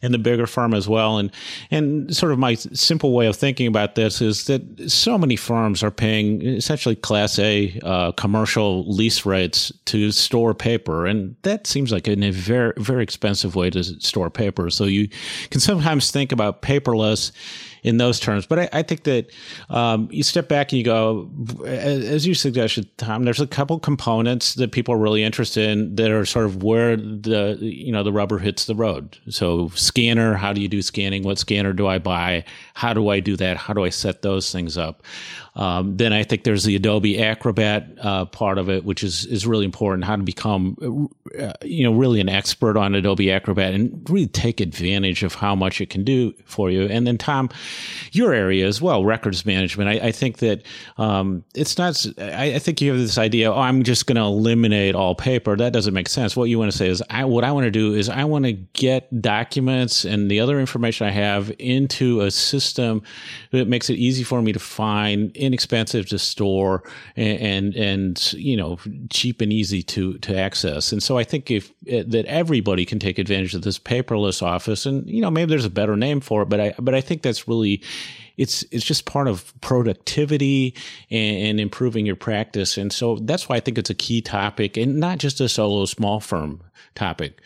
in 0.01 0.11
the 0.11 0.17
bigger 0.17 0.47
firm 0.47 0.73
as 0.73 0.87
well. 0.87 1.17
And 1.17 1.31
and 1.71 2.15
sort 2.15 2.31
of 2.31 2.39
my 2.39 2.55
simple 2.55 3.13
way 3.13 3.27
of 3.27 3.35
thinking 3.35 3.67
about 3.67 3.95
this 3.95 4.21
is 4.21 4.45
that 4.45 4.91
so 4.91 5.17
many 5.17 5.35
firms 5.35 5.83
are 5.83 5.91
paying 5.91 6.41
essentially 6.41 6.95
Class 6.95 7.39
A 7.39 7.79
uh, 7.83 8.11
commercial 8.13 8.85
lease 8.91 9.25
rates 9.25 9.71
to 9.85 10.11
store 10.11 10.53
paper, 10.53 11.05
and 11.05 11.35
that 11.43 11.67
seems 11.67 11.91
like 11.91 12.07
a 12.07 12.15
very 12.31 12.73
very 12.77 13.03
expensive 13.03 13.55
way 13.55 13.69
to 13.69 13.83
store 13.83 14.29
paper. 14.29 14.69
So 14.69 14.85
you 14.85 15.09
can 15.49 15.61
sometimes 15.61 16.11
think 16.11 16.31
about 16.31 16.61
paperless 16.61 17.31
in 17.83 17.97
those 17.97 18.19
terms. 18.19 18.45
But 18.45 18.59
I, 18.59 18.69
I 18.73 18.81
think 18.83 19.03
that 19.03 19.31
um, 19.69 20.07
you 20.11 20.23
step 20.23 20.47
back 20.47 20.71
and 20.71 20.77
you 20.77 20.83
go, 20.83 21.29
as 21.65 22.25
you 22.25 22.33
suggested, 22.33 22.95
Tom. 22.97 23.23
There's 23.23 23.41
a 23.41 23.47
couple 23.47 23.79
components 23.79 24.55
that 24.55 24.71
people 24.71 24.93
are 24.93 24.99
really 24.99 25.23
interested 25.23 25.69
in 25.69 25.95
that 25.95 26.11
are 26.11 26.25
sort 26.25 26.45
of 26.45 26.63
where 26.63 26.95
the 26.95 27.57
you 27.59 27.91
know 27.91 28.03
the 28.03 28.11
rubber 28.13 28.39
hits 28.39 28.65
the 28.65 28.75
road. 28.75 29.17
So 29.29 29.69
scanner, 29.69 30.33
how 30.33 30.53
do 30.53 30.61
you 30.61 30.67
do 30.67 30.81
scanning? 30.81 31.23
What 31.23 31.39
scanner 31.39 31.73
do 31.73 31.87
I 31.87 31.99
buy? 31.99 32.43
How 32.73 32.93
do 32.93 33.09
I 33.09 33.19
do 33.19 33.35
that? 33.37 33.57
How 33.57 33.73
do 33.73 33.83
I 33.83 33.89
set 33.89 34.21
those 34.21 34.51
things 34.51 34.77
up? 34.77 35.03
Um, 35.57 35.97
then 35.97 36.13
I 36.13 36.23
think 36.23 36.43
there's 36.43 36.63
the 36.63 36.75
Adobe 36.75 37.19
Acrobat 37.21 37.87
uh, 37.99 38.25
part 38.25 38.59
of 38.59 38.69
it, 38.69 38.85
which 38.85 39.03
is 39.03 39.25
is 39.25 39.47
really 39.47 39.65
important. 39.65 40.05
How 40.05 40.15
to 40.15 40.21
become, 40.21 41.09
uh, 41.37 41.53
you 41.63 41.83
know, 41.83 41.93
really 41.93 42.21
an 42.21 42.29
expert 42.29 42.77
on 42.77 42.93
Adobe 42.93 43.31
Acrobat 43.31 43.73
and 43.73 44.07
really 44.07 44.27
take 44.27 44.61
advantage 44.61 45.23
of 45.23 45.33
how 45.33 45.55
much 45.55 45.81
it 45.81 45.89
can 45.89 46.03
do 46.03 46.31
for 46.45 46.69
you. 46.69 46.83
And 46.83 47.07
then 47.07 47.17
Tom, 47.17 47.49
your 48.11 48.33
area 48.33 48.67
as 48.67 48.81
well, 48.83 49.03
records 49.03 49.47
management. 49.47 49.89
I, 49.89 50.07
I 50.07 50.11
think 50.11 50.37
that 50.37 50.61
um, 50.99 51.43
it's 51.55 51.75
not. 51.79 52.05
I, 52.19 52.55
I, 52.55 52.59
think 52.59 52.79
you 52.79 52.91
have 52.91 52.99
this 52.99 53.17
idea. 53.17 53.51
Oh, 53.51 53.59
I'm 53.59 53.81
just 53.81 54.05
going 54.05 54.17
to 54.17 54.21
eliminate 54.21 54.93
all 54.93 55.15
paper. 55.15 55.55
That 55.55 55.73
doesn't 55.73 55.93
make 55.93 56.07
sense. 56.07 56.35
What 56.35 56.45
you 56.45 56.59
want 56.59 56.71
to 56.71 56.77
say 56.77 56.87
is, 56.87 57.01
I, 57.09 57.25
what 57.25 57.43
I 57.43 57.51
want 57.51 57.63
to 57.63 57.71
do 57.71 57.95
is 57.95 58.09
I 58.09 58.25
want 58.25 58.45
to 58.45 58.51
get 58.51 59.23
documents 59.23 60.05
and 60.05 60.29
the 60.29 60.39
other 60.39 60.59
information 60.59 61.07
I 61.07 61.11
have 61.11 61.51
into 61.57 62.21
a 62.21 62.29
system 62.29 63.01
that 63.51 63.67
makes 63.67 63.89
it 63.89 63.95
easy 63.95 64.23
for 64.23 64.39
me 64.43 64.53
to 64.53 64.59
find 64.59 65.35
inexpensive 65.47 66.07
to 66.09 66.19
store 66.19 66.83
and, 67.15 67.39
and, 67.39 67.75
and 67.75 68.33
you 68.33 68.55
know 68.55 68.77
cheap 69.09 69.41
and 69.41 69.51
easy 69.51 69.81
to 69.83 70.17
to 70.19 70.37
access. 70.37 70.91
And 70.91 71.01
so 71.01 71.17
I 71.17 71.23
think 71.23 71.49
if 71.49 71.71
eh, 71.87 72.03
that 72.07 72.25
everybody 72.25 72.85
can 72.85 72.99
take 72.99 73.17
advantage 73.17 73.55
of 73.55 73.63
this 73.63 73.79
paperless 73.79 74.43
office, 74.43 74.85
and 74.85 75.07
you 75.09 75.21
know 75.21 75.31
maybe 75.31 75.49
there's 75.49 75.65
a 75.65 75.69
better 75.69 75.95
name 75.95 76.19
for 76.19 76.43
it, 76.43 76.49
but 76.49 76.59
I 76.59 76.73
but 76.77 76.93
I 76.93 77.01
think 77.01 77.23
that's 77.23 77.47
really 77.47 77.81
it's 78.37 78.63
it's 78.71 78.85
just 78.85 79.05
part 79.05 79.27
of 79.27 79.53
productivity 79.61 80.75
and, 81.09 81.37
and, 81.37 81.59
improving 81.59 82.05
your 82.05 82.15
practice. 82.15 82.77
And 82.77 82.93
so 82.93 83.15
that's 83.17 83.49
why 83.49 83.55
I 83.55 83.59
think 83.59 83.77
it's 83.77 83.89
a 83.89 83.95
key 83.95 84.21
topic 84.21 84.77
and 84.77 84.99
not 84.99 85.17
just 85.17 85.41
a 85.41 85.49
solo 85.49 85.85
small 85.85 86.19
firm 86.19 86.61
topic. 86.93 87.41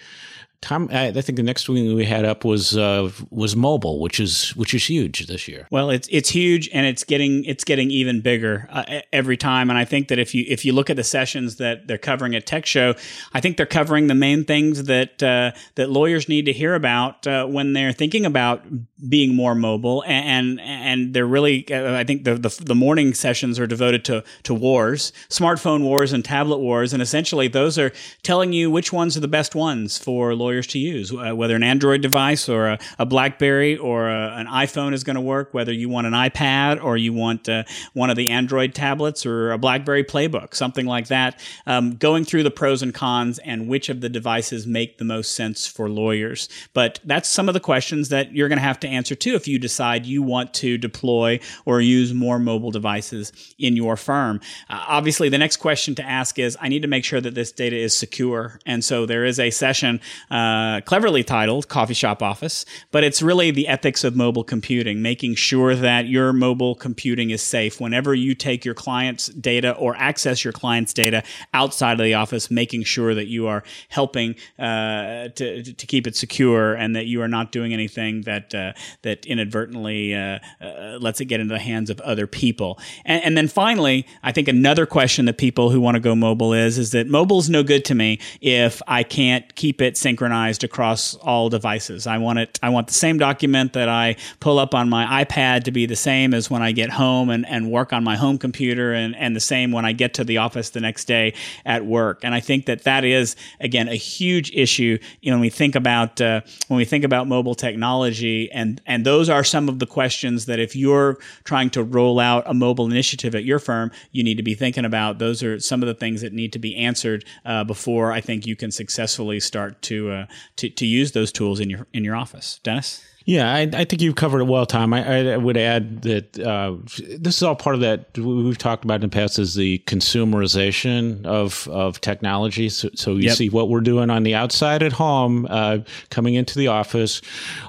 Tom, 0.61 0.89
I 0.91 1.11
think 1.11 1.37
the 1.37 1.43
next 1.43 1.65
thing 1.65 1.95
we 1.95 2.05
had 2.05 2.23
up 2.23 2.45
was 2.45 2.77
uh, 2.77 3.09
was 3.31 3.55
mobile, 3.55 3.99
which 3.99 4.19
is 4.19 4.55
which 4.55 4.75
is 4.75 4.87
huge 4.87 5.25
this 5.25 5.47
year. 5.47 5.67
Well, 5.71 5.89
it's 5.89 6.07
it's 6.11 6.29
huge, 6.29 6.69
and 6.71 6.85
it's 6.85 7.03
getting 7.03 7.43
it's 7.45 7.63
getting 7.63 7.89
even 7.89 8.21
bigger 8.21 8.67
uh, 8.69 9.01
every 9.11 9.37
time. 9.37 9.71
And 9.71 9.79
I 9.79 9.85
think 9.85 10.07
that 10.09 10.19
if 10.19 10.35
you 10.35 10.45
if 10.47 10.63
you 10.63 10.73
look 10.73 10.91
at 10.91 10.97
the 10.97 11.03
sessions 11.03 11.55
that 11.55 11.87
they're 11.87 11.97
covering 11.97 12.35
at 12.35 12.45
Tech 12.45 12.67
Show, 12.67 12.93
I 13.33 13.41
think 13.41 13.57
they're 13.57 13.65
covering 13.65 14.05
the 14.05 14.15
main 14.15 14.45
things 14.45 14.83
that 14.83 15.23
uh, 15.23 15.51
that 15.75 15.89
lawyers 15.89 16.29
need 16.29 16.45
to 16.45 16.53
hear 16.53 16.75
about 16.75 17.25
uh, 17.25 17.47
when 17.47 17.73
they're 17.73 17.91
thinking 17.91 18.25
about 18.25 18.63
being 19.09 19.35
more 19.35 19.55
mobile. 19.55 20.03
And 20.05 20.21
and, 20.31 20.59
and 20.61 21.13
they're 21.13 21.25
really, 21.25 21.65
uh, 21.71 21.95
I 21.95 22.03
think 22.03 22.23
the, 22.23 22.35
the, 22.35 22.63
the 22.63 22.75
morning 22.75 23.13
sessions 23.13 23.59
are 23.59 23.67
devoted 23.67 24.05
to 24.05 24.23
to 24.43 24.53
wars, 24.53 25.11
smartphone 25.29 25.81
wars, 25.81 26.13
and 26.13 26.23
tablet 26.23 26.59
wars, 26.59 26.93
and 26.93 27.01
essentially 27.01 27.47
those 27.47 27.79
are 27.79 27.91
telling 28.21 28.53
you 28.53 28.69
which 28.69 28.93
ones 28.93 29.17
are 29.17 29.21
the 29.21 29.27
best 29.27 29.55
ones 29.55 29.97
for 29.97 30.35
lawyers 30.35 30.50
lawyers 30.51 30.67
to 30.67 30.79
use, 30.79 31.13
uh, 31.13 31.33
whether 31.33 31.55
an 31.55 31.63
Android 31.63 32.01
device 32.01 32.49
or 32.49 32.67
a, 32.67 32.79
a 32.99 33.05
BlackBerry 33.05 33.77
or 33.77 34.09
a, 34.09 34.35
an 34.35 34.47
iPhone 34.47 34.93
is 34.93 35.05
going 35.05 35.15
to 35.15 35.21
work, 35.21 35.53
whether 35.53 35.71
you 35.71 35.87
want 35.87 36.07
an 36.07 36.13
iPad 36.13 36.83
or 36.83 36.97
you 36.97 37.13
want 37.13 37.47
uh, 37.47 37.63
one 37.93 38.09
of 38.09 38.17
the 38.17 38.29
Android 38.29 38.75
tablets 38.75 39.25
or 39.25 39.53
a 39.53 39.57
BlackBerry 39.57 40.03
Playbook, 40.03 40.53
something 40.53 40.85
like 40.85 41.07
that. 41.07 41.39
Um, 41.65 41.95
going 41.95 42.25
through 42.25 42.43
the 42.43 42.51
pros 42.51 42.81
and 42.81 42.93
cons 42.93 43.39
and 43.39 43.69
which 43.69 43.87
of 43.87 44.01
the 44.01 44.09
devices 44.09 44.67
make 44.67 44.97
the 44.97 45.05
most 45.05 45.31
sense 45.31 45.67
for 45.67 45.89
lawyers. 45.89 46.49
But 46.73 46.99
that's 47.05 47.29
some 47.29 47.47
of 47.47 47.53
the 47.53 47.61
questions 47.61 48.09
that 48.09 48.33
you're 48.33 48.49
going 48.49 48.57
to 48.57 48.63
have 48.63 48.81
to 48.81 48.89
answer 48.89 49.15
too 49.15 49.35
if 49.35 49.47
you 49.47 49.57
decide 49.57 50.05
you 50.05 50.21
want 50.21 50.53
to 50.55 50.77
deploy 50.77 51.39
or 51.63 51.79
use 51.79 52.13
more 52.13 52.39
mobile 52.39 52.71
devices 52.71 53.31
in 53.57 53.77
your 53.77 53.95
firm. 53.95 54.41
Uh, 54.69 54.83
obviously, 54.89 55.29
the 55.29 55.37
next 55.37 55.57
question 55.57 55.95
to 55.95 56.03
ask 56.03 56.37
is 56.37 56.57
I 56.59 56.67
need 56.67 56.81
to 56.81 56.89
make 56.89 57.05
sure 57.05 57.21
that 57.21 57.35
this 57.35 57.53
data 57.53 57.77
is 57.77 57.95
secure. 57.95 58.59
And 58.65 58.83
so 58.83 59.05
there 59.05 59.23
is 59.23 59.39
a 59.39 59.49
session. 59.51 60.01
Uh, 60.29 60.40
uh, 60.41 60.81
cleverly 60.81 61.23
titled 61.23 61.67
Coffee 61.67 61.93
Shop 61.93 62.23
Office, 62.23 62.65
but 62.91 63.03
it's 63.03 63.21
really 63.21 63.51
the 63.51 63.67
ethics 63.67 64.03
of 64.03 64.15
mobile 64.15 64.43
computing, 64.43 65.01
making 65.01 65.35
sure 65.35 65.75
that 65.75 66.07
your 66.07 66.33
mobile 66.33 66.75
computing 66.75 67.29
is 67.29 67.41
safe 67.41 67.79
whenever 67.79 68.13
you 68.15 68.33
take 68.33 68.65
your 68.65 68.73
client's 68.73 69.27
data 69.27 69.71
or 69.73 69.95
access 69.97 70.43
your 70.43 70.53
client's 70.53 70.93
data 70.93 71.23
outside 71.53 71.99
of 71.99 72.03
the 72.03 72.13
office, 72.13 72.49
making 72.49 72.83
sure 72.83 73.13
that 73.13 73.27
you 73.27 73.47
are 73.47 73.63
helping 73.89 74.35
uh, 74.57 75.27
to, 75.29 75.63
to 75.63 75.85
keep 75.85 76.07
it 76.07 76.15
secure 76.15 76.73
and 76.73 76.95
that 76.95 77.05
you 77.05 77.21
are 77.21 77.27
not 77.27 77.51
doing 77.51 77.73
anything 77.73 78.21
that 78.21 78.55
uh, 78.55 78.73
that 79.03 79.25
inadvertently 79.25 80.15
uh, 80.15 80.39
uh, 80.59 80.97
lets 80.99 81.21
it 81.21 81.25
get 81.25 81.39
into 81.39 81.53
the 81.53 81.59
hands 81.59 81.89
of 81.89 81.99
other 82.01 82.25
people. 82.25 82.79
And, 83.05 83.23
and 83.23 83.37
then 83.37 83.47
finally, 83.47 84.07
I 84.23 84.31
think 84.31 84.47
another 84.47 84.85
question 84.85 85.25
that 85.25 85.37
people 85.37 85.69
who 85.69 85.79
want 85.79 85.95
to 85.95 86.01
go 86.01 86.15
mobile 86.15 86.53
is 86.53 86.77
is 86.77 86.91
that 86.91 87.07
mobile's 87.07 87.49
no 87.49 87.63
good 87.63 87.85
to 87.85 87.95
me 87.95 88.19
if 88.41 88.81
I 88.87 89.03
can't 89.03 89.53
keep 89.55 89.81
it 89.81 89.97
synchronized 89.97 90.30
synchronized 90.31 90.63
across 90.63 91.15
all 91.15 91.49
devices. 91.49 92.07
I 92.07 92.17
want 92.17 92.39
it. 92.39 92.57
I 92.63 92.69
want 92.69 92.87
the 92.87 92.93
same 92.93 93.17
document 93.17 93.73
that 93.73 93.89
I 93.89 94.15
pull 94.39 94.59
up 94.59 94.73
on 94.73 94.89
my 94.89 95.23
iPad 95.23 95.63
to 95.65 95.71
be 95.71 95.85
the 95.85 95.95
same 95.95 96.33
as 96.33 96.49
when 96.49 96.61
I 96.61 96.71
get 96.71 96.89
home 96.89 97.29
and, 97.29 97.45
and 97.45 97.69
work 97.69 97.91
on 97.91 98.03
my 98.03 98.15
home 98.15 98.37
computer, 98.37 98.93
and, 98.93 99.13
and 99.17 99.35
the 99.35 99.41
same 99.41 99.73
when 99.73 99.83
I 99.83 99.91
get 99.91 100.13
to 100.15 100.23
the 100.23 100.37
office 100.37 100.69
the 100.69 100.79
next 100.79 101.05
day 101.05 101.33
at 101.65 101.85
work. 101.85 102.23
And 102.23 102.33
I 102.33 102.39
think 102.39 102.65
that 102.67 102.83
that 102.83 103.03
is 103.03 103.35
again 103.59 103.89
a 103.89 103.95
huge 103.95 104.51
issue. 104.53 104.97
You 105.21 105.31
know, 105.31 105.37
when 105.37 105.41
we 105.41 105.49
think 105.49 105.75
about 105.75 106.21
uh, 106.21 106.41
when 106.69 106.77
we 106.77 106.85
think 106.85 107.03
about 107.03 107.27
mobile 107.27 107.55
technology, 107.55 108.49
and 108.53 108.81
and 108.85 109.05
those 109.05 109.29
are 109.29 109.43
some 109.43 109.67
of 109.67 109.79
the 109.79 109.87
questions 109.87 110.45
that 110.45 110.59
if 110.59 110.75
you're 110.75 111.17
trying 111.43 111.69
to 111.71 111.83
roll 111.83 112.19
out 112.19 112.43
a 112.45 112.53
mobile 112.53 112.85
initiative 112.85 113.35
at 113.35 113.43
your 113.43 113.59
firm, 113.59 113.91
you 114.11 114.23
need 114.23 114.37
to 114.37 114.43
be 114.43 114.55
thinking 114.55 114.85
about. 114.85 115.19
Those 115.19 115.43
are 115.43 115.59
some 115.59 115.83
of 115.83 115.87
the 115.87 115.93
things 115.93 116.21
that 116.21 116.31
need 116.31 116.53
to 116.53 116.59
be 116.59 116.75
answered 116.77 117.25
uh, 117.45 117.65
before 117.65 118.13
I 118.13 118.21
think 118.21 118.47
you 118.47 118.55
can 118.55 118.71
successfully 118.71 119.41
start 119.41 119.81
to 119.83 120.11
uh, 120.21 120.25
to 120.57 120.69
to 120.69 120.85
use 120.85 121.11
those 121.11 121.31
tools 121.31 121.59
in 121.59 121.69
your 121.69 121.87
in 121.93 122.03
your 122.03 122.15
office. 122.15 122.59
Dennis. 122.63 123.05
Yeah, 123.25 123.53
I, 123.53 123.61
I, 123.61 123.85
think 123.85 124.01
you've 124.01 124.15
covered 124.15 124.41
it 124.41 124.45
well, 124.45 124.65
Tom. 124.65 124.93
I, 124.93 125.33
I 125.33 125.37
would 125.37 125.55
add 125.55 126.01
that 126.01 126.39
uh, 126.39 126.75
this 127.19 127.37
is 127.37 127.43
all 127.43 127.55
part 127.55 127.75
of 127.75 127.81
that 127.81 128.17
we've 128.17 128.57
talked 128.57 128.83
about 128.83 128.95
in 128.95 129.01
the 129.01 129.09
past 129.09 129.37
is 129.37 129.53
the 129.53 129.77
consumerization 129.85 131.23
of 131.25 131.67
of 131.67 132.01
technology. 132.01 132.67
So, 132.69 132.89
so 132.95 133.11
you 133.11 133.27
yep. 133.27 133.37
see 133.37 133.49
what 133.49 133.69
we're 133.69 133.81
doing 133.81 134.09
on 134.09 134.23
the 134.23 134.33
outside 134.33 134.81
at 134.81 134.91
home, 134.91 135.45
uh, 135.49 135.79
coming 136.09 136.33
into 136.33 136.57
the 136.57 136.67
office. 136.67 137.21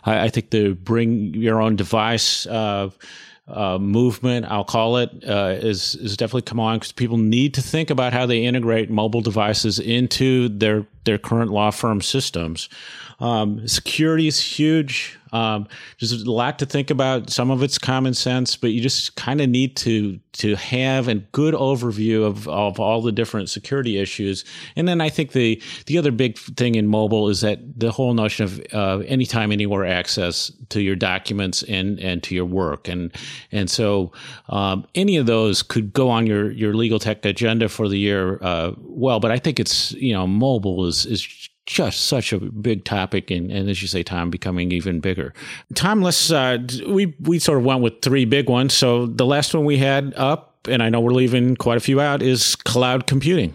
I, 0.04 0.24
I, 0.24 0.28
think 0.30 0.50
the 0.50 0.72
bring 0.72 1.34
your 1.34 1.60
own 1.60 1.76
device. 1.76 2.46
Uh, 2.46 2.88
uh, 3.52 3.78
movement, 3.78 4.46
I'll 4.46 4.64
call 4.64 4.96
it, 4.96 5.10
uh, 5.28 5.56
is 5.60 5.94
is 5.96 6.16
definitely 6.16 6.42
come 6.42 6.58
on 6.58 6.78
because 6.78 6.92
people 6.92 7.18
need 7.18 7.54
to 7.54 7.62
think 7.62 7.90
about 7.90 8.12
how 8.12 8.26
they 8.26 8.44
integrate 8.44 8.90
mobile 8.90 9.20
devices 9.20 9.78
into 9.78 10.48
their 10.48 10.86
their 11.04 11.18
current 11.18 11.50
law 11.50 11.70
firm 11.70 12.00
systems. 12.00 12.68
Um, 13.22 13.68
security 13.68 14.26
is 14.26 14.40
huge. 14.40 15.16
Um, 15.32 15.68
there's 15.98 16.12
a 16.12 16.30
lot 16.30 16.58
to 16.58 16.66
think 16.66 16.90
about. 16.90 17.30
Some 17.30 17.52
of 17.52 17.62
it's 17.62 17.78
common 17.78 18.14
sense, 18.14 18.56
but 18.56 18.72
you 18.72 18.80
just 18.80 19.14
kind 19.14 19.40
of 19.40 19.48
need 19.48 19.76
to 19.76 20.18
to 20.32 20.56
have 20.56 21.06
a 21.06 21.14
good 21.14 21.54
overview 21.54 22.24
of, 22.24 22.48
of 22.48 22.80
all 22.80 23.00
the 23.00 23.12
different 23.12 23.48
security 23.48 23.98
issues. 23.98 24.44
And 24.76 24.88
then 24.88 25.00
I 25.00 25.08
think 25.08 25.32
the 25.32 25.62
the 25.86 25.98
other 25.98 26.10
big 26.10 26.36
thing 26.36 26.74
in 26.74 26.88
mobile 26.88 27.28
is 27.28 27.42
that 27.42 27.60
the 27.78 27.92
whole 27.92 28.12
notion 28.12 28.44
of 28.44 28.60
uh, 28.72 29.04
anytime, 29.06 29.52
anywhere 29.52 29.86
access 29.86 30.50
to 30.70 30.82
your 30.82 30.96
documents 30.96 31.62
and 31.62 32.00
and 32.00 32.24
to 32.24 32.34
your 32.34 32.44
work. 32.44 32.88
And 32.88 33.12
and 33.52 33.70
so 33.70 34.10
um, 34.48 34.84
any 34.96 35.16
of 35.16 35.26
those 35.26 35.62
could 35.62 35.92
go 35.92 36.10
on 36.10 36.26
your 36.26 36.50
your 36.50 36.74
legal 36.74 36.98
tech 36.98 37.24
agenda 37.24 37.68
for 37.68 37.88
the 37.88 37.98
year. 37.98 38.40
Uh, 38.42 38.72
well, 38.78 39.20
but 39.20 39.30
I 39.30 39.38
think 39.38 39.60
it's 39.60 39.92
you 39.92 40.12
know 40.12 40.26
mobile 40.26 40.86
is 40.86 41.06
is 41.06 41.48
just 41.66 42.06
such 42.06 42.32
a 42.32 42.40
big 42.40 42.84
topic, 42.84 43.30
and, 43.30 43.50
and 43.50 43.68
as 43.68 43.82
you 43.82 43.88
say, 43.88 44.02
Tom, 44.02 44.30
becoming 44.30 44.72
even 44.72 45.00
bigger. 45.00 45.32
Tom, 45.74 46.02
let's 46.02 46.30
uh, 46.30 46.58
we 46.88 47.14
we 47.20 47.38
sort 47.38 47.58
of 47.58 47.64
went 47.64 47.82
with 47.82 48.02
three 48.02 48.24
big 48.24 48.48
ones. 48.48 48.74
So 48.74 49.06
the 49.06 49.26
last 49.26 49.54
one 49.54 49.64
we 49.64 49.78
had 49.78 50.12
up, 50.16 50.58
and 50.68 50.82
I 50.82 50.88
know 50.88 51.00
we're 51.00 51.12
leaving 51.12 51.56
quite 51.56 51.76
a 51.76 51.80
few 51.80 52.00
out, 52.00 52.22
is 52.22 52.56
cloud 52.56 53.06
computing. 53.06 53.54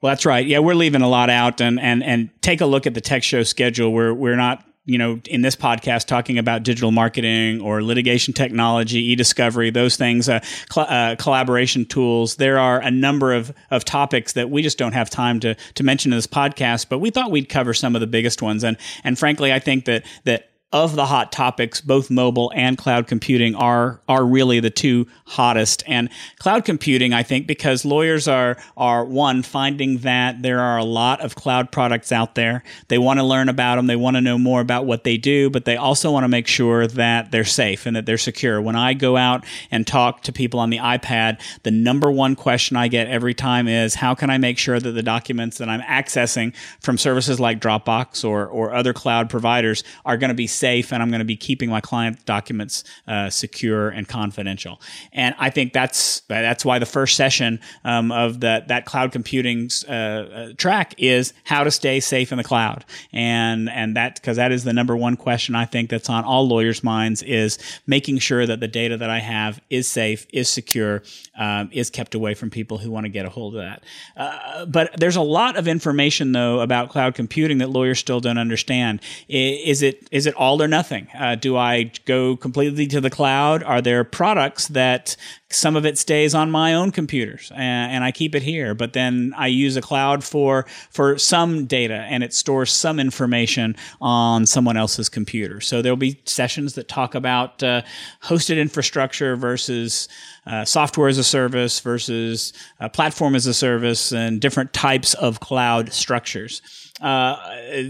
Well, 0.00 0.10
that's 0.10 0.26
right. 0.26 0.46
Yeah, 0.46 0.58
we're 0.58 0.74
leaving 0.74 1.02
a 1.02 1.08
lot 1.08 1.30
out, 1.30 1.60
and 1.60 1.80
and 1.80 2.04
and 2.04 2.30
take 2.42 2.60
a 2.60 2.66
look 2.66 2.86
at 2.86 2.94
the 2.94 3.00
tech 3.00 3.22
show 3.22 3.42
schedule. 3.42 3.92
We're 3.92 4.12
we're 4.12 4.36
not 4.36 4.65
you 4.86 4.98
know, 4.98 5.20
in 5.28 5.42
this 5.42 5.56
podcast 5.56 6.06
talking 6.06 6.38
about 6.38 6.62
digital 6.62 6.92
marketing 6.92 7.60
or 7.60 7.82
litigation 7.82 8.32
technology, 8.32 9.00
e-discovery, 9.10 9.70
those 9.70 9.96
things, 9.96 10.28
uh, 10.28 10.40
cl- 10.72 10.86
uh, 10.88 11.16
collaboration 11.16 11.84
tools. 11.84 12.36
There 12.36 12.58
are 12.58 12.80
a 12.80 12.90
number 12.90 13.34
of, 13.34 13.52
of 13.70 13.84
topics 13.84 14.32
that 14.34 14.48
we 14.48 14.62
just 14.62 14.78
don't 14.78 14.92
have 14.92 15.10
time 15.10 15.40
to, 15.40 15.54
to 15.74 15.84
mention 15.84 16.12
in 16.12 16.18
this 16.18 16.28
podcast, 16.28 16.88
but 16.88 17.00
we 17.00 17.10
thought 17.10 17.30
we'd 17.30 17.48
cover 17.48 17.74
some 17.74 17.94
of 17.96 18.00
the 18.00 18.06
biggest 18.06 18.42
ones. 18.42 18.62
And, 18.64 18.76
and 19.02 19.18
frankly, 19.18 19.52
I 19.52 19.58
think 19.58 19.84
that, 19.86 20.06
that 20.24 20.50
of 20.72 20.94
the 20.94 21.06
hot 21.06 21.32
topics, 21.32 21.80
both 21.80 22.10
mobile 22.10 22.52
and 22.54 22.76
cloud 22.76 23.06
computing 23.06 23.54
are 23.54 24.00
are 24.08 24.24
really 24.24 24.60
the 24.60 24.70
two 24.70 25.06
hottest. 25.24 25.82
And 25.86 26.10
cloud 26.38 26.64
computing, 26.64 27.14
I 27.14 27.22
think, 27.22 27.46
because 27.46 27.84
lawyers 27.84 28.28
are 28.28 28.56
are 28.76 29.04
one 29.04 29.42
finding 29.42 29.98
that 29.98 30.42
there 30.42 30.60
are 30.60 30.76
a 30.76 30.84
lot 30.84 31.20
of 31.20 31.34
cloud 31.34 31.72
products 31.72 32.12
out 32.12 32.34
there. 32.34 32.62
They 32.88 32.98
want 32.98 33.18
to 33.20 33.24
learn 33.24 33.48
about 33.48 33.76
them. 33.76 33.86
They 33.86 33.96
want 33.96 34.16
to 34.16 34.20
know 34.20 34.36
more 34.36 34.60
about 34.60 34.86
what 34.86 35.04
they 35.04 35.16
do, 35.16 35.50
but 35.50 35.64
they 35.64 35.76
also 35.76 36.10
want 36.10 36.24
to 36.24 36.28
make 36.28 36.46
sure 36.46 36.86
that 36.86 37.30
they're 37.30 37.44
safe 37.44 37.86
and 37.86 37.96
that 37.96 38.04
they're 38.04 38.18
secure. 38.18 38.60
When 38.60 38.76
I 38.76 38.92
go 38.92 39.16
out 39.16 39.46
and 39.70 39.86
talk 39.86 40.22
to 40.24 40.32
people 40.32 40.60
on 40.60 40.70
the 40.70 40.78
iPad, 40.78 41.40
the 41.62 41.70
number 41.70 42.10
one 42.10 42.36
question 42.36 42.76
I 42.76 42.88
get 42.88 43.06
every 43.06 43.34
time 43.34 43.66
is 43.66 43.94
how 43.94 44.14
can 44.14 44.28
I 44.28 44.38
make 44.38 44.58
sure 44.58 44.78
that 44.78 44.92
the 44.92 45.02
documents 45.02 45.56
that 45.56 45.68
I'm 45.68 45.82
accessing 45.82 46.54
from 46.80 46.98
services 46.98 47.40
like 47.40 47.60
Dropbox 47.60 48.28
or 48.28 48.46
or 48.46 48.74
other 48.74 48.92
cloud 48.92 49.30
providers 49.30 49.82
are 50.04 50.18
going 50.18 50.28
to 50.28 50.34
be 50.34 50.46
safe 50.46 50.65
and 50.66 51.02
I'm 51.02 51.10
going 51.10 51.20
to 51.20 51.24
be 51.24 51.36
keeping 51.36 51.70
my 51.70 51.80
client 51.80 52.24
documents 52.26 52.84
uh, 53.06 53.30
secure 53.30 53.88
and 53.88 54.08
confidential. 54.08 54.80
And 55.12 55.34
I 55.38 55.50
think 55.50 55.72
that's 55.72 56.20
that's 56.28 56.64
why 56.64 56.78
the 56.78 56.86
first 56.86 57.16
session 57.16 57.60
um, 57.84 58.10
of 58.12 58.40
that 58.40 58.68
that 58.68 58.84
cloud 58.84 59.12
computing 59.12 59.70
uh, 59.88 59.92
uh, 59.92 60.52
track 60.56 60.94
is 60.98 61.32
how 61.44 61.64
to 61.64 61.70
stay 61.70 62.00
safe 62.00 62.32
in 62.32 62.38
the 62.38 62.44
cloud. 62.44 62.84
And 63.12 63.68
and 63.70 63.96
that 63.96 64.16
because 64.16 64.36
that 64.36 64.52
is 64.52 64.64
the 64.64 64.72
number 64.72 64.96
one 64.96 65.16
question 65.16 65.54
I 65.54 65.64
think 65.64 65.90
that's 65.90 66.10
on 66.10 66.24
all 66.24 66.46
lawyers' 66.46 66.82
minds 66.82 67.22
is 67.22 67.58
making 67.86 68.18
sure 68.18 68.46
that 68.46 68.60
the 68.60 68.68
data 68.68 68.96
that 68.96 69.10
I 69.10 69.18
have 69.18 69.60
is 69.70 69.88
safe, 69.88 70.26
is 70.32 70.48
secure, 70.48 71.02
um, 71.38 71.68
is 71.72 71.90
kept 71.90 72.14
away 72.14 72.34
from 72.34 72.50
people 72.50 72.78
who 72.78 72.90
want 72.90 73.04
to 73.04 73.10
get 73.10 73.26
a 73.26 73.30
hold 73.30 73.56
of 73.56 73.62
that. 73.62 73.82
Uh, 74.16 74.66
but 74.66 74.90
there's 74.98 75.16
a 75.16 75.22
lot 75.22 75.56
of 75.56 75.68
information 75.68 76.32
though 76.32 76.60
about 76.60 76.90
cloud 76.90 77.14
computing 77.14 77.58
that 77.58 77.70
lawyers 77.70 77.98
still 77.98 78.20
don't 78.20 78.38
understand. 78.38 79.00
Is 79.28 79.82
it 79.82 80.08
is 80.10 80.26
it 80.26 80.34
all 80.34 80.45
all 80.46 80.62
or 80.62 80.68
nothing? 80.68 81.08
Uh, 81.18 81.34
do 81.34 81.56
I 81.56 81.90
go 82.04 82.36
completely 82.36 82.86
to 82.88 83.00
the 83.00 83.10
cloud? 83.10 83.62
Are 83.64 83.82
there 83.82 84.04
products 84.04 84.68
that 84.68 85.16
some 85.50 85.76
of 85.76 85.86
it 85.86 85.96
stays 85.96 86.34
on 86.34 86.50
my 86.50 86.74
own 86.74 86.90
computers 86.90 87.52
and, 87.54 87.92
and, 87.92 88.04
I 88.04 88.10
keep 88.10 88.34
it 88.34 88.42
here. 88.42 88.74
But 88.74 88.94
then 88.94 89.32
I 89.36 89.46
use 89.46 89.76
a 89.76 89.80
cloud 89.80 90.24
for 90.24 90.66
for 90.90 91.18
some 91.18 91.66
data 91.66 91.94
and 91.94 92.24
it 92.24 92.34
stores 92.34 92.72
some 92.72 92.98
information 92.98 93.76
on 94.00 94.46
someone 94.46 94.76
else's 94.76 95.08
computer. 95.08 95.60
So 95.60 95.82
there'll 95.82 95.96
be 95.96 96.20
sessions 96.24 96.74
that 96.74 96.88
talk 96.88 97.14
about 97.14 97.62
uh, 97.62 97.82
hosted 98.24 98.58
infrastructure 98.58 99.36
versus 99.36 100.08
uh, 100.46 100.64
software 100.64 101.08
as 101.08 101.18
a 101.18 101.24
service 101.24 101.78
versus 101.80 102.52
uh, 102.80 102.88
platform 102.88 103.34
as 103.34 103.46
a 103.46 103.54
service 103.54 104.12
and 104.12 104.40
different 104.40 104.72
types 104.72 105.14
of 105.14 105.40
cloud 105.40 105.92
structures 105.92 106.60
uh, 107.00 107.36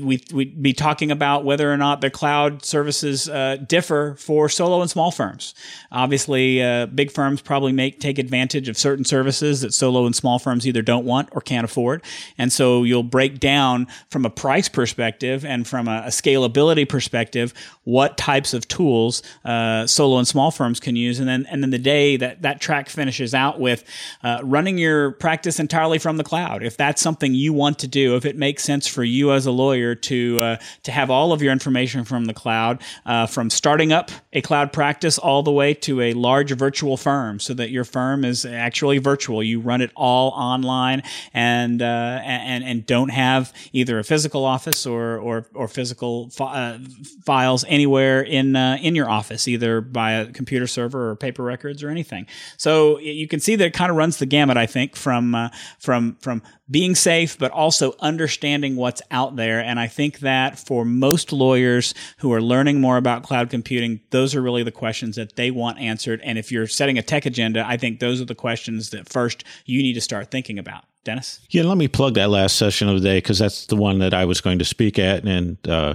we, 0.03 0.21
we'd 0.33 0.61
be 0.61 0.73
talking 0.73 1.13
about 1.13 1.45
whether 1.45 1.73
or 1.73 1.77
not 1.77 2.01
the 2.01 2.11
cloud 2.11 2.65
services 2.65 3.29
uh, 3.29 3.57
differ 3.67 4.17
for 4.19 4.49
solo 4.49 4.81
and 4.81 4.91
small 4.91 5.13
firms. 5.13 5.55
Obviously, 5.93 6.61
uh, 6.61 6.87
big 6.87 7.13
firms 7.13 7.41
probably 7.41 7.73
make 7.73 8.01
take 8.01 8.19
advantage 8.19 8.69
of 8.69 8.77
certain 8.77 9.05
services 9.05 9.61
that 9.61 9.73
solo 9.73 10.07
and 10.07 10.17
small 10.17 10.41
firms 10.41 10.67
either 10.67 10.83
don't 10.83 11.05
want 11.05 11.29
or 11.33 11.41
can't 11.41 11.65
afford, 11.65 12.03
and 12.37 12.53
so 12.53 12.83
you'll 12.83 13.05
break 13.05 13.39
down 13.39 13.87
from 14.11 14.25
a 14.25 14.31
price 14.31 14.69
perspective 14.69 15.45
and 15.45 15.69
from 15.69 15.87
a, 15.87 16.03
a 16.07 16.09
scalability 16.09 16.89
perspective 16.89 17.55
what 17.85 18.19
types 18.19 18.53
of 18.55 18.67
tools 18.67 19.23
uh, 19.45 19.87
solo 19.87 20.19
and 20.19 20.27
small 20.27 20.51
firms 20.51 20.81
can 20.81 20.97
use, 20.97 21.21
and 21.21 21.29
then 21.29 21.47
and 21.49 21.63
then 21.63 21.71
the 21.71 21.79
day 21.79 22.17
that 22.17 22.43
that 22.43 22.61
track 22.61 22.89
finishes 22.89 23.35
out 23.35 23.61
with 23.61 23.85
uh, 24.25 24.41
running 24.43 24.79
your 24.79 25.13
practice 25.13 25.61
entirely 25.61 26.01
from 26.01 26.17
the 26.17 26.25
cloud. 26.25 26.65
If 26.65 26.77
that's 26.77 27.01
something 27.01 27.35
you 27.35 27.53
want 27.53 27.79
to 27.79 27.87
do, 27.87 28.17
if 28.17 28.25
it 28.25 28.37
makes 28.37 28.65
sense 28.65 28.96
for 28.97 29.05
you 29.05 29.31
as 29.31 29.45
a 29.45 29.51
lawyer 29.51 29.95
to 29.95 30.41
uh, 30.41 30.57
to 30.85 30.91
have 30.91 31.11
all 31.11 31.35
of 31.35 31.43
your 31.43 31.53
information 31.53 32.03
from 32.03 32.25
the 32.25 32.33
cloud, 32.33 32.81
uh, 33.05 33.27
from 33.27 33.51
starting 33.51 33.93
up 33.93 34.11
a 34.33 34.41
cloud 34.41 34.73
practice 34.73 35.19
all 35.19 35.43
the 35.43 35.53
way 35.53 35.75
to 35.75 36.01
a 36.01 36.15
large 36.15 36.51
virtual 36.53 36.97
firm, 36.97 37.39
so 37.39 37.53
that 37.53 37.69
your 37.69 37.85
firm 37.85 38.25
is 38.25 38.47
actually 38.47 38.97
virtual. 38.97 39.43
You 39.43 39.61
run 39.61 39.83
it 39.83 39.91
all 39.95 40.31
online 40.31 41.03
and 41.35 41.83
uh, 41.83 42.21
and 42.25 42.65
and 42.65 42.87
don't 42.87 43.11
have 43.11 43.53
either 43.75 43.99
a 43.99 44.05
physical 44.05 44.47
office 44.47 44.87
or 44.87 45.19
or 45.19 45.47
or 45.53 45.69
physical 45.69 46.31
fi- 46.31 46.55
uh, 46.55 46.79
files 47.27 47.67
anywhere 47.69 48.23
in 48.23 48.57
uh, 48.57 48.79
in 48.81 48.95
your 48.95 49.11
office, 49.11 49.47
either 49.47 49.83
by 49.83 50.13
a 50.13 50.33
computer 50.33 50.67
server 50.67 51.11
or 51.11 51.17
paper 51.17 51.43
records 51.43 51.83
or 51.83 51.91
anything. 51.91 52.27
So 52.57 52.99
you 53.01 53.29
can 53.29 53.41
see 53.41 53.57
that 53.57 53.67
it 53.67 53.75
kind 53.75 53.91
of 53.91 53.97
runs 53.99 54.17
the 54.17 54.27
gamut. 54.27 54.57
I 54.57 54.65
think 54.65 54.97
from 54.97 55.35
uh, 55.35 55.51
from 55.79 56.17
from 56.23 56.43
being 56.71 56.95
safe, 56.95 57.39
but 57.39 57.53
also 57.53 57.95
understanding 58.01 58.77
what's 58.77 59.03
out 59.11 59.37
there. 59.37 59.61
And 59.61 59.79
I 59.79 59.87
think 59.87 60.21
that 60.21 60.59
for 60.59 60.85
most 60.85 61.33
lawyers 61.33 61.95
who 62.19 62.33
are 62.33 62.43
learning 62.43 62.81
more 62.81 62.97
about 62.97 63.23
cloud 63.23 63.51
computing, 63.51 64.01
those 64.11 64.35
are 64.35 64.43
really 64.43 64.63
the 64.63 64.73
questions 64.73 65.17
that 65.17 65.37
they 65.37 65.51
want 65.51 65.79
answered. 65.79 66.21
And 66.25 66.39
if 66.39 66.51
you're 66.51 66.67
setting 66.67 66.99
a 66.99 67.03
tech 67.03 67.27
agenda, 67.27 67.65
I 67.67 67.77
think 67.77 68.01
those 68.01 68.21
are 68.21 68.25
the 68.27 68.35
questions 68.35 68.91
that 68.91 69.09
first 69.09 69.45
you 69.65 69.83
need 69.83 69.95
to 69.95 70.01
start 70.01 70.31
thinking 70.31 70.59
about. 70.59 70.85
Dennis? 71.07 71.41
Yeah, 71.51 71.63
let 71.63 71.79
me 71.79 71.89
plug 71.89 72.15
that 72.15 72.29
last 72.29 72.57
session 72.57 72.89
of 72.89 72.97
the 72.97 73.01
day 73.01 73.19
because 73.19 73.39
that's 73.39 73.67
the 73.67 73.77
one 73.77 74.01
that 74.01 74.13
I 74.13 74.25
was 74.25 74.41
going 74.41 74.59
to 74.59 74.65
speak 74.65 74.99
at. 74.99 75.25
And 75.25 75.57
uh, 75.69 75.95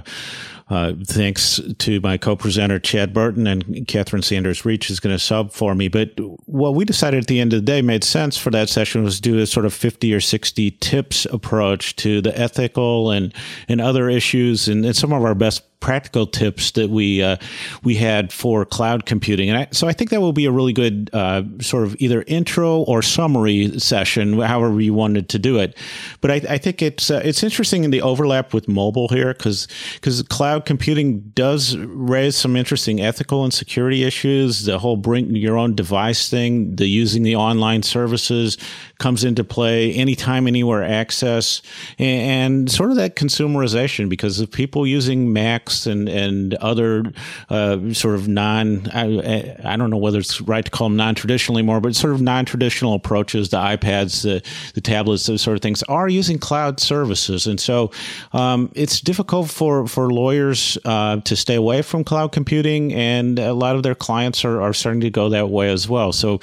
uh, 0.70 0.94
thanks 1.04 1.60
to 1.78 2.00
my 2.00 2.16
co-presenter 2.16 2.78
Chad 2.78 3.12
Burton 3.12 3.46
and 3.46 3.86
Catherine 3.86 4.22
Sanders 4.22 4.64
Reach 4.64 4.90
is 4.90 5.00
going 5.00 5.14
to 5.14 5.22
sub 5.22 5.52
for 5.52 5.74
me. 5.74 5.88
But 5.88 6.12
what 6.46 6.74
we 6.74 6.86
decided 6.86 7.20
at 7.20 7.26
the 7.26 7.40
end 7.40 7.52
of 7.52 7.60
the 7.60 7.66
day 7.66 7.82
made 7.82 8.02
sense 8.02 8.38
for 8.38 8.50
that 8.50 8.70
session 8.70 9.04
was 9.04 9.20
do 9.20 9.38
a 9.38 9.46
sort 9.46 9.66
of 9.66 9.74
50 9.74 10.14
or 10.14 10.20
60 10.20 10.70
tips 10.72 11.26
approach 11.26 11.94
to 11.96 12.22
the 12.22 12.36
ethical 12.36 13.10
and, 13.10 13.34
and 13.68 13.82
other 13.82 14.08
issues 14.08 14.66
and, 14.66 14.84
and 14.84 14.96
some 14.96 15.12
of 15.12 15.22
our 15.22 15.34
best 15.34 15.62
practical 15.82 16.26
tips 16.26 16.70
that 16.70 16.88
we 16.88 17.22
uh, 17.22 17.36
we 17.82 17.96
had 17.96 18.32
for 18.32 18.64
cloud 18.64 19.04
computing, 19.04 19.50
and 19.50 19.58
I, 19.58 19.68
so 19.72 19.86
I 19.86 19.92
think 19.92 20.08
that 20.10 20.20
will 20.20 20.32
be 20.32 20.46
a 20.46 20.50
really 20.50 20.72
good 20.72 21.10
uh, 21.12 21.42
sort 21.60 21.84
of 21.84 21.96
either 21.98 22.24
intro 22.26 22.78
or 22.78 23.02
summary 23.02 23.78
session, 23.78 24.40
however 24.40 24.80
you 24.80 24.94
wanted 24.94 25.28
to 25.30 25.38
do 25.38 25.58
it. 25.58 25.76
But 26.22 26.30
I, 26.30 26.34
I 26.48 26.58
think 26.58 26.80
it's 26.80 27.10
uh, 27.10 27.20
it's 27.22 27.42
interesting 27.42 27.84
in 27.84 27.90
the 27.90 28.00
overlap 28.00 28.54
with 28.54 28.68
mobile 28.68 29.08
here 29.08 29.34
because 29.34 29.68
because 29.94 30.22
cloud 30.22 30.64
computing 30.64 31.20
does 31.34 31.76
raise 31.76 32.36
some 32.36 32.56
interesting 32.56 33.00
ethical 33.00 33.44
and 33.44 33.52
security 33.52 34.04
issues. 34.04 34.64
The 34.64 34.78
whole 34.78 34.96
bring 34.96 35.34
your 35.34 35.58
own 35.58 35.74
device 35.74 36.30
thing, 36.30 36.76
the 36.76 36.86
using 36.86 37.24
the 37.24 37.36
online 37.36 37.82
services 37.82 38.56
comes 38.98 39.24
into 39.24 39.42
play, 39.42 39.92
anytime, 39.92 40.46
anywhere 40.46 40.84
access, 40.84 41.60
and, 41.98 42.62
and 42.62 42.70
sort 42.70 42.90
of 42.90 42.96
that 42.96 43.16
consumerization 43.16 44.08
because 44.08 44.38
of 44.38 44.48
people 44.48 44.86
using 44.86 45.32
Macs 45.32 45.71
and 45.86 46.08
and 46.08 46.54
other 46.54 47.12
uh, 47.48 47.92
sort 47.92 48.14
of 48.14 48.28
non 48.28 48.88
I, 48.90 49.56
I, 49.64 49.76
don't 49.76 49.90
know 49.90 49.96
whether 49.96 50.18
it's 50.18 50.40
right 50.40 50.64
to 50.64 50.70
call 50.70 50.88
them 50.88 50.96
non 50.96 51.14
traditional 51.14 51.58
anymore, 51.58 51.80
but 51.80 51.94
sort 51.94 52.12
of 52.12 52.20
non 52.20 52.44
traditional 52.44 52.94
approaches, 52.94 53.50
the 53.50 53.56
iPads, 53.56 54.22
the 54.22 54.42
the 54.74 54.80
tablets, 54.80 55.26
those 55.26 55.42
sort 55.42 55.56
of 55.56 55.62
things 55.62 55.82
are 55.84 56.08
using 56.08 56.38
cloud 56.38 56.80
services, 56.80 57.46
and 57.46 57.60
so 57.60 57.90
um, 58.32 58.70
it's 58.74 59.00
difficult 59.00 59.50
for 59.50 59.86
for 59.86 60.12
lawyers 60.12 60.78
uh, 60.84 61.20
to 61.20 61.36
stay 61.36 61.54
away 61.54 61.82
from 61.82 62.04
cloud 62.04 62.32
computing, 62.32 62.92
and 62.92 63.38
a 63.38 63.54
lot 63.54 63.76
of 63.76 63.82
their 63.82 63.94
clients 63.94 64.44
are, 64.44 64.60
are 64.60 64.72
starting 64.72 65.00
to 65.00 65.10
go 65.10 65.28
that 65.28 65.48
way 65.48 65.70
as 65.70 65.88
well. 65.88 66.12
So 66.12 66.40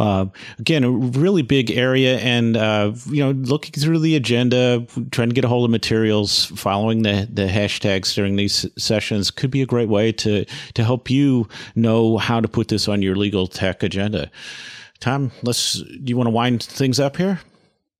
uh, 0.00 0.24
again, 0.58 0.82
a 0.82 0.90
really 0.90 1.42
big 1.42 1.70
area, 1.70 2.18
and 2.20 2.56
uh, 2.56 2.90
you 3.10 3.22
know, 3.22 3.32
looking 3.32 3.72
through 3.72 3.98
the 3.98 4.16
agenda, 4.16 4.86
trying 5.10 5.28
to 5.28 5.34
get 5.34 5.44
a 5.44 5.48
hold 5.48 5.66
of 5.66 5.70
materials, 5.70 6.46
following 6.56 7.02
the 7.02 7.28
the 7.30 7.46
hashtags 7.46 8.14
during 8.14 8.36
these 8.36 8.64
sessions 8.78 9.30
could 9.30 9.50
be 9.50 9.60
a 9.60 9.66
great 9.66 9.90
way 9.90 10.10
to 10.10 10.46
to 10.72 10.84
help 10.84 11.10
you 11.10 11.46
know 11.74 12.16
how 12.16 12.40
to 12.40 12.48
put 12.48 12.68
this 12.68 12.88
on 12.88 13.02
your 13.02 13.14
legal 13.14 13.46
tech 13.46 13.82
agenda. 13.82 14.30
Tom, 15.00 15.32
let's. 15.42 15.74
Do 15.74 16.04
you 16.06 16.16
want 16.16 16.28
to 16.28 16.32
wind 16.32 16.62
things 16.62 16.98
up 16.98 17.18
here? 17.18 17.40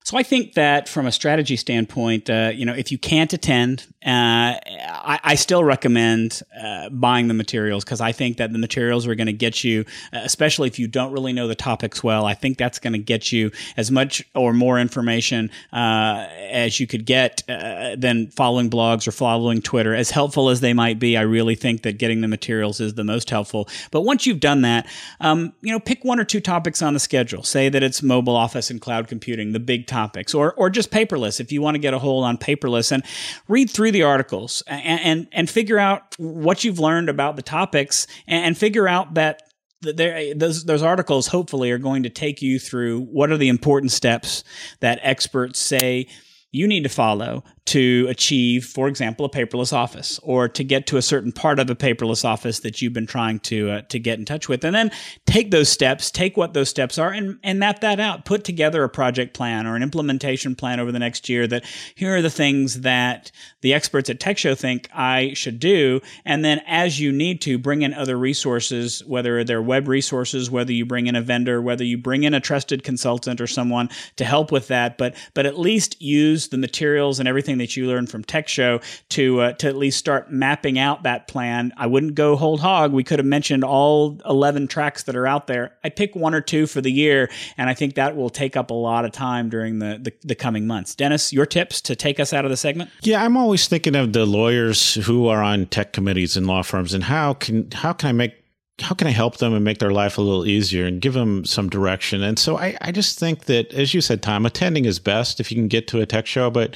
So 0.03 0.17
I 0.17 0.23
think 0.23 0.53
that 0.55 0.89
from 0.89 1.05
a 1.05 1.11
strategy 1.11 1.55
standpoint, 1.55 2.27
uh, 2.27 2.51
you 2.53 2.65
know, 2.65 2.73
if 2.73 2.91
you 2.91 2.97
can't 2.97 3.31
attend, 3.33 3.85
uh, 4.03 4.57
I, 4.57 5.19
I, 5.23 5.35
still 5.35 5.63
recommend 5.63 6.41
uh, 6.59 6.89
buying 6.89 7.27
the 7.27 7.35
materials 7.35 7.85
because 7.85 8.01
I 8.01 8.11
think 8.11 8.37
that 8.37 8.51
the 8.51 8.57
materials 8.57 9.05
are 9.05 9.13
going 9.13 9.27
to 9.27 9.33
get 9.33 9.63
you, 9.63 9.85
especially 10.11 10.69
if 10.69 10.79
you 10.79 10.87
don't 10.87 11.11
really 11.11 11.33
know 11.33 11.47
the 11.47 11.53
topics 11.53 12.03
well. 12.03 12.25
I 12.25 12.33
think 12.33 12.57
that's 12.57 12.79
going 12.79 12.93
to 12.93 12.99
get 12.99 13.31
you 13.31 13.51
as 13.77 13.91
much 13.91 14.23
or 14.33 14.53
more 14.53 14.79
information 14.79 15.51
uh, 15.71 16.25
as 16.49 16.79
you 16.79 16.87
could 16.87 17.05
get 17.05 17.43
uh, 17.47 17.95
than 17.95 18.31
following 18.31 18.71
blogs 18.71 19.07
or 19.07 19.11
following 19.11 19.61
Twitter. 19.61 19.93
As 19.93 20.09
helpful 20.09 20.49
as 20.49 20.61
they 20.61 20.73
might 20.73 20.97
be, 20.97 21.15
I 21.15 21.21
really 21.21 21.55
think 21.55 21.83
that 21.83 21.99
getting 21.99 22.21
the 22.21 22.27
materials 22.27 22.81
is 22.81 22.95
the 22.95 23.03
most 23.03 23.29
helpful. 23.29 23.69
But 23.91 24.01
once 24.01 24.25
you've 24.25 24.39
done 24.39 24.63
that, 24.63 24.87
um, 25.19 25.53
you 25.61 25.71
know, 25.71 25.79
pick 25.79 26.03
one 26.03 26.19
or 26.19 26.25
two 26.25 26.41
topics 26.41 26.81
on 26.81 26.95
the 26.95 26.99
schedule. 26.99 27.43
Say 27.43 27.69
that 27.69 27.83
it's 27.83 28.01
mobile 28.01 28.35
office 28.35 28.71
and 28.71 28.81
cloud 28.81 29.07
computing, 29.07 29.51
the 29.51 29.59
big 29.59 29.85
topics, 29.91 30.33
or 30.33 30.53
or 30.53 30.69
just 30.69 30.89
paperless 30.89 31.39
if 31.39 31.51
you 31.51 31.61
want 31.61 31.75
to 31.75 31.79
get 31.79 31.93
a 31.93 31.99
hold 31.99 32.23
on 32.23 32.37
paperless 32.37 32.91
and 32.91 33.03
read 33.47 33.69
through 33.69 33.91
the 33.91 34.03
articles 34.03 34.63
and 34.65 34.99
and, 35.01 35.27
and 35.31 35.49
figure 35.49 35.77
out 35.77 36.15
what 36.17 36.63
you've 36.63 36.79
learned 36.79 37.09
about 37.09 37.35
the 37.35 37.41
topics 37.43 38.07
and, 38.27 38.45
and 38.45 38.57
figure 38.57 38.87
out 38.87 39.13
that 39.13 39.43
there, 39.81 40.33
those 40.33 40.65
those 40.65 40.81
articles 40.81 41.27
hopefully 41.27 41.71
are 41.71 41.77
going 41.77 42.03
to 42.03 42.09
take 42.09 42.41
you 42.41 42.59
through 42.59 43.01
what 43.01 43.31
are 43.31 43.37
the 43.37 43.49
important 43.49 43.91
steps 43.91 44.43
that 44.79 44.99
experts 45.03 45.59
say 45.59 46.07
you 46.51 46.67
need 46.67 46.83
to 46.83 46.89
follow 46.89 47.43
to 47.71 48.05
achieve, 48.09 48.65
for 48.65 48.89
example, 48.89 49.25
a 49.25 49.29
paperless 49.29 49.71
office 49.71 50.19
or 50.23 50.49
to 50.49 50.61
get 50.61 50.87
to 50.87 50.97
a 50.97 51.01
certain 51.01 51.31
part 51.31 51.57
of 51.57 51.69
a 51.69 51.75
paperless 51.75 52.25
office 52.25 52.59
that 52.59 52.81
you've 52.81 52.91
been 52.91 53.07
trying 53.07 53.39
to 53.39 53.71
uh, 53.71 53.81
to 53.83 53.97
get 53.97 54.19
in 54.19 54.25
touch 54.25 54.49
with. 54.49 54.65
And 54.65 54.75
then 54.75 54.91
take 55.25 55.51
those 55.51 55.69
steps, 55.69 56.11
take 56.11 56.35
what 56.35 56.53
those 56.53 56.67
steps 56.67 56.97
are 56.97 57.11
and, 57.11 57.39
and 57.43 57.59
map 57.59 57.79
that 57.79 57.97
out. 57.97 58.25
Put 58.25 58.43
together 58.43 58.83
a 58.83 58.89
project 58.89 59.33
plan 59.33 59.65
or 59.65 59.77
an 59.77 59.83
implementation 59.83 60.53
plan 60.53 60.81
over 60.81 60.91
the 60.91 60.99
next 60.99 61.29
year 61.29 61.47
that 61.47 61.63
here 61.95 62.13
are 62.13 62.21
the 62.21 62.29
things 62.29 62.81
that 62.81 63.31
the 63.61 63.73
experts 63.73 64.09
at 64.09 64.19
Tech 64.19 64.37
Show 64.37 64.53
think 64.53 64.89
I 64.93 65.31
should 65.33 65.57
do. 65.57 66.01
And 66.25 66.43
then 66.43 66.59
as 66.67 66.99
you 66.99 67.13
need 67.13 67.39
to 67.43 67.57
bring 67.57 67.83
in 67.83 67.93
other 67.93 68.17
resources, 68.17 69.01
whether 69.05 69.45
they're 69.45 69.61
web 69.61 69.87
resources, 69.87 70.51
whether 70.51 70.73
you 70.73 70.85
bring 70.85 71.07
in 71.07 71.15
a 71.15 71.21
vendor, 71.21 71.61
whether 71.61 71.85
you 71.85 71.97
bring 71.97 72.23
in 72.23 72.33
a 72.33 72.41
trusted 72.41 72.83
consultant 72.83 73.39
or 73.39 73.47
someone 73.47 73.89
to 74.17 74.25
help 74.25 74.51
with 74.51 74.67
that, 74.67 74.97
but 74.97 75.15
but 75.33 75.45
at 75.45 75.57
least 75.57 76.01
use 76.01 76.49
the 76.49 76.57
materials 76.57 77.17
and 77.17 77.29
everything 77.29 77.60
that 77.61 77.77
you 77.77 77.87
learned 77.87 78.09
from 78.09 78.23
Tech 78.23 78.47
Show 78.47 78.81
to 79.09 79.41
uh, 79.41 79.53
to 79.53 79.67
at 79.67 79.75
least 79.75 79.97
start 79.97 80.31
mapping 80.31 80.77
out 80.77 81.03
that 81.03 81.27
plan. 81.27 81.73
I 81.77 81.87
wouldn't 81.87 82.15
go 82.15 82.35
whole 82.35 82.57
hog. 82.57 82.91
We 82.91 83.03
could 83.03 83.19
have 83.19 83.25
mentioned 83.25 83.63
all 83.63 84.19
11 84.25 84.67
tracks 84.67 85.03
that 85.03 85.15
are 85.15 85.27
out 85.27 85.47
there. 85.47 85.77
I 85.83 85.89
pick 85.89 86.15
one 86.15 86.33
or 86.33 86.41
two 86.41 86.67
for 86.67 86.81
the 86.81 86.91
year, 86.91 87.29
and 87.57 87.69
I 87.69 87.73
think 87.73 87.95
that 87.95 88.15
will 88.15 88.29
take 88.29 88.57
up 88.57 88.71
a 88.71 88.75
lot 88.75 89.05
of 89.05 89.11
time 89.11 89.49
during 89.49 89.79
the, 89.79 89.99
the, 90.01 90.13
the 90.23 90.35
coming 90.35 90.67
months. 90.67 90.95
Dennis, 90.95 91.31
your 91.31 91.45
tips 91.45 91.81
to 91.81 91.95
take 91.95 92.19
us 92.19 92.33
out 92.33 92.45
of 92.45 92.51
the 92.51 92.57
segment? 92.57 92.89
Yeah, 93.01 93.23
I'm 93.23 93.37
always 93.37 93.67
thinking 93.67 93.95
of 93.95 94.13
the 94.13 94.25
lawyers 94.25 94.95
who 94.95 95.27
are 95.27 95.41
on 95.41 95.67
tech 95.67 95.93
committees 95.93 96.35
and 96.35 96.47
law 96.47 96.63
firms 96.63 96.93
and 96.93 97.03
how 97.03 97.33
can 97.33 97.69
how 97.71 97.93
can 97.93 98.09
I 98.09 98.11
make 98.11 98.40
how 98.81 98.95
can 98.95 99.07
I 99.07 99.11
help 99.11 99.37
them 99.37 99.53
and 99.53 99.63
make 99.63 99.79
their 99.79 99.91
life 99.91 100.17
a 100.17 100.21
little 100.21 100.45
easier 100.45 100.85
and 100.85 100.99
give 100.99 101.13
them 101.13 101.45
some 101.45 101.69
direction? 101.69 102.21
And 102.23 102.37
so 102.37 102.57
I, 102.57 102.77
I 102.81 102.91
just 102.91 103.19
think 103.19 103.45
that, 103.45 103.71
as 103.73 103.93
you 103.93 104.01
said, 104.01 104.21
Tom, 104.21 104.45
attending 104.45 104.85
is 104.85 104.99
best 104.99 105.39
if 105.39 105.51
you 105.51 105.55
can 105.55 105.67
get 105.67 105.87
to 105.89 106.01
a 106.01 106.05
tech 106.05 106.25
show, 106.27 106.49
but 106.49 106.75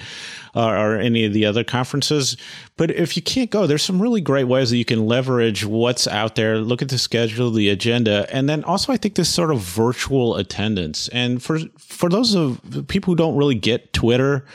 uh, 0.56 0.70
or 0.70 0.96
any 0.96 1.26
of 1.26 1.34
the 1.34 1.46
other 1.46 1.64
conferences. 1.64 2.38
But 2.78 2.92
if 2.92 3.18
you 3.18 3.24
can't 3.24 3.50
go, 3.50 3.68
there's 3.68 3.84
some 3.84 4.02
really 4.02 4.22
great 4.22 4.46
ways 4.46 4.70
that 4.70 4.78
you 4.78 4.86
can 4.86 5.06
leverage 5.06 5.66
what's 5.66 6.08
out 6.08 6.36
there. 6.36 6.60
Look 6.60 6.82
at 6.82 6.90
the 6.90 6.98
schedule, 6.98 7.52
the 7.52 7.70
agenda, 7.70 8.26
and 8.34 8.48
then 8.48 8.64
also 8.64 8.94
I 8.94 8.98
think 8.98 9.16
this 9.16 9.34
sort 9.34 9.52
of 9.52 9.60
virtual 9.60 10.36
attendance. 10.36 11.10
And 11.10 11.44
for 11.44 11.60
for 11.78 12.10
those 12.10 12.36
of 12.36 12.62
people 12.88 13.12
who 13.12 13.18
don't 13.18 13.36
really 13.36 13.56
get 13.56 13.92
Twitter, 13.94 14.46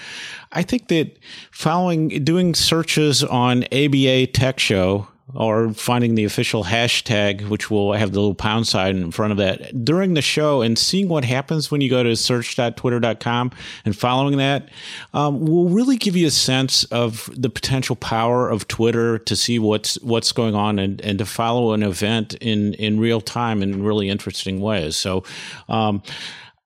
I 0.53 0.63
think 0.63 0.89
that 0.89 1.19
following 1.51 2.09
doing 2.25 2.55
searches 2.55 3.23
on 3.23 3.65
ABA 3.65 4.29
Tech 4.29 4.59
Show 4.59 5.07
or 5.35 5.73
finding 5.73 6.15
the 6.15 6.25
official 6.25 6.65
hashtag, 6.65 7.49
which 7.49 7.71
will 7.71 7.93
have 7.93 8.13
the 8.13 8.21
little 8.21 8.35
pound 8.35 8.67
sign 8.67 8.97
in 8.97 9.11
front 9.11 9.33
of 9.33 9.39
that 9.39 9.85
during 9.85 10.15
the 10.15 10.23
show, 10.23 10.63
and 10.63 10.79
seeing 10.79 11.09
what 11.09 11.25
happens 11.25 11.71
when 11.71 11.81
you 11.81 11.91
go 11.91 12.03
to 12.03 12.17
search.twitter.com 12.17 13.51
and 13.85 13.97
following 13.97 14.37
that 14.39 14.69
um, 15.15 15.41
will 15.41 15.69
really 15.69 15.97
give 15.97 16.17
you 16.17 16.27
a 16.27 16.31
sense 16.31 16.85
of 16.85 17.31
the 17.37 17.51
potential 17.51 17.97
power 17.97 18.49
of 18.49 18.69
Twitter 18.69 19.19
to 19.19 19.37
see 19.37 19.59
what's 19.59 20.01
what's 20.03 20.33
going 20.33 20.55
on 20.55 20.79
and, 20.79 21.01
and 21.03 21.19
to 21.19 21.27
follow 21.27 21.73
an 21.73 21.83
event 21.83 22.35
in 22.35 22.75
in 22.75 22.99
real 23.01 23.21
time 23.21 23.63
in 23.63 23.83
really 23.83 24.09
interesting 24.09 24.61
ways. 24.61 24.97
So. 24.97 25.25
Um, 25.69 26.03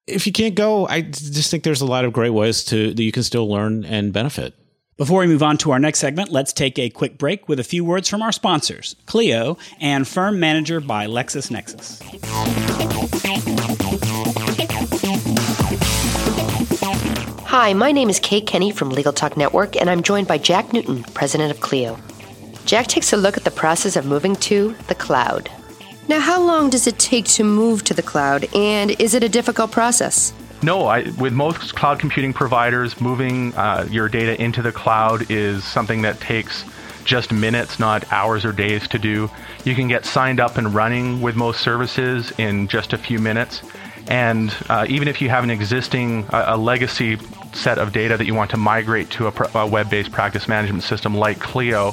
if 0.07 0.27
you 0.27 0.33
can't 0.33 0.55
go, 0.55 0.87
I 0.87 1.01
just 1.01 1.51
think 1.51 1.65
there's 1.65 1.81
a 1.81 1.87
lot 1.87 2.05
of 2.05 2.13
great 2.13 2.29
ways 2.29 2.63
to 2.65 2.93
that 2.93 3.03
you 3.03 3.11
can 3.11 3.23
still 3.23 3.49
learn 3.49 3.87
and 3.87 4.13
benefit. 4.13 4.55
Before 4.97 5.19
we 5.19 5.27
move 5.27 5.43
on 5.43 5.59
to 5.59 5.73
our 5.73 5.81
next 5.81 5.99
segment, 5.99 6.31
let's 6.31 6.53
take 6.53 6.79
a 6.79 6.89
quick 6.89 7.19
break 7.19 7.49
with 7.49 7.59
a 7.59 7.65
few 7.65 7.85
words 7.85 8.09
from 8.09 8.23
our 8.23 8.31
sponsors, 8.31 8.95
Clio 9.07 9.59
and 9.81 10.07
Firm 10.07 10.39
Manager 10.39 10.79
by 10.79 11.09
LexisNexis. 11.09 12.01
Hi, 17.43 17.73
my 17.73 17.91
name 17.91 18.09
is 18.09 18.21
Kate 18.21 18.47
Kenny 18.47 18.71
from 18.71 18.91
Legal 18.91 19.13
Talk 19.13 19.37
Network, 19.37 19.75
and 19.75 19.91
I'm 19.91 20.01
joined 20.05 20.29
by 20.29 20.39
Jack 20.39 20.73
Newton, 20.73 21.03
president 21.03 21.51
of 21.51 21.59
Clio. 21.59 21.99
Jack 22.65 22.87
takes 22.87 23.13
a 23.13 23.17
look 23.17 23.37
at 23.37 23.43
the 23.43 23.51
process 23.51 23.97
of 23.97 24.07
moving 24.07 24.37
to 24.37 24.77
the 24.87 24.95
cloud. 24.95 25.51
Now, 26.07 26.21
how 26.21 26.41
long 26.41 26.71
does 26.71 26.87
it 26.87 27.01
take 27.01 27.25
to 27.31 27.43
move 27.43 27.83
to 27.85 27.95
the 27.95 28.03
cloud, 28.03 28.47
and 28.55 28.93
is 29.01 29.15
it 29.15 29.25
a 29.25 29.29
difficult 29.29 29.73
process? 29.73 30.33
No, 30.65 30.87
I, 30.87 31.03
with 31.19 31.35
most 31.35 31.75
cloud 31.75 31.99
computing 31.99 32.33
providers, 32.33 32.99
moving 32.99 33.55
uh, 33.55 33.87
your 33.91 34.09
data 34.09 34.43
into 34.43 34.63
the 34.63 34.73
cloud 34.73 35.31
is 35.31 35.63
something 35.63 36.01
that 36.03 36.21
takes 36.21 36.65
just 37.05 37.31
minutes, 37.31 37.79
not 37.79 38.11
hours 38.11 38.47
or 38.47 38.53
days 38.53 38.89
to 38.89 38.99
do. 38.99 39.29
You 39.65 39.75
can 39.75 39.89
get 39.89 40.07
signed 40.07 40.41
up 40.41 40.57
and 40.57 40.75
running 40.75 41.21
with 41.21 41.37
most 41.37 41.61
services 41.61 42.33
in 42.39 42.69
just 42.69 42.95
a 42.95 42.99
few 42.99 43.19
minutes. 43.19 43.61
And 44.09 44.57
uh, 44.71 44.87
even 44.89 45.07
if 45.07 45.21
you 45.21 45.29
have 45.29 45.45
an 45.45 45.51
existing, 45.51 46.25
uh, 46.31 46.45
a 46.47 46.57
legacy 46.57 47.19
set 47.53 47.79
of 47.79 47.93
data 47.93 48.17
that 48.17 48.25
you 48.25 48.35
want 48.35 48.51
to 48.53 48.57
migrate 48.57 49.11
to 49.11 49.27
a, 49.27 49.33
pr- 49.33 49.59
a 49.59 49.67
web 49.67 49.91
based 49.91 50.13
practice 50.13 50.49
management 50.49 50.83
system 50.83 51.15
like 51.15 51.41
Clio, 51.41 51.93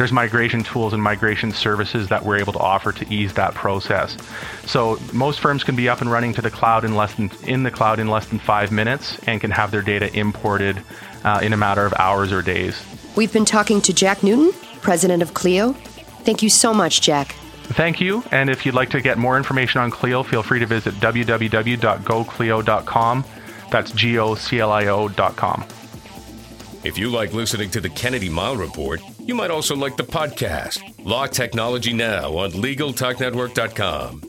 there's 0.00 0.12
migration 0.12 0.62
tools 0.62 0.94
and 0.94 1.02
migration 1.02 1.52
services 1.52 2.08
that 2.08 2.24
we're 2.24 2.38
able 2.38 2.54
to 2.54 2.58
offer 2.58 2.90
to 2.90 3.06
ease 3.12 3.34
that 3.34 3.52
process. 3.52 4.16
So 4.64 4.98
most 5.12 5.40
firms 5.40 5.62
can 5.62 5.76
be 5.76 5.90
up 5.90 6.00
and 6.00 6.10
running 6.10 6.32
to 6.32 6.40
the 6.40 6.50
cloud 6.50 6.86
in 6.86 6.94
less 6.94 7.14
than 7.16 7.30
in 7.46 7.64
the 7.64 7.70
cloud 7.70 7.98
in 7.98 8.08
less 8.08 8.26
than 8.26 8.38
five 8.38 8.72
minutes 8.72 9.18
and 9.26 9.42
can 9.42 9.50
have 9.50 9.72
their 9.72 9.82
data 9.82 10.10
imported 10.18 10.82
uh, 11.24 11.40
in 11.42 11.52
a 11.52 11.56
matter 11.58 11.84
of 11.84 11.92
hours 11.98 12.32
or 12.32 12.40
days. 12.40 12.82
We've 13.14 13.30
been 13.30 13.44
talking 13.44 13.82
to 13.82 13.92
Jack 13.92 14.22
Newton, 14.22 14.58
president 14.80 15.22
of 15.22 15.34
Clio. 15.34 15.74
Thank 16.24 16.42
you 16.42 16.48
so 16.48 16.72
much, 16.72 17.02
Jack. 17.02 17.32
Thank 17.64 18.00
you. 18.00 18.24
And 18.30 18.48
if 18.48 18.64
you'd 18.64 18.74
like 18.74 18.88
to 18.90 19.02
get 19.02 19.18
more 19.18 19.36
information 19.36 19.82
on 19.82 19.90
Clio, 19.90 20.22
feel 20.22 20.42
free 20.42 20.60
to 20.60 20.66
visit 20.66 20.94
www.goclio.com. 20.94 23.24
That's 23.70 23.92
G 23.92 24.18
O 24.18 24.34
C 24.34 24.60
L 24.60 24.72
I 24.72 24.86
O.com. 24.86 25.66
If 26.84 26.96
you 26.96 27.10
like 27.10 27.34
listening 27.34 27.68
to 27.72 27.82
the 27.82 27.90
Kennedy 27.90 28.30
Mighell 28.30 28.58
Report, 28.58 29.02
you 29.26 29.34
might 29.34 29.50
also 29.50 29.76
like 29.76 29.96
the 29.96 30.02
podcast, 30.02 30.80
Law 31.04 31.26
Technology 31.26 31.92
Now, 31.92 32.36
on 32.38 32.52
LegalTalkNetwork.com. 32.52 34.22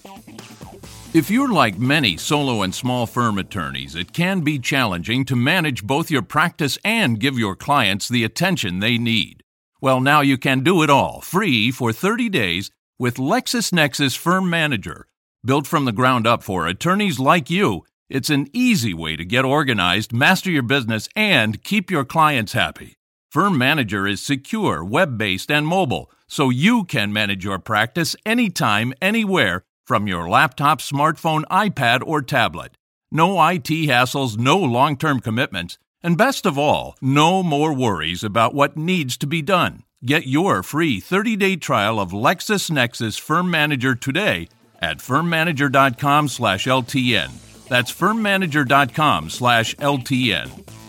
If 1.14 1.30
you're 1.30 1.52
like 1.52 1.78
many 1.78 2.16
solo 2.16 2.62
and 2.62 2.74
small 2.74 3.06
firm 3.06 3.38
attorneys, 3.38 3.96
it 3.96 4.14
can 4.14 4.42
be 4.42 4.60
challenging 4.60 5.26
to 5.26 5.36
manage 5.36 5.84
both 5.84 6.10
your 6.10 6.22
practice 6.22 6.78
and 6.86 7.20
give 7.20 7.38
your 7.38 7.56
clients 7.56 8.08
the 8.08 8.24
attention 8.24 8.80
they 8.80 8.98
need. 8.98 9.44
Well, 9.82 10.00
now 10.00 10.22
you 10.22 10.38
can 10.38 10.62
do 10.62 10.84
it 10.84 10.90
all 10.90 11.20
free 11.20 11.70
for 11.70 11.92
30 11.92 12.30
days 12.30 12.72
with 12.98 13.18
LexisNexis 13.18 14.18
Firm 14.18 14.50
Manager. 14.50 15.08
Built 15.44 15.68
from 15.68 15.86
the 15.86 15.92
ground 15.92 16.26
up 16.26 16.44
for 16.44 16.66
attorneys 16.66 17.20
like 17.20 17.50
you, 17.50 17.84
it's 18.10 18.30
an 18.30 18.48
easy 18.54 18.94
way 18.94 19.16
to 19.16 19.26
get 19.26 19.44
organized, 19.44 20.14
master 20.14 20.52
your 20.52 20.64
business, 20.64 21.10
and 21.16 21.64
keep 21.64 21.92
your 21.92 22.06
clients 22.06 22.54
happy. 22.54 22.96
Firm 23.32 23.58
Manager 23.58 24.06
is 24.06 24.22
secure, 24.22 24.84
web 24.84 25.18
based, 25.18 25.50
and 25.50 25.66
mobile, 25.66 26.12
so 26.28 26.50
you 26.50 26.84
can 26.84 27.14
manage 27.14 27.46
your 27.46 27.60
practice 27.60 28.14
anytime, 28.26 28.94
anywhere 29.02 29.64
from 29.86 30.06
your 30.06 30.28
laptop, 30.28 30.82
smartphone, 30.82 31.44
iPad, 31.46 32.06
or 32.06 32.22
tablet. 32.22 32.76
No 33.10 33.42
IT 33.48 33.70
hassles, 33.88 34.38
no 34.38 34.58
long 34.58 34.98
term 34.98 35.22
commitments, 35.22 35.78
and 36.04 36.18
best 36.18 36.46
of 36.46 36.58
all, 36.58 36.98
no 37.02 37.42
more 37.42 37.74
worries 37.74 38.22
about 38.22 38.54
what 38.54 38.76
needs 38.76 39.16
to 39.16 39.28
be 39.28 39.42
done. 39.42 39.84
Get 40.04 40.28
your 40.28 40.62
free 40.62 41.00
30 41.00 41.38
day 41.38 41.56
trial 41.56 42.02
of 42.02 42.12
LexisNexis 42.12 43.18
Firm 43.18 43.50
Manager 43.50 43.96
today 43.96 44.50
at 44.82 44.98
firmmanager.com 44.98 46.28
slash 46.28 46.66
LTN. 46.66 47.32
That's 47.70 47.94
firmmanager.com 47.94 49.30
slash 49.30 49.74
LTN. 49.76 50.81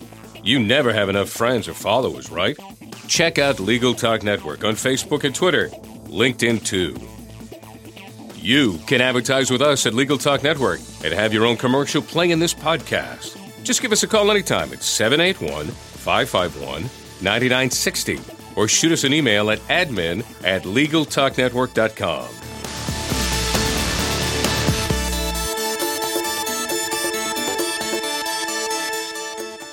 You 0.42 0.58
never 0.58 0.92
have 0.92 1.08
enough 1.08 1.28
friends 1.28 1.68
or 1.68 1.74
followers, 1.74 2.30
right? 2.30 2.56
Check 3.06 3.38
out 3.38 3.60
Legal 3.60 3.94
Talk 3.94 4.22
Network 4.24 4.64
on 4.64 4.74
Facebook 4.74 5.22
and 5.24 5.34
Twitter, 5.34 5.68
LinkedIn 6.08 6.64
too. 6.64 6.96
You 8.36 8.78
can 8.88 9.00
advertise 9.00 9.52
with 9.52 9.62
us 9.62 9.86
at 9.86 9.94
Legal 9.94 10.18
Talk 10.18 10.42
Network 10.42 10.80
and 11.04 11.14
have 11.14 11.32
your 11.32 11.46
own 11.46 11.56
commercial 11.56 12.02
play 12.02 12.32
in 12.32 12.40
this 12.40 12.54
podcast. 12.54 13.38
Just 13.62 13.82
give 13.82 13.92
us 13.92 14.02
a 14.02 14.08
call 14.08 14.32
anytime 14.32 14.72
at 14.72 14.82
781 14.82 15.66
551 15.66 16.82
9960 17.20 18.18
or 18.56 18.66
shoot 18.66 18.90
us 18.90 19.04
an 19.04 19.12
email 19.12 19.48
at 19.52 19.60
admin 19.68 20.24
at 20.44 20.62
LegalTalkNetwork.com. 20.64 22.41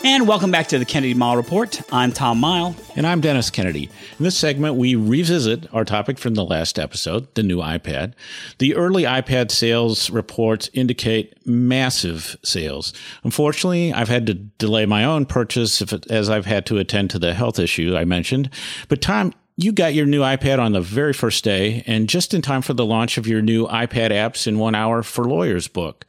And 0.02 0.30
welcome 0.30 0.50
back 0.50 0.68
to 0.68 0.80
the 0.80 0.86
Kennedy 0.86 1.14
Mighell 1.14 1.36
Report. 1.36 1.82
I'm 1.92 2.14
Tom 2.14 2.40
Mighell. 2.40 2.74
And 2.96 3.06
I'm 3.06 3.20
Dennis 3.20 3.50
Kennedy. 3.50 3.90
In 4.18 4.24
this 4.24 4.38
segment, 4.38 4.76
we 4.76 4.96
revisit 4.96 5.68
our 5.74 5.84
topic 5.84 6.18
from 6.18 6.36
the 6.36 6.46
last 6.46 6.80
episode, 6.80 7.28
the 7.36 7.44
new 7.44 7.58
iPad. 7.58 8.14
The 8.60 8.76
early 8.76 9.04
iPad 9.04 9.52
sales 9.52 10.10
reports 10.10 10.70
indicate 10.74 11.46
massive 11.46 12.38
sales. 12.46 12.94
Unfortunately, 13.26 13.92
I've 13.92 14.08
had 14.08 14.26
to 14.28 14.36
delay 14.36 14.86
my 14.86 15.04
own 15.04 15.26
purchase 15.26 15.82
as 16.10 16.30
I've 16.30 16.46
had 16.46 16.66
to 16.68 16.78
attend 16.78 17.10
to 17.10 17.20
the 17.20 17.34
health 17.34 17.60
issue 17.60 17.98
I 17.98 18.06
mentioned. 18.06 18.50
But 18.88 19.02
Tom, 19.02 19.34
you 19.58 19.74
got 19.74 19.94
your 19.94 20.06
new 20.06 20.22
iPad 20.22 20.60
on 20.60 20.72
the 20.72 20.80
very 20.80 21.12
first 21.12 21.44
day 21.44 21.84
and 21.86 22.08
just 22.08 22.34
in 22.34 22.42
time 22.42 22.62
for 22.62 22.74
the 22.74 22.86
launch 22.86 23.18
of 23.18 23.28
your 23.28 23.42
new 23.42 23.68
iPad 23.68 24.12
apps 24.12 24.48
in 24.48 24.60
one 24.60 24.76
hour 24.76 25.04
for 25.04 25.26
lawyers 25.26 25.68
book. 25.68 26.06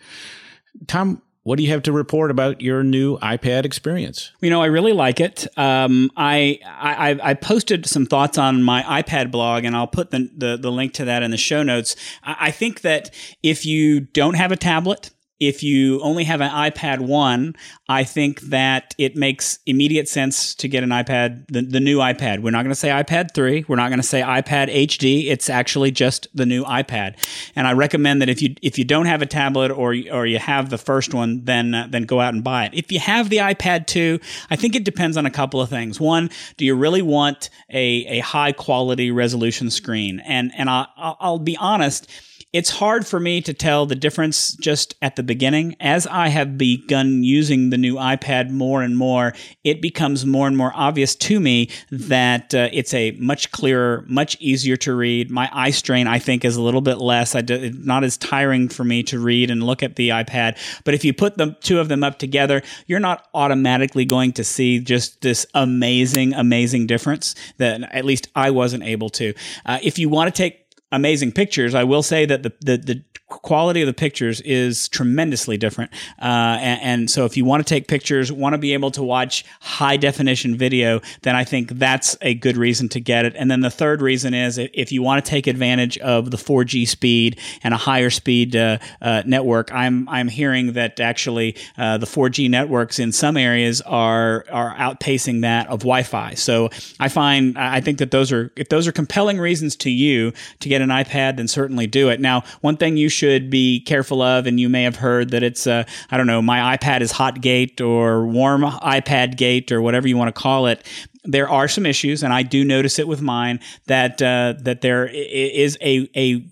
Tom, 0.87 1.23
what 1.43 1.57
do 1.57 1.63
you 1.63 1.71
have 1.71 1.83
to 1.83 1.93
report 1.93 2.31
about 2.31 2.61
your 2.61 2.83
new 2.83 3.19
iPad 3.19 3.65
experience? 3.65 4.33
You 4.41 4.51
know, 4.51 4.63
I 4.63 4.67
really 4.67 4.93
like 4.93 5.21
it. 5.21 5.47
Um, 5.57 6.11
I, 6.17 6.61
I 6.65 7.19
I 7.23 7.35
posted 7.35 7.87
some 7.87 8.05
thoughts 8.05 8.37
on 8.37 8.63
my 8.63 8.83
iPad 8.83 9.31
blog, 9.31 9.65
and 9.65 9.75
I'll 9.75 9.87
put 9.87 10.11
the, 10.11 10.31
the, 10.37 10.59
the 10.59 10.71
link 10.71 10.93
to 10.95 11.07
that 11.07 11.23
in 11.23 11.31
the 11.31 11.39
show 11.39 11.63
notes. 11.63 11.97
I 12.23 12.51
think 12.51 12.83
that 12.83 13.11
if 13.43 13.65
you 13.65 14.01
don't 14.01 14.35
have 14.35 14.53
a 14.53 14.57
tablet, 14.57 15.11
if 15.41 15.63
you 15.63 16.01
only 16.03 16.25
have 16.25 16.43
an 16.43 16.51
iPad 16.51 17.01
1, 17.01 17.57
I 17.89 18.05
think 18.05 18.43
that 18.43 18.95
it 18.99 19.17
makes 19.17 19.59
immediate 19.65 20.07
sense 20.07 20.55
to 20.57 20.69
get 20.69 20.85
an 20.85 20.91
iPad, 20.91 21.47
the, 21.49 21.63
the 21.63 21.81
new 21.81 21.99
iPad. 21.99 22.43
We're 22.43 22.51
not 22.51 22.63
going 22.63 22.73
to 22.73 22.79
say 22.79 22.91
iPad 22.91 23.33
3. 23.35 23.65
We're 23.67 23.77
not 23.77 23.89
going 23.89 24.01
to 24.01 24.07
say 24.07 24.21
iPad 24.21 24.73
HD. 24.73 25.31
It's 25.31 25.49
actually 25.49 25.93
just 25.93 26.29
the 26.35 26.45
new 26.45 26.63
iPad. 26.65 27.17
And 27.57 27.67
I 27.67 27.73
recommend 27.73 28.21
that 28.21 28.29
if 28.29 28.43
you 28.43 28.55
if 28.61 28.79
you 28.79 28.85
don't 28.85 29.07
have 29.07 29.23
a 29.23 29.27
tablet 29.27 29.71
or 29.71 29.97
or 30.13 30.27
you 30.27 30.39
have 30.39 30.69
the 30.69 30.79
first 30.79 31.15
one, 31.15 31.45
then 31.45 31.75
uh, 31.75 31.87
then 31.89 32.03
go 32.03 32.21
out 32.21 32.35
and 32.35 32.45
buy 32.45 32.67
it. 32.67 32.75
If 32.75 32.93
you 32.93 33.01
have 33.01 33.31
the 33.31 33.39
iPad 33.39 33.87
2, 33.87 34.21
I 34.51 34.57
think 34.57 34.77
it 34.77 34.85
depends 34.85 35.17
on 35.17 35.25
a 35.25 35.31
couple 35.31 35.63
of 35.63 35.71
things. 35.71 35.99
One, 35.99 36.29
do 36.59 36.67
you 36.67 36.75
really 36.75 37.03
want 37.03 37.49
a, 37.71 38.05
a 38.07 38.19
high 38.21 38.53
quality 38.53 39.11
resolution 39.11 39.71
screen? 39.71 40.21
And 40.21 40.53
and 40.57 40.69
I, 40.69 40.87
I'll 40.97 41.39
be 41.39 41.57
honest, 41.57 42.11
it's 42.53 42.71
hard 42.71 43.07
for 43.07 43.21
me 43.21 43.41
to 43.43 43.55
tell 43.55 43.87
the 43.87 43.95
difference 43.95 44.55
just 44.55 44.97
at 45.01 45.15
the 45.15 45.23
beginning. 45.23 45.77
As 45.79 46.07
I 46.07 46.29
have 46.29 46.59
begun 46.59 47.23
using 47.23 47.71
the 47.71 47.79
new 47.79 47.95
iPad 47.95 48.51
more 48.51 48.83
and 48.83 48.97
more, 48.97 49.35
it 49.63 49.81
becomes 49.81 50.27
more 50.27 50.49
and 50.49 50.57
more 50.57 50.73
obvious 50.75 51.15
to 51.15 51.39
me 51.39 51.71
that 51.93 52.53
uh, 52.53 52.69
it's 52.73 52.93
a 52.93 53.13
much 53.13 53.53
clearer, 53.53 54.05
much 54.09 54.37
easier 54.41 54.77
to 54.79 54.95
read. 54.95 55.31
My 55.31 55.49
eye 55.53 55.71
strain, 55.71 56.09
I 56.09 56.19
think, 56.19 56.45
is 56.45 56.57
a 56.57 56.63
little 56.63 56.81
bit 56.81 56.99
less. 56.99 57.37
I 57.37 57.41
do, 57.41 57.71
not 57.73 58.03
as 58.03 58.17
tiring 58.17 58.69
for 58.69 58.83
me 58.83 59.05
to 59.05 59.21
read 59.21 59.51
and 59.51 59.63
look 59.63 59.85
at 59.85 59.95
the 59.95 60.09
iPad. 60.09 60.59
But 60.85 60.95
if 60.95 61.05
you 61.05 61.13
put 61.13 61.37
the 61.37 61.57
two 61.61 61.79
of 61.79 61.89
them 61.89 62.03
up 62.03 62.19
together, 62.19 62.63
you're 62.89 62.99
not 62.99 63.29
automatically 63.33 64.05
going 64.05 64.33
to 64.33 64.45
see 64.45 64.81
just 64.81 65.21
this 65.21 65.47
amazing, 65.55 66.35
amazing 66.35 66.89
difference 66.89 67.37
that 67.59 67.83
at 67.95 68.05
least 68.05 68.29
I 68.35 68.51
wasn't 68.51 68.83
able 68.83 69.11
to. 69.11 69.35
Uh, 69.65 69.79
if 69.85 70.01
you 70.01 70.09
want 70.09 70.35
to 70.35 70.37
take 70.37 70.60
amazing 70.93 71.33
pictures. 71.33 71.75
I 71.75 71.85
will 71.85 72.03
say 72.03 72.27
that 72.27 72.43
the, 72.43 72.53
the, 72.61 72.77
the 72.77 73.03
quality 73.31 73.81
of 73.81 73.87
the 73.87 73.95
pictures 73.95 74.41
is 74.43 74.89
tremendously 74.89 75.57
different. 75.57 75.93
Uh, 76.21 76.59
and, 76.61 76.81
and, 76.83 77.11
so 77.11 77.25
if 77.25 77.37
you 77.37 77.45
want 77.45 77.65
to 77.65 77.75
take 77.75 77.89
pictures, 77.89 78.31
want 78.31 78.53
to 78.53 78.59
be 78.59 78.75
able 78.75 78.91
to 78.91 79.03
watch 79.03 79.45
high 79.61 79.97
definition 79.97 80.57
video, 80.57 81.01
then 81.23 81.35
I 81.35 81.45
think 81.45 81.71
that's 81.71 82.17
a 82.21 82.35
good 82.35 82.57
reason 82.57 82.89
to 82.91 83.01
get 83.01 83.25
it. 83.25 83.35
And 83.37 83.51
then 83.51 83.61
the 83.61 83.71
third 83.71 84.03
reason 84.03 84.35
is 84.35 84.59
if 84.59 84.93
you 84.93 85.03
want 85.03 85.25
to 85.25 85.29
take 85.29 85.47
advantage 85.47 85.97
of 85.99 86.31
the 86.31 86.37
4G 86.37 86.87
speed 86.87 87.39
and 87.63 87.73
a 87.73 87.77
higher 87.77 88.11
speed 88.11 88.55
uh, 88.55 88.79
uh, 89.01 89.23
network, 89.25 89.73
I'm 89.73 90.09
I'm 90.09 90.29
hearing 90.29 90.75
that 90.75 91.01
actually 91.01 91.57
uh, 91.79 91.99
the 91.99 92.07
4G 92.07 92.51
networks 92.51 92.99
in 92.99 93.13
some 93.13 93.37
areas 93.37 93.81
are 93.83 94.45
are 94.51 94.75
outpacing 94.77 95.43
that 95.43 95.69
of 95.69 95.81
Wi-Fi. 95.81 96.35
So 96.35 96.69
I 96.99 97.09
find 97.09 97.57
I 97.57 97.81
think 97.81 97.99
that 97.99 98.11
those 98.11 98.31
are 98.33 98.53
if 98.57 98.69
those 98.69 98.87
are 98.87 98.93
compelling 98.93 99.39
reasons 99.39 99.77
to 99.77 99.91
you 99.91 100.33
to 100.61 100.69
get 100.69 100.80
an 100.81 100.91
iPad, 100.91 101.37
then 101.37 101.49
certainly 101.49 101.87
do 101.87 102.09
it. 102.09 102.21
Now, 102.21 102.43
one 102.61 102.77
thing 102.77 102.97
you 102.97 103.09
should 103.09 103.51
be 103.51 103.81
careful 103.81 104.23
of, 104.23 104.47
and 104.47 104.59
you 104.59 104.69
may 104.69 104.83
have 104.83 104.97
heard 104.97 105.31
that 105.31 105.43
it's, 105.43 105.67
uh, 105.67 105.85
I 106.11 106.17
don't 106.17 106.27
know, 106.27 106.43
my 106.43 106.77
iPad 106.77 107.01
is 107.01 107.13
hot 107.13 107.41
gate 107.41 107.81
or 107.81 108.27
warm 108.27 108.63
iPad 108.63 109.37
gate 109.37 109.73
or 109.73 109.81
whatever 109.83 110.09
you 110.09 110.17
want 110.17 110.35
to 110.35 110.41
call 110.41 110.67
it 110.67 110.85
there 111.25 111.49
are 111.49 111.69
some 111.69 111.85
issues, 111.85 112.23
and 112.23 112.33
I 112.33 112.43
do 112.43 112.65
notice 112.65 112.99
it 112.99 113.07
with 113.07 113.21
mine 113.21 113.61
that 113.87 114.23
uh, 114.23 114.55
that 114.61 114.81
there 114.81 115.07
is 115.07 115.77
a 115.83 116.09
a 116.17 116.43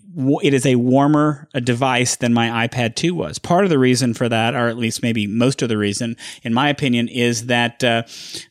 it 0.43 0.53
is 0.53 0.65
a 0.65 0.75
warmer 0.75 1.47
device 1.63 2.15
than 2.15 2.33
my 2.33 2.67
iPad 2.67 2.95
2 2.95 3.13
was. 3.13 3.39
Part 3.39 3.63
of 3.63 3.69
the 3.69 3.79
reason 3.79 4.13
for 4.13 4.27
that, 4.27 4.55
or 4.55 4.67
at 4.67 4.77
least 4.77 5.01
maybe 5.01 5.27
most 5.27 5.61
of 5.61 5.69
the 5.69 5.77
reason, 5.77 6.17
in 6.43 6.53
my 6.53 6.69
opinion, 6.69 7.07
is 7.07 7.45
that 7.45 7.83
uh, 7.83 8.03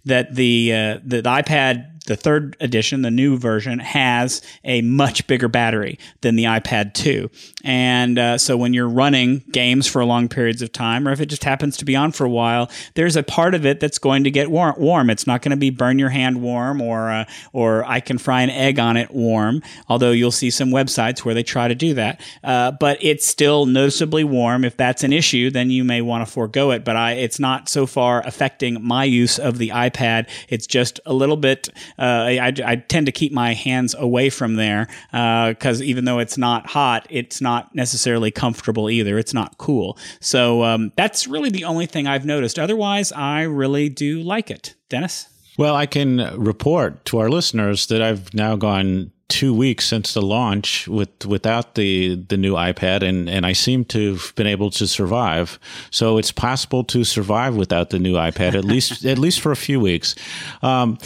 that 0.05 0.35
the, 0.35 0.73
uh, 0.73 0.99
the 1.05 1.23
the 1.23 1.31
iPad 1.31 1.98
the 2.09 2.17
third 2.17 2.57
edition, 2.59 3.03
the 3.03 3.11
new 3.11 3.37
version, 3.37 3.79
has 3.79 4.43
a 4.65 4.81
much 4.81 5.27
bigger 5.27 5.47
battery 5.47 5.99
than 6.23 6.37
the 6.37 6.45
iPad 6.45 6.95
2. 6.95 7.31
And 7.65 8.19
uh, 8.19 8.39
so 8.39 8.57
when 8.57 8.73
you're 8.73 8.89
running 8.89 9.45
games 9.53 9.87
for 9.87 10.03
long 10.05 10.29
periods 10.29 10.63
of 10.63 10.73
time, 10.73 11.07
or 11.07 11.13
if 11.13 11.21
it 11.21 11.27
just 11.27 11.45
happens 11.45 11.77
to 11.77 11.85
be 11.85 11.95
on 11.95 12.13
for 12.13 12.25
a 12.25 12.31
while, 12.31 12.71
there's 12.95 13.15
a 13.15 13.23
part 13.23 13.55
of 13.55 13.67
it 13.67 13.79
that's 13.79 13.99
going 13.99 14.25
to 14.25 14.31
get 14.31 14.51
war- 14.51 14.75
warm. 14.79 15.11
It's 15.11 15.27
not 15.27 15.43
going 15.43 15.51
to 15.51 15.57
be 15.57 15.69
burn 15.69 15.99
your 15.99 16.09
hand 16.09 16.41
warm 16.41 16.81
or, 16.81 17.11
uh, 17.11 17.25
or 17.53 17.85
I 17.85 18.01
can 18.01 18.17
fry 18.17 18.41
an 18.41 18.51
egg 18.51 18.79
on 18.79 18.97
it 18.97 19.11
warm, 19.11 19.63
although 19.89 20.11
you'll 20.11 20.33
see 20.33 20.51
some 20.51 20.71
websites 20.71 21.21
where 21.21 21.35
they 21.35 21.43
try 21.43 21.69
to 21.69 21.75
do 21.75 21.93
that. 21.95 22.23
Uh, 22.43 22.73
but 22.73 22.97
it's 23.03 23.27
still 23.27 23.67
noticeably 23.67 24.25
warm. 24.25 24.65
If 24.65 24.79
that's 24.79 25.05
an 25.05 25.13
issue, 25.13 25.51
then 25.51 25.71
you 25.71 25.85
may 25.85 26.01
want 26.01 26.27
to 26.27 26.33
forego 26.33 26.71
it. 26.71 26.85
But 26.85 26.97
I, 26.97 27.13
it's 27.13 27.39
not 27.39 27.69
so 27.69 27.87
far 27.87 28.27
affecting 28.27 28.83
my 28.83 29.05
use 29.05 29.39
of 29.39 29.59
the 29.59 29.69
iPad. 29.69 30.29
It's 30.49 30.67
just 30.67 31.01
a 31.05 31.13
little 31.13 31.37
bit 31.37 31.69
I, 32.05 32.53
I, 32.65 32.77
tend 32.77 33.07
to 33.07 33.13
keep 33.13 33.33
my 33.33 33.55
hands 33.55 33.95
away 33.99 34.31
from 34.31 34.55
there 34.55 34.89
because 35.11 35.81
uh, 35.81 35.85
even 35.85 36.05
though 36.05 36.19
it's 36.19 36.39
not 36.39 36.67
hot, 36.67 37.07
it's 37.11 37.41
not 37.41 37.75
necessarily 37.75 38.31
comfortable 38.31 38.89
either. 38.89 39.19
It's 39.19 39.35
not 39.35 39.59
cool. 39.59 39.99
So 40.21 40.63
um, 40.65 40.93
that's 40.97 41.27
really 41.27 41.51
the 41.51 41.65
only 41.65 41.87
thing 41.87 42.07
I've 42.07 42.25
noticed. 42.25 42.59
Otherwise, 42.59 43.13
I 43.13 43.43
really 43.43 43.89
do 43.89 44.23
like 44.23 44.51
it. 44.51 44.75
Dennis? 44.89 45.29
Well, 45.59 45.75
I 45.75 45.87
can 45.87 46.19
report 46.41 47.05
to 47.07 47.19
our 47.19 47.29
listeners 47.29 47.87
that 47.89 48.01
I've 48.01 48.33
now 48.33 48.55
gone 48.55 49.11
two 49.29 49.53
weeks 49.53 49.87
since 49.87 50.15
the 50.15 50.23
launch 50.23 50.89
with 50.89 51.27
without 51.27 51.75
the 51.75 52.15
the 52.15 52.37
new 52.37 52.55
iPad, 52.55 53.03
and 53.03 53.29
and 53.29 53.45
I 53.45 53.53
seem 53.53 53.85
to 53.87 54.13
have 54.13 54.35
been 54.37 54.47
able 54.47 54.71
to 54.71 54.87
survive. 54.87 55.59
So 55.91 56.19
it's 56.19 56.33
possible 56.33 56.85
to 56.85 57.05
survive 57.05 57.57
without 57.57 57.91
the 57.91 57.99
new 57.99 58.15
iPad 58.15 58.55
at 58.55 58.65
least 58.65 59.05
at 59.13 59.19
least 59.19 59.41
for 59.41 59.53
a 59.53 59.57
few 59.57 59.81
weeks. 59.81 60.15
Um, 60.63 60.99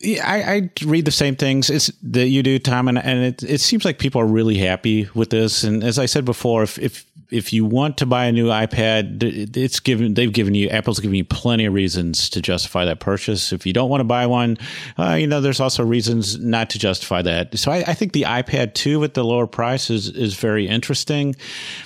yeah, 0.00 0.28
I, 0.28 0.52
I, 0.52 0.70
read 0.84 1.06
the 1.06 1.10
same 1.10 1.36
things 1.36 1.68
that 2.02 2.28
you 2.28 2.42
do, 2.42 2.58
Tom, 2.58 2.88
and, 2.88 2.98
and 2.98 3.24
it, 3.24 3.42
it 3.42 3.60
seems 3.60 3.84
like 3.84 3.98
people 3.98 4.20
are 4.20 4.26
really 4.26 4.58
happy 4.58 5.08
with 5.14 5.30
this. 5.30 5.64
And 5.64 5.82
as 5.82 5.98
I 5.98 6.04
said 6.04 6.24
before, 6.24 6.62
if, 6.62 6.78
if 6.78 7.05
if 7.30 7.52
you 7.52 7.64
want 7.64 7.98
to 7.98 8.06
buy 8.06 8.26
a 8.26 8.32
new 8.32 8.46
iPad, 8.46 9.56
it's 9.56 9.80
given 9.80 10.14
they've 10.14 10.32
given 10.32 10.54
you 10.54 10.68
Apple's 10.68 11.00
given 11.00 11.16
you 11.16 11.24
plenty 11.24 11.64
of 11.64 11.74
reasons 11.74 12.30
to 12.30 12.40
justify 12.40 12.84
that 12.84 13.00
purchase. 13.00 13.52
If 13.52 13.66
you 13.66 13.72
don't 13.72 13.90
want 13.90 14.00
to 14.00 14.04
buy 14.04 14.26
one, 14.26 14.58
uh, 14.98 15.12
you 15.14 15.26
know 15.26 15.40
there's 15.40 15.60
also 15.60 15.84
reasons 15.84 16.38
not 16.38 16.70
to 16.70 16.78
justify 16.78 17.22
that. 17.22 17.58
So 17.58 17.72
I, 17.72 17.78
I, 17.86 17.94
think 17.94 18.12
the 18.12 18.22
iPad 18.22 18.74
2 18.74 19.02
at 19.04 19.14
the 19.14 19.24
lower 19.24 19.46
price 19.46 19.90
is 19.90 20.08
is 20.08 20.34
very 20.34 20.68
interesting, 20.68 21.34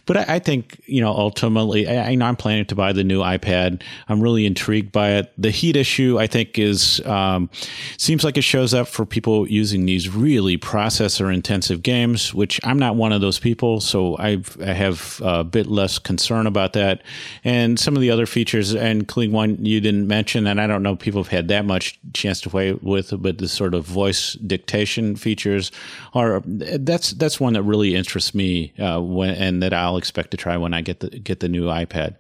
but 0.07 0.17
I, 0.17 0.37
I 0.37 0.39
think 0.39 0.81
you 0.87 1.01
know 1.01 1.11
ultimately 1.11 1.89
I, 1.89 2.11
I'm 2.11 2.37
planning 2.37 2.67
to 2.67 2.75
buy 2.75 2.93
the 2.93 3.05
new 3.05 3.21
iPad. 3.21 3.83
I'm 4.09 4.21
really 4.21 4.47
intrigued 4.47 4.93
by 4.93 5.13
it. 5.13 5.33
The 5.39 5.51
heat 5.51 5.77
issue 5.77 6.19
I 6.19 6.27
think 6.27 6.59
is 6.59 7.05
um, 7.07 7.49
seems 7.97 8.25
like 8.25 8.37
it 8.37 8.43
shows 8.43 8.75
up 8.75 8.89
for 8.89 9.07
people 9.07 9.49
using 9.49 9.87
these 9.87 10.09
really 10.09 10.59
processor 10.59 11.33
intensive 11.33 11.83
games, 11.83 12.35
which 12.35 12.61
I'm 12.65 12.79
not 12.79 12.97
one 12.97 13.13
of 13.13 13.21
those 13.21 13.39
people. 13.39 13.81
So 13.81 14.17
I've, 14.19 14.57
I 14.61 14.73
have 14.73 15.21
a 15.39 15.45
bit 15.45 15.67
less 15.67 15.99
concern 15.99 16.47
about 16.47 16.73
that. 16.73 17.03
And 17.45 17.79
some 17.79 17.95
of 17.95 18.03
the 18.03 18.11
other 18.11 18.27
features, 18.27 18.75
and 18.75 19.01
including 19.01 19.33
one 19.33 19.65
you 19.65 19.81
didn't 19.81 20.07
mention, 20.07 20.47
and 20.47 20.61
I 20.61 20.67
don't 20.67 20.83
know 20.83 20.97
people 20.97 21.23
have 21.23 21.31
had 21.31 21.49
that 21.49 21.65
much 21.65 21.99
chance 22.13 22.41
to 22.43 22.51
play 22.51 22.73
with, 22.73 23.13
but 23.23 23.39
the 23.39 23.49
sort 23.49 23.75
of 23.75 23.85
voice 23.87 24.35
dictation 24.35 25.17
features 25.17 25.71
are 26.15 26.43
that's 26.47 27.11
that's 27.13 27.39
one 27.41 27.53
that 27.55 27.63
really 27.63 27.95
interests 27.95 28.35
me 28.35 28.73
uh, 28.79 29.01
when, 29.01 29.35
and 29.35 29.63
that 29.63 29.73
I'll 29.73 29.97
expect 29.97 30.31
to 30.33 30.37
try 30.37 30.57
when 30.57 30.75
I 30.75 30.81
get 30.81 31.01
the 31.01 31.11
get 31.11 31.41
the 31.41 31.49
new 31.49 31.67
iPad. 31.67 32.17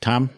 Tom, 0.00 0.30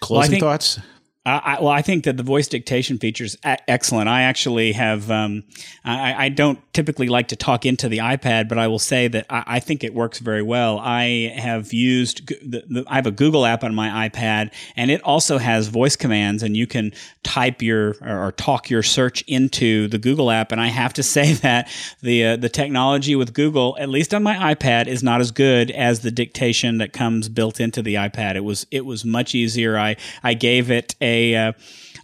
closing 0.00 0.20
well, 0.20 0.30
think, 0.30 0.40
thoughts. 0.42 0.80
I, 1.26 1.56
well, 1.58 1.70
I 1.70 1.80
think 1.80 2.04
that 2.04 2.18
the 2.18 2.22
voice 2.22 2.48
dictation 2.48 2.98
feature 2.98 3.24
is 3.24 3.38
a- 3.44 3.70
excellent. 3.70 4.10
I 4.10 4.22
actually 4.22 4.72
have, 4.72 5.10
um, 5.10 5.42
I, 5.82 6.26
I, 6.26 6.28
don't 6.28 6.58
typically 6.74 7.08
like 7.08 7.28
to 7.28 7.36
talk 7.36 7.64
into 7.64 7.88
the 7.88 7.98
iPad, 7.98 8.46
but 8.46 8.58
I 8.58 8.68
will 8.68 8.78
say 8.78 9.08
that 9.08 9.24
I, 9.30 9.44
I 9.46 9.60
think 9.60 9.82
it 9.82 9.94
works 9.94 10.18
very 10.18 10.42
well. 10.42 10.78
I 10.78 11.32
have 11.34 11.72
used, 11.72 12.26
the, 12.26 12.64
the, 12.68 12.84
I 12.88 12.96
have 12.96 13.06
a 13.06 13.10
Google 13.10 13.46
app 13.46 13.64
on 13.64 13.74
my 13.74 14.06
iPad, 14.06 14.52
and 14.76 14.90
it 14.90 15.00
also 15.02 15.38
has 15.38 15.68
voice 15.68 15.96
commands, 15.96 16.42
and 16.42 16.58
you 16.58 16.66
can 16.66 16.92
type 17.22 17.62
your 17.62 17.96
or, 18.02 18.26
or 18.26 18.32
talk 18.32 18.68
your 18.68 18.82
search 18.82 19.22
into 19.22 19.88
the 19.88 19.98
Google 19.98 20.30
app. 20.30 20.52
And 20.52 20.60
I 20.60 20.66
have 20.66 20.92
to 20.94 21.02
say 21.14 21.32
that 21.32 21.70
the 22.02 22.26
uh, 22.26 22.36
the 22.36 22.50
technology 22.50 23.16
with 23.16 23.32
Google, 23.32 23.78
at 23.80 23.88
least 23.88 24.12
on 24.12 24.22
my 24.22 24.54
iPad, 24.54 24.88
is 24.88 25.02
not 25.02 25.22
as 25.22 25.30
good 25.30 25.70
as 25.70 26.00
the 26.00 26.10
dictation 26.10 26.76
that 26.78 26.92
comes 26.92 27.30
built 27.30 27.60
into 27.60 27.80
the 27.80 27.94
iPad. 27.94 28.34
It 28.34 28.44
was 28.44 28.66
it 28.70 28.84
was 28.84 29.06
much 29.06 29.34
easier. 29.34 29.78
I 29.78 29.96
I 30.22 30.34
gave 30.34 30.70
it 30.70 30.94
a 31.00 31.13
uh, 31.36 31.52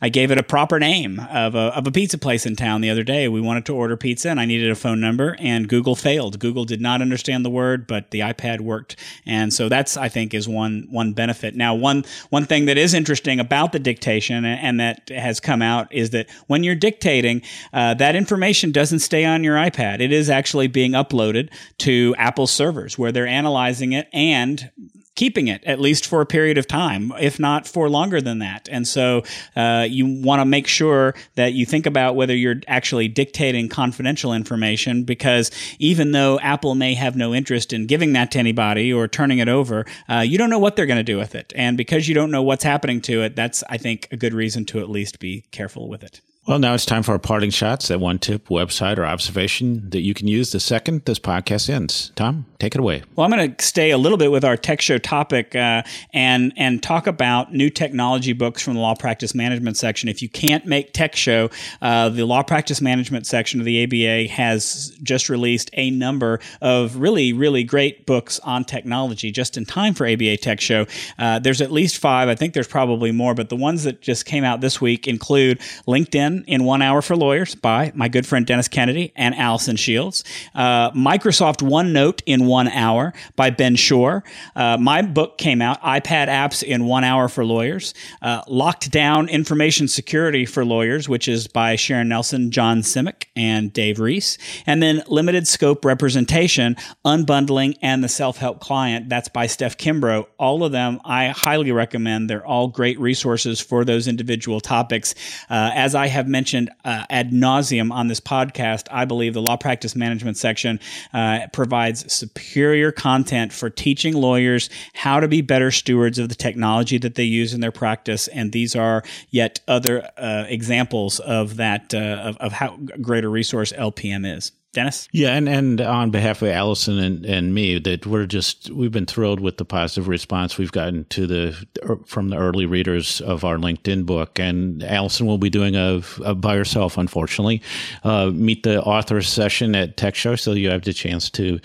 I 0.03 0.09
gave 0.09 0.31
it 0.31 0.39
a 0.39 0.43
proper 0.43 0.79
name 0.79 1.21
of 1.31 1.55
a, 1.55 1.77
of 1.77 1.87
a 1.87 1.93
pizza 1.93 2.17
place 2.17 2.47
in 2.47 2.57
town 2.57 2.81
the 2.81 2.89
other 2.89 3.03
day. 3.03 3.29
We 3.29 3.41
wanted 3.41 3.67
to 3.67 3.75
order 3.75 3.97
pizza 3.97 4.31
and 4.31 4.41
I 4.41 4.47
needed 4.47 4.71
a 4.71 4.75
phone 4.75 4.99
number 4.99 5.37
and 5.39 5.69
Google 5.69 5.95
failed. 5.95 6.39
Google 6.39 6.65
did 6.65 6.81
not 6.81 7.03
understand 7.03 7.45
the 7.45 7.51
word, 7.51 7.87
but 7.87 8.11
the 8.11 8.21
iPad 8.21 8.61
worked. 8.61 8.97
And 9.27 9.53
so 9.53 9.69
that's, 9.69 9.99
I 9.99 10.09
think, 10.09 10.33
is 10.33 10.49
one, 10.49 10.87
one 10.91 11.13
benefit. 11.13 11.55
Now, 11.55 11.75
one, 11.75 12.05
one 12.31 12.47
thing 12.47 12.65
that 12.65 12.79
is 12.79 12.95
interesting 12.95 13.41
about 13.41 13.73
the 13.73 13.79
dictation 13.79 14.45
and, 14.45 14.81
that 14.81 15.11
has 15.11 15.41
come 15.41 15.61
out 15.61 15.93
is 15.93 16.11
that 16.11 16.31
when 16.47 16.65
you're 16.65 16.77
dictating, 16.77 17.43
uh, 17.75 17.93
that 17.95 18.17
information 18.17 18.73
doesn't 18.73 19.01
stay 19.01 19.27
on 19.27 19.45
your 19.45 19.57
iPad. 19.57 20.01
It 20.01 20.13
is 20.13 20.31
actually 20.31 20.69
being 20.69 20.93
uploaded 20.93 21.51
to 21.79 22.15
Apple 22.17 22.47
servers 22.47 22.97
where 22.97 23.13
they're 23.13 23.27
analyzing 23.27 23.93
it 23.93 24.09
and 24.13 24.71
keeping 25.17 25.49
it 25.49 25.63
at 25.65 25.81
least 25.81 26.07
for 26.07 26.21
a 26.21 26.27
period 26.27 26.57
of 26.57 26.67
time, 26.67 27.13
if 27.21 27.39
not 27.39 27.67
for 27.67 27.89
longer 27.91 28.21
than 28.21 28.39
that. 28.39 28.69
And 28.71 28.87
so 28.87 29.23
uh, 29.57 29.87
you 29.89 30.07
want 30.07 30.41
to 30.41 30.45
make 30.45 30.67
sure 30.67 31.15
that 31.35 31.53
you 31.53 31.67
think 31.67 31.87
about 31.87 32.17
whether 32.17 32.35
you're 32.35 32.61
actually 32.67 33.09
dictating 33.09 33.69
confidential 33.69 34.33
information 34.33 35.05
because 35.05 35.51
even 35.79 36.13
though 36.13 36.39
Apple 36.41 36.75
may 36.75 36.95
have 36.95 37.17
no 37.17 37.35
interest 37.35 37.73
in 37.73 37.87
giving 37.87 38.13
that 38.15 38.31
to 38.33 38.39
anybody 38.39 38.93
or 38.93 39.09
turning 39.09 39.39
it 39.39 39.49
over, 39.49 39.85
uh, 40.09 40.21
you 40.21 40.39
don't 40.39 40.51
know 40.51 40.59
what 40.59 40.77
they're 40.77 40.87
going 40.87 40.97
to 40.97 41.03
do 41.03 41.19
with 41.19 41.35
it. 41.35 41.53
And 41.57 41.77
because 41.77 42.09
you 42.09 42.15
don't 42.15 42.31
know 42.31 42.43
what's 42.43 42.65
happening 42.65 43.01
to 43.03 43.23
it, 43.23 43.37
that's, 43.37 43.63
I 43.69 43.77
think, 43.77 44.09
a 44.11 44.17
good 44.17 44.33
reason 44.33 44.65
to 44.67 44.81
at 44.81 44.89
least 44.89 45.19
be 45.19 45.43
careful 45.51 45.89
with 45.89 46.03
it. 46.03 46.21
Well, 46.51 46.59
now 46.59 46.75
it's 46.75 46.85
time 46.85 47.05
for 47.05 47.13
our 47.13 47.21
parting 47.21 47.51
shots. 47.51 47.87
That 47.87 48.01
one 48.01 48.19
tip, 48.19 48.49
website, 48.49 48.99
or 48.99 49.07
observation 49.07 49.89
that 49.91 50.01
you 50.01 50.15
can 50.15 50.27
use 50.27 50.51
the 50.51 50.59
second 50.59 51.05
this 51.05 51.21
podcast 51.21 51.71
ends. 51.71 52.11
Tom, 52.17 52.45
take 52.59 52.75
it 52.75 52.81
away. 52.81 53.05
Well, 53.15 53.25
I'm 53.25 53.31
going 53.31 53.55
to 53.55 53.65
stay 53.65 53.93
a 53.93 53.99
little 53.99 54.19
bit 54.19 54.33
with 54.33 54.45
our 54.45 54.57
tech 54.57 54.81
show 54.81 54.99
topic 54.99 55.55
uh, 55.55 55.85
and 56.13 56.53
and 56.57 56.83
talk 56.83 57.07
about 57.07 57.55
new 57.55 57.71
technology 57.71 58.33
books 58.33 58.63
from 58.63 58.75
the 58.75 58.81
law 58.81 58.97
practice 58.97 59.33
management 59.33 59.77
section. 59.77 60.09
If 60.09 60.23
you 60.23 60.29
can't 60.29 60.67
make 60.67 60.93
tech 60.93 61.15
show, 61.15 61.51
uh, 61.83 62.09
the 62.09 62.27
law 62.27 62.43
practice 62.43 62.81
management 62.81 63.29
section 63.29 63.61
of 63.61 63.65
the 63.65 63.85
ABA 63.85 64.33
has 64.33 64.99
just 65.05 65.29
released 65.29 65.71
a 65.75 65.93
number 65.93 66.41
of 66.61 66.97
really 66.97 67.33
really 67.33 67.63
great 67.63 68.07
books 68.07 68.41
on 68.41 68.65
technology 68.65 69.31
just 69.31 69.57
in 69.57 69.65
time 69.65 69.95
for 69.95 70.05
ABA 70.05 70.39
Tech 70.39 70.61
Show. 70.61 70.87
Uh, 71.17 71.39
there's 71.39 71.61
at 71.61 71.71
least 71.71 71.99
five. 71.99 72.29
I 72.29 72.35
think 72.35 72.55
there's 72.55 72.67
probably 72.67 73.13
more, 73.13 73.37
but 73.37 73.51
the 73.51 73.57
ones 73.57 73.85
that 73.85 74.01
just 74.01 74.25
came 74.25 74.43
out 74.43 74.61
this 74.61 74.81
week 74.81 75.07
include 75.07 75.61
LinkedIn 75.87 76.40
in 76.47 76.65
One 76.65 76.83
Hour 76.83 77.03
for 77.03 77.17
Lawyers 77.17 77.55
by 77.55 77.91
my 77.95 78.09
good 78.09 78.27
friend 78.27 78.47
Dennis 78.47 78.69
Kennedy 78.69 79.13
and 79.17 79.35
Allison 79.35 79.77
Shields. 79.77 80.23
Uh, 80.55 80.91
Microsoft 80.93 81.63
OneNote 81.63 82.23
in 82.27 82.47
One 82.47 82.69
Hour 82.69 83.13
by 83.35 83.51
Ben 83.51 83.75
Schorr. 83.75 84.23
Uh, 84.55 84.77
my 84.79 85.03
book 85.03 85.37
came 85.37 85.61
out, 85.61 85.83
iPad 85.83 86.29
Apps 86.29 86.63
in 86.63 86.85
One 86.85 87.03
Hour 87.03 87.29
for 87.29 87.45
Lawyers. 87.45 87.93
Uh, 88.23 88.43
Locked 88.47 88.91
Down 88.93 89.29
Information 89.29 89.89
Security 89.89 90.47
for 90.47 90.65
Lawyers, 90.65 91.09
which 91.09 91.27
is 91.27 91.49
by 91.49 91.75
Sharon 91.75 92.09
Nelson, 92.09 92.51
John 92.51 92.83
Simek, 92.83 93.25
and 93.35 93.73
Dave 93.73 93.99
Ries. 93.99 94.39
And 94.67 94.81
then 94.81 95.03
Limited 95.09 95.49
Scope 95.49 95.85
Representation, 95.85 96.77
Unbundling, 97.05 97.77
and 97.83 98.05
the 98.05 98.09
Self 98.09 98.37
Help 98.37 98.61
Client. 98.61 99.09
That's 99.09 99.29
by 99.29 99.47
Steph 99.47 99.77
Kimbro. 99.77 100.27
All 100.39 100.63
of 100.63 100.71
them 100.71 101.01
I 101.05 101.29
highly 101.29 101.73
recommend. 101.73 102.31
They're 102.31 102.47
all 102.47 102.69
great 102.69 103.01
resources 103.01 103.61
for 103.61 103.85
those 103.85 104.07
individual 104.07 104.61
topics. 104.61 105.15
Uh, 105.49 105.71
as 105.75 105.95
I 105.97 106.07
have 106.07 106.21
have 106.21 106.29
mentioned 106.31 106.71
uh, 106.85 107.05
ad 107.11 107.33
nauseum 107.33 107.93
on 107.93 108.07
this 108.07 108.21
podcast, 108.21 108.87
I 108.91 109.05
believe 109.05 109.35
the 109.35 109.43
law 109.43 109.57
practice 109.57 109.95
management 109.95 110.37
section 110.37 110.81
uh, 111.13 111.49
provides 111.53 112.11
superior 112.13 112.93
content 112.93 113.53
for 113.53 113.69
teaching 113.69 114.15
lawyers 114.15 114.71
how 114.95 115.21
to 115.21 115.29
be 115.29 115.43
better 115.43 115.71
stewards 115.71 116.19
of 116.19 116.29
the 116.29 116.35
technology 116.35 116.97
that 116.99 117.17
they 117.17 117.25
use 117.25 117.53
in 117.53 117.61
their 117.61 117.73
practice. 117.73 118.29
And 118.29 118.53
these 118.53 118.75
are 118.75 119.03
yet 119.31 119.61
other 119.69 120.09
uh, 120.17 120.45
examples 120.49 121.21
of 121.21 121.57
that, 121.57 121.93
uh, 121.93 121.99
of, 121.99 122.37
of 122.39 122.53
how 122.53 122.79
great 123.01 123.25
a 123.25 123.29
resource 123.29 123.73
LPM 123.73 124.37
is. 124.37 124.53
Dennis? 124.73 125.09
Yeah, 125.11 125.35
and, 125.35 125.49
and 125.49 125.81
on 125.81 126.11
behalf 126.11 126.43
of 126.43 126.49
Allison 126.49 126.99
and, 126.99 127.27
and 127.27 127.53
me, 127.53 127.79
that 127.81 128.07
we're 128.07 128.27
just 128.27 128.71
we've 128.71 128.93
been 128.93 129.07
thrilled 129.07 129.41
with 129.41 129.57
the 129.57 129.65
positive 129.65 130.07
response 130.07 130.59
we've 130.59 130.71
gotten 130.71 131.07
to 131.07 131.27
the 131.27 131.67
from 132.07 132.29
the 132.29 132.37
early 132.37 132.67
readers 132.67 133.21
of 133.21 133.45
our 133.45 133.57
LinkedIn 133.57 134.07
book. 134.07 134.39
And 134.39 134.83
Allison 134.85 135.27
will 135.27 135.39
be 135.39 135.51
doing 135.51 135.75
a, 135.75 136.03
a 136.25 136.35
by 136.37 136.57
herself, 136.57 136.97
unfortunately, 136.97 137.63
uh, 138.05 138.31
meet 138.33 138.63
the 138.63 138.81
author 138.83 139.21
session 139.23 139.75
at 139.75 139.97
Tech 139.97 140.15
Show, 140.15 140.37
so 140.37 140.53
you 140.53 140.71
have 140.71 140.83
the 140.83 140.93
chance 140.93 141.31
to 141.31 141.59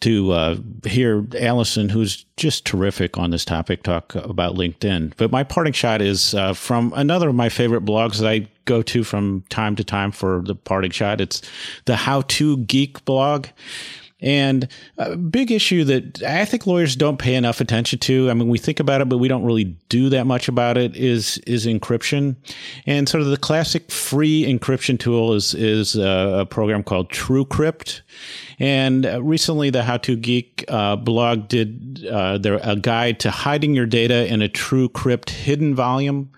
to 0.00 0.32
uh, 0.32 0.56
hear 0.84 1.26
Allison, 1.38 1.88
who's 1.88 2.24
just 2.36 2.64
terrific 2.64 3.18
on 3.18 3.30
this 3.30 3.44
topic, 3.44 3.82
talk 3.82 4.14
about 4.14 4.54
LinkedIn. 4.54 5.12
But 5.16 5.30
my 5.30 5.44
parting 5.44 5.72
shot 5.72 6.00
is 6.00 6.34
uh, 6.34 6.54
from 6.54 6.92
another 6.96 7.28
of 7.28 7.34
my 7.34 7.48
favorite 7.48 7.84
blogs 7.84 8.18
that 8.18 8.28
I 8.28 8.48
go 8.64 8.82
to 8.82 9.04
from 9.04 9.44
time 9.48 9.76
to 9.76 9.84
time 9.84 10.12
for 10.12 10.42
the 10.42 10.54
parting 10.54 10.90
shot. 10.90 11.20
It's 11.20 11.42
the 11.84 11.96
How 11.96 12.22
to 12.22 12.58
Geek 12.58 13.04
blog. 13.04 13.46
And 14.22 14.68
a 14.98 15.16
big 15.16 15.50
issue 15.50 15.84
that 15.84 16.22
I 16.22 16.44
think 16.44 16.66
lawyers 16.66 16.94
don't 16.94 17.18
pay 17.18 17.34
enough 17.34 17.60
attention 17.60 17.98
to. 18.00 18.30
I 18.30 18.34
mean, 18.34 18.48
we 18.48 18.56
think 18.56 18.78
about 18.78 19.00
it, 19.00 19.08
but 19.08 19.18
we 19.18 19.26
don't 19.28 19.44
really 19.44 19.76
do 19.88 20.08
that 20.10 20.26
much 20.26 20.48
about 20.48 20.78
it. 20.78 20.96
Is 20.96 21.38
is 21.38 21.66
encryption, 21.66 22.36
and 22.86 23.08
sort 23.08 23.22
of 23.22 23.28
the 23.28 23.36
classic 23.36 23.90
free 23.90 24.44
encryption 24.44 24.98
tool 24.98 25.34
is 25.34 25.54
is 25.54 25.96
a, 25.96 26.46
program 26.48 26.82
called 26.82 27.10
TrueCrypt. 27.10 28.02
And 28.58 29.04
recently, 29.20 29.70
the 29.70 29.82
How 29.82 29.96
to 29.98 30.16
Geek 30.16 30.64
uh, 30.68 30.96
blog 30.96 31.48
did 31.48 32.06
uh, 32.06 32.38
their, 32.38 32.60
a 32.62 32.76
guide 32.76 33.18
to 33.20 33.30
hiding 33.30 33.74
your 33.74 33.86
data 33.86 34.26
in 34.32 34.42
a 34.42 34.48
TrueCrypt 34.48 35.30
hidden 35.30 35.74
volume. 35.74 36.30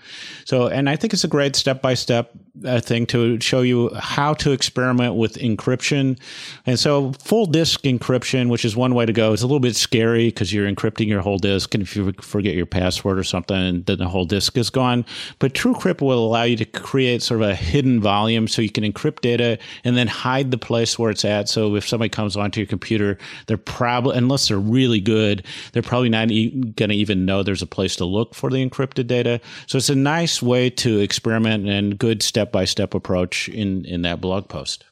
So, 0.45 0.69
and 0.69 0.89
I 0.89 0.97
think 0.97 1.13
it's 1.13 1.25
a 1.25 1.29
great 1.29 1.57
step 1.57 1.83
by 1.83 1.95
step 1.95 2.33
thing 2.81 3.07
to 3.07 3.41
show 3.41 3.63
you 3.63 3.91
how 3.95 4.35
to 4.35 4.53
experiment 4.53 5.17
with 5.17 5.35
encryption. 5.39 6.19
And 6.67 6.79
so, 6.79 7.13
full 7.15 7.47
disk 7.47 7.83
encryption, 7.83 8.49
which 8.49 8.65
is 8.65 8.77
one 8.77 8.95
way 8.95 9.07
to 9.07 9.13
go, 9.13 9.33
is 9.33 9.43
a 9.43 9.47
little 9.47 9.61
bit 9.61 9.75
scary 9.75 10.29
because 10.29 10.53
you're 10.53 10.71
encrypting 10.71 11.09
your 11.09 11.21
whole 11.21 11.39
disk, 11.39 11.75
and 11.75 11.83
if 11.83 11.97
you 11.97 12.13
forget 12.21 12.55
your 12.55 12.67
password 12.67 13.19
or 13.19 13.25
something, 13.25 13.83
then 13.83 13.99
the 13.99 14.09
whole 14.09 14.25
disk 14.25 14.57
is 14.57 14.71
gone. 14.71 15.05
But 15.39 15.55
TrueCrypt 15.55 16.01
will 16.01 16.25
allow 16.25 16.45
you 16.45 16.57
to 16.57 16.65
create 16.65 17.23
sort 17.23 17.43
of 17.43 17.49
a 17.49 17.55
hidden 17.55 18.01
volume, 18.01 18.47
so 18.47 18.63
you 18.63 18.71
can 18.71 18.85
encrypt 18.85 19.21
data 19.21 19.59
and 19.83 19.97
then 19.97 20.07
hide 20.07 20.51
the 20.51 20.59
place 20.59 20.99
where 20.99 21.11
it's 21.11 21.25
at. 21.25 21.49
So 21.49 21.75
if 21.75 21.89
somebody 21.89 22.09
comes 22.09 22.37
onto 22.37 22.61
your 22.61 22.69
computer, 22.69 23.19
they're 23.47 23.57
probably, 23.57 24.17
unless 24.17 24.49
they're 24.49 24.59
really 24.59 25.01
good, 25.01 25.45
they're 25.73 25.83
probably 25.83 26.09
not 26.09 26.31
e- 26.31 26.51
going 26.51 26.91
to 26.91 26.95
even 26.95 27.25
know 27.25 27.43
there's 27.43 27.63
a 27.63 27.67
place 27.67 27.97
to 27.97 28.05
look 28.05 28.35
for 28.35 28.51
the 28.51 28.65
encrypted 28.65 29.07
data. 29.07 29.41
So 29.67 29.79
it's 29.79 29.91
a 29.91 29.95
nice 29.95 30.43
way 30.43 30.71
to 30.71 31.01
experiment 31.01 31.69
and 31.69 31.99
good 31.99 32.23
step 32.23 32.44
by 32.53 32.65
step 32.65 32.95
approach 32.95 33.49
in, 33.49 33.85
in 33.85 34.03
that 34.03 34.21
blog 34.21 34.49
post. 34.49 34.85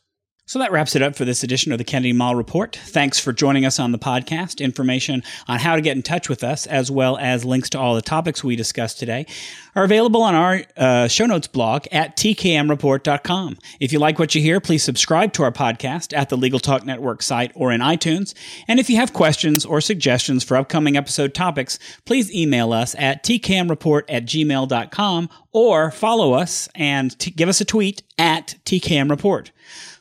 So 0.53 0.59
that 0.59 0.71
wraps 0.71 0.95
it 0.95 1.01
up 1.01 1.17
for 1.17 1.25
this 1.25 1.43
edition 1.43 1.73
of 1.73 1.79
the 1.79 1.85
Kennedy 1.85 2.13
Mighell 2.13 2.37
Report. 2.37 2.77
Thanks 2.77 3.19
for 3.19 3.33
joining 3.33 3.65
us 3.65 3.81
on 3.81 3.91
the 3.91 3.99
podcast. 3.99 4.61
Information 4.61 5.23
on 5.49 5.59
how 5.59 5.77
to 5.77 5.81
get 5.81 5.97
in 5.97 6.03
touch 6.03 6.29
with 6.29 6.45
us, 6.45 6.67
as 6.67 6.91
well 6.91 7.17
as 7.17 7.43
links 7.43 7.71
to 7.71 7.79
all 7.79 7.95
the 7.95 8.03
topics 8.03 8.45
we 8.45 8.55
discussed 8.55 8.99
today, 8.99 9.25
are 9.75 9.85
available 9.85 10.21
on 10.21 10.35
our 10.35 10.63
uh, 10.77 11.09
show 11.09 11.25
notes 11.25 11.47
blog 11.47 11.87
at 11.91 12.19
tkmreport.com. 12.19 13.57
If 13.81 13.95
you 13.95 13.99
like 13.99 14.19
what 14.19 14.35
you 14.35 14.43
hear, 14.43 14.61
please 14.61 14.83
subscribe 14.83 15.33
to 15.33 15.43
our 15.43 15.53
podcast 15.53 16.15
at 16.15 16.29
the 16.29 16.37
Legal 16.37 16.61
Talk 16.61 16.85
Network 16.85 17.23
site 17.23 17.53
or 17.55 17.73
in 17.73 17.81
iTunes. 17.81 18.35
And 18.69 18.79
if 18.79 18.91
you 18.91 18.97
have 18.97 19.15
questions 19.15 19.65
or 19.65 19.81
suggestions 19.81 20.45
for 20.45 20.59
upcoming 20.59 20.99
episode 20.99 21.33
topics, 21.33 21.79
please 22.05 22.31
email 22.31 22.75
us 22.75 22.95
at 22.99 23.25
tkmreport 23.25 24.03
at 24.11 24.27
gmail.com 24.27 25.31
or 25.53 25.91
follow 25.91 26.33
us 26.33 26.69
and 26.75 27.19
t- 27.19 27.31
give 27.31 27.49
us 27.49 27.61
a 27.61 27.65
tweet 27.65 28.03
at 28.19 28.32
tkmreport. 28.65 29.51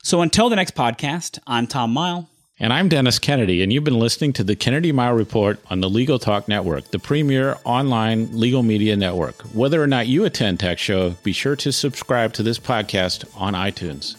So 0.02 0.20
until 0.20 0.48
the 0.48 0.56
next 0.56 0.74
podcast, 0.74 1.38
I'm 1.46 1.66
Tom 1.66 1.94
Mighell. 1.94 2.26
And 2.58 2.72
I'm 2.72 2.88
Dennis 2.88 3.18
Kennedy, 3.18 3.62
and 3.62 3.72
you've 3.72 3.82
been 3.82 3.98
listening 3.98 4.32
to 4.34 4.44
the 4.44 4.54
Kennedy 4.54 4.92
Mighell 4.92 5.16
Report 5.16 5.58
on 5.68 5.80
the 5.80 5.90
Legal 5.90 6.20
Talk 6.20 6.46
Network, 6.46 6.90
the 6.92 6.98
premier 7.00 7.56
online 7.64 8.38
legal 8.38 8.62
media 8.62 8.96
network. 8.96 9.42
Whether 9.52 9.82
or 9.82 9.88
not 9.88 10.06
you 10.06 10.24
attend 10.24 10.60
Tech 10.60 10.78
Show, 10.78 11.10
be 11.24 11.32
sure 11.32 11.56
to 11.56 11.72
subscribe 11.72 12.34
to 12.34 12.44
this 12.44 12.60
podcast 12.60 13.24
on 13.36 13.54
iTunes. 13.54 14.16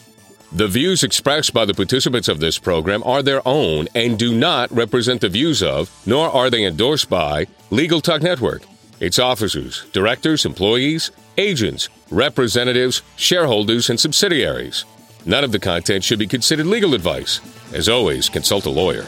The 0.51 0.67
views 0.67 1.03
expressed 1.03 1.53
by 1.53 1.65
the 1.65 1.73
participants 1.73 2.27
of 2.27 2.39
this 2.39 2.59
program 2.59 3.01
are 3.05 3.23
their 3.23 3.41
own 3.47 3.87
and 3.95 4.19
do 4.19 4.35
not 4.35 4.71
represent 4.71 5.21
the 5.21 5.29
views 5.29 5.63
of, 5.63 5.89
nor 6.05 6.29
are 6.29 6.49
they 6.49 6.65
endorsed 6.65 7.09
by, 7.09 7.47
Legal 7.71 8.01
Talk 8.01 8.21
Network, 8.21 8.63
its 8.99 9.19
officers, 9.19 9.85
directors, 9.93 10.45
employees, 10.45 11.11
agents, 11.37 11.89
representatives, 12.13 13.01
shareholders, 13.15 13.89
and 13.89 13.99
subsidiaries. 13.99 14.85
None 15.25 15.43
of 15.43 15.51
the 15.51 15.59
content 15.59 16.03
should 16.03 16.19
be 16.19 16.27
considered 16.27 16.65
legal 16.65 16.93
advice. 16.93 17.39
As 17.73 17.89
always, 17.89 18.29
consult 18.29 18.65
a 18.65 18.69
lawyer. 18.69 19.05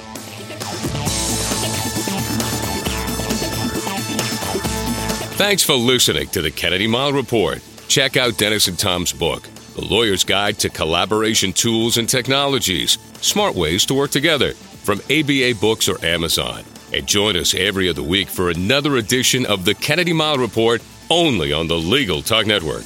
Thanks 5.37 5.63
for 5.63 5.73
listening 5.73 6.29
to 6.29 6.41
the 6.41 6.49
Kennedy 6.49 6.87
Mighell 6.87 7.13
Report. 7.13 7.61
Check 7.89 8.15
out 8.15 8.37
Dennis 8.37 8.67
and 8.67 8.79
Tom's 8.79 9.11
book, 9.11 9.43
The 9.75 9.85
Lawyer's 9.85 10.23
Guide 10.23 10.57
to 10.59 10.69
Collaboration 10.69 11.51
Tools 11.51 11.97
and 11.97 12.07
Technologies 12.07 12.97
Smart 13.21 13.55
Ways 13.55 13.85
to 13.87 13.93
Work 13.93 14.11
Together, 14.11 14.53
from 14.53 14.99
ABA 15.09 15.55
Books 15.59 15.89
or 15.89 16.03
Amazon. 16.05 16.63
And 16.93 17.05
join 17.05 17.35
us 17.35 17.53
every 17.53 17.89
other 17.89 18.03
week 18.03 18.29
for 18.29 18.49
another 18.49 18.95
edition 18.95 19.45
of 19.45 19.65
the 19.65 19.73
Kennedy 19.73 20.13
Mighell 20.13 20.37
Report 20.37 20.81
only 21.09 21.51
on 21.51 21.67
the 21.67 21.77
Legal 21.77 22.21
Talk 22.21 22.45
Network. 22.45 22.85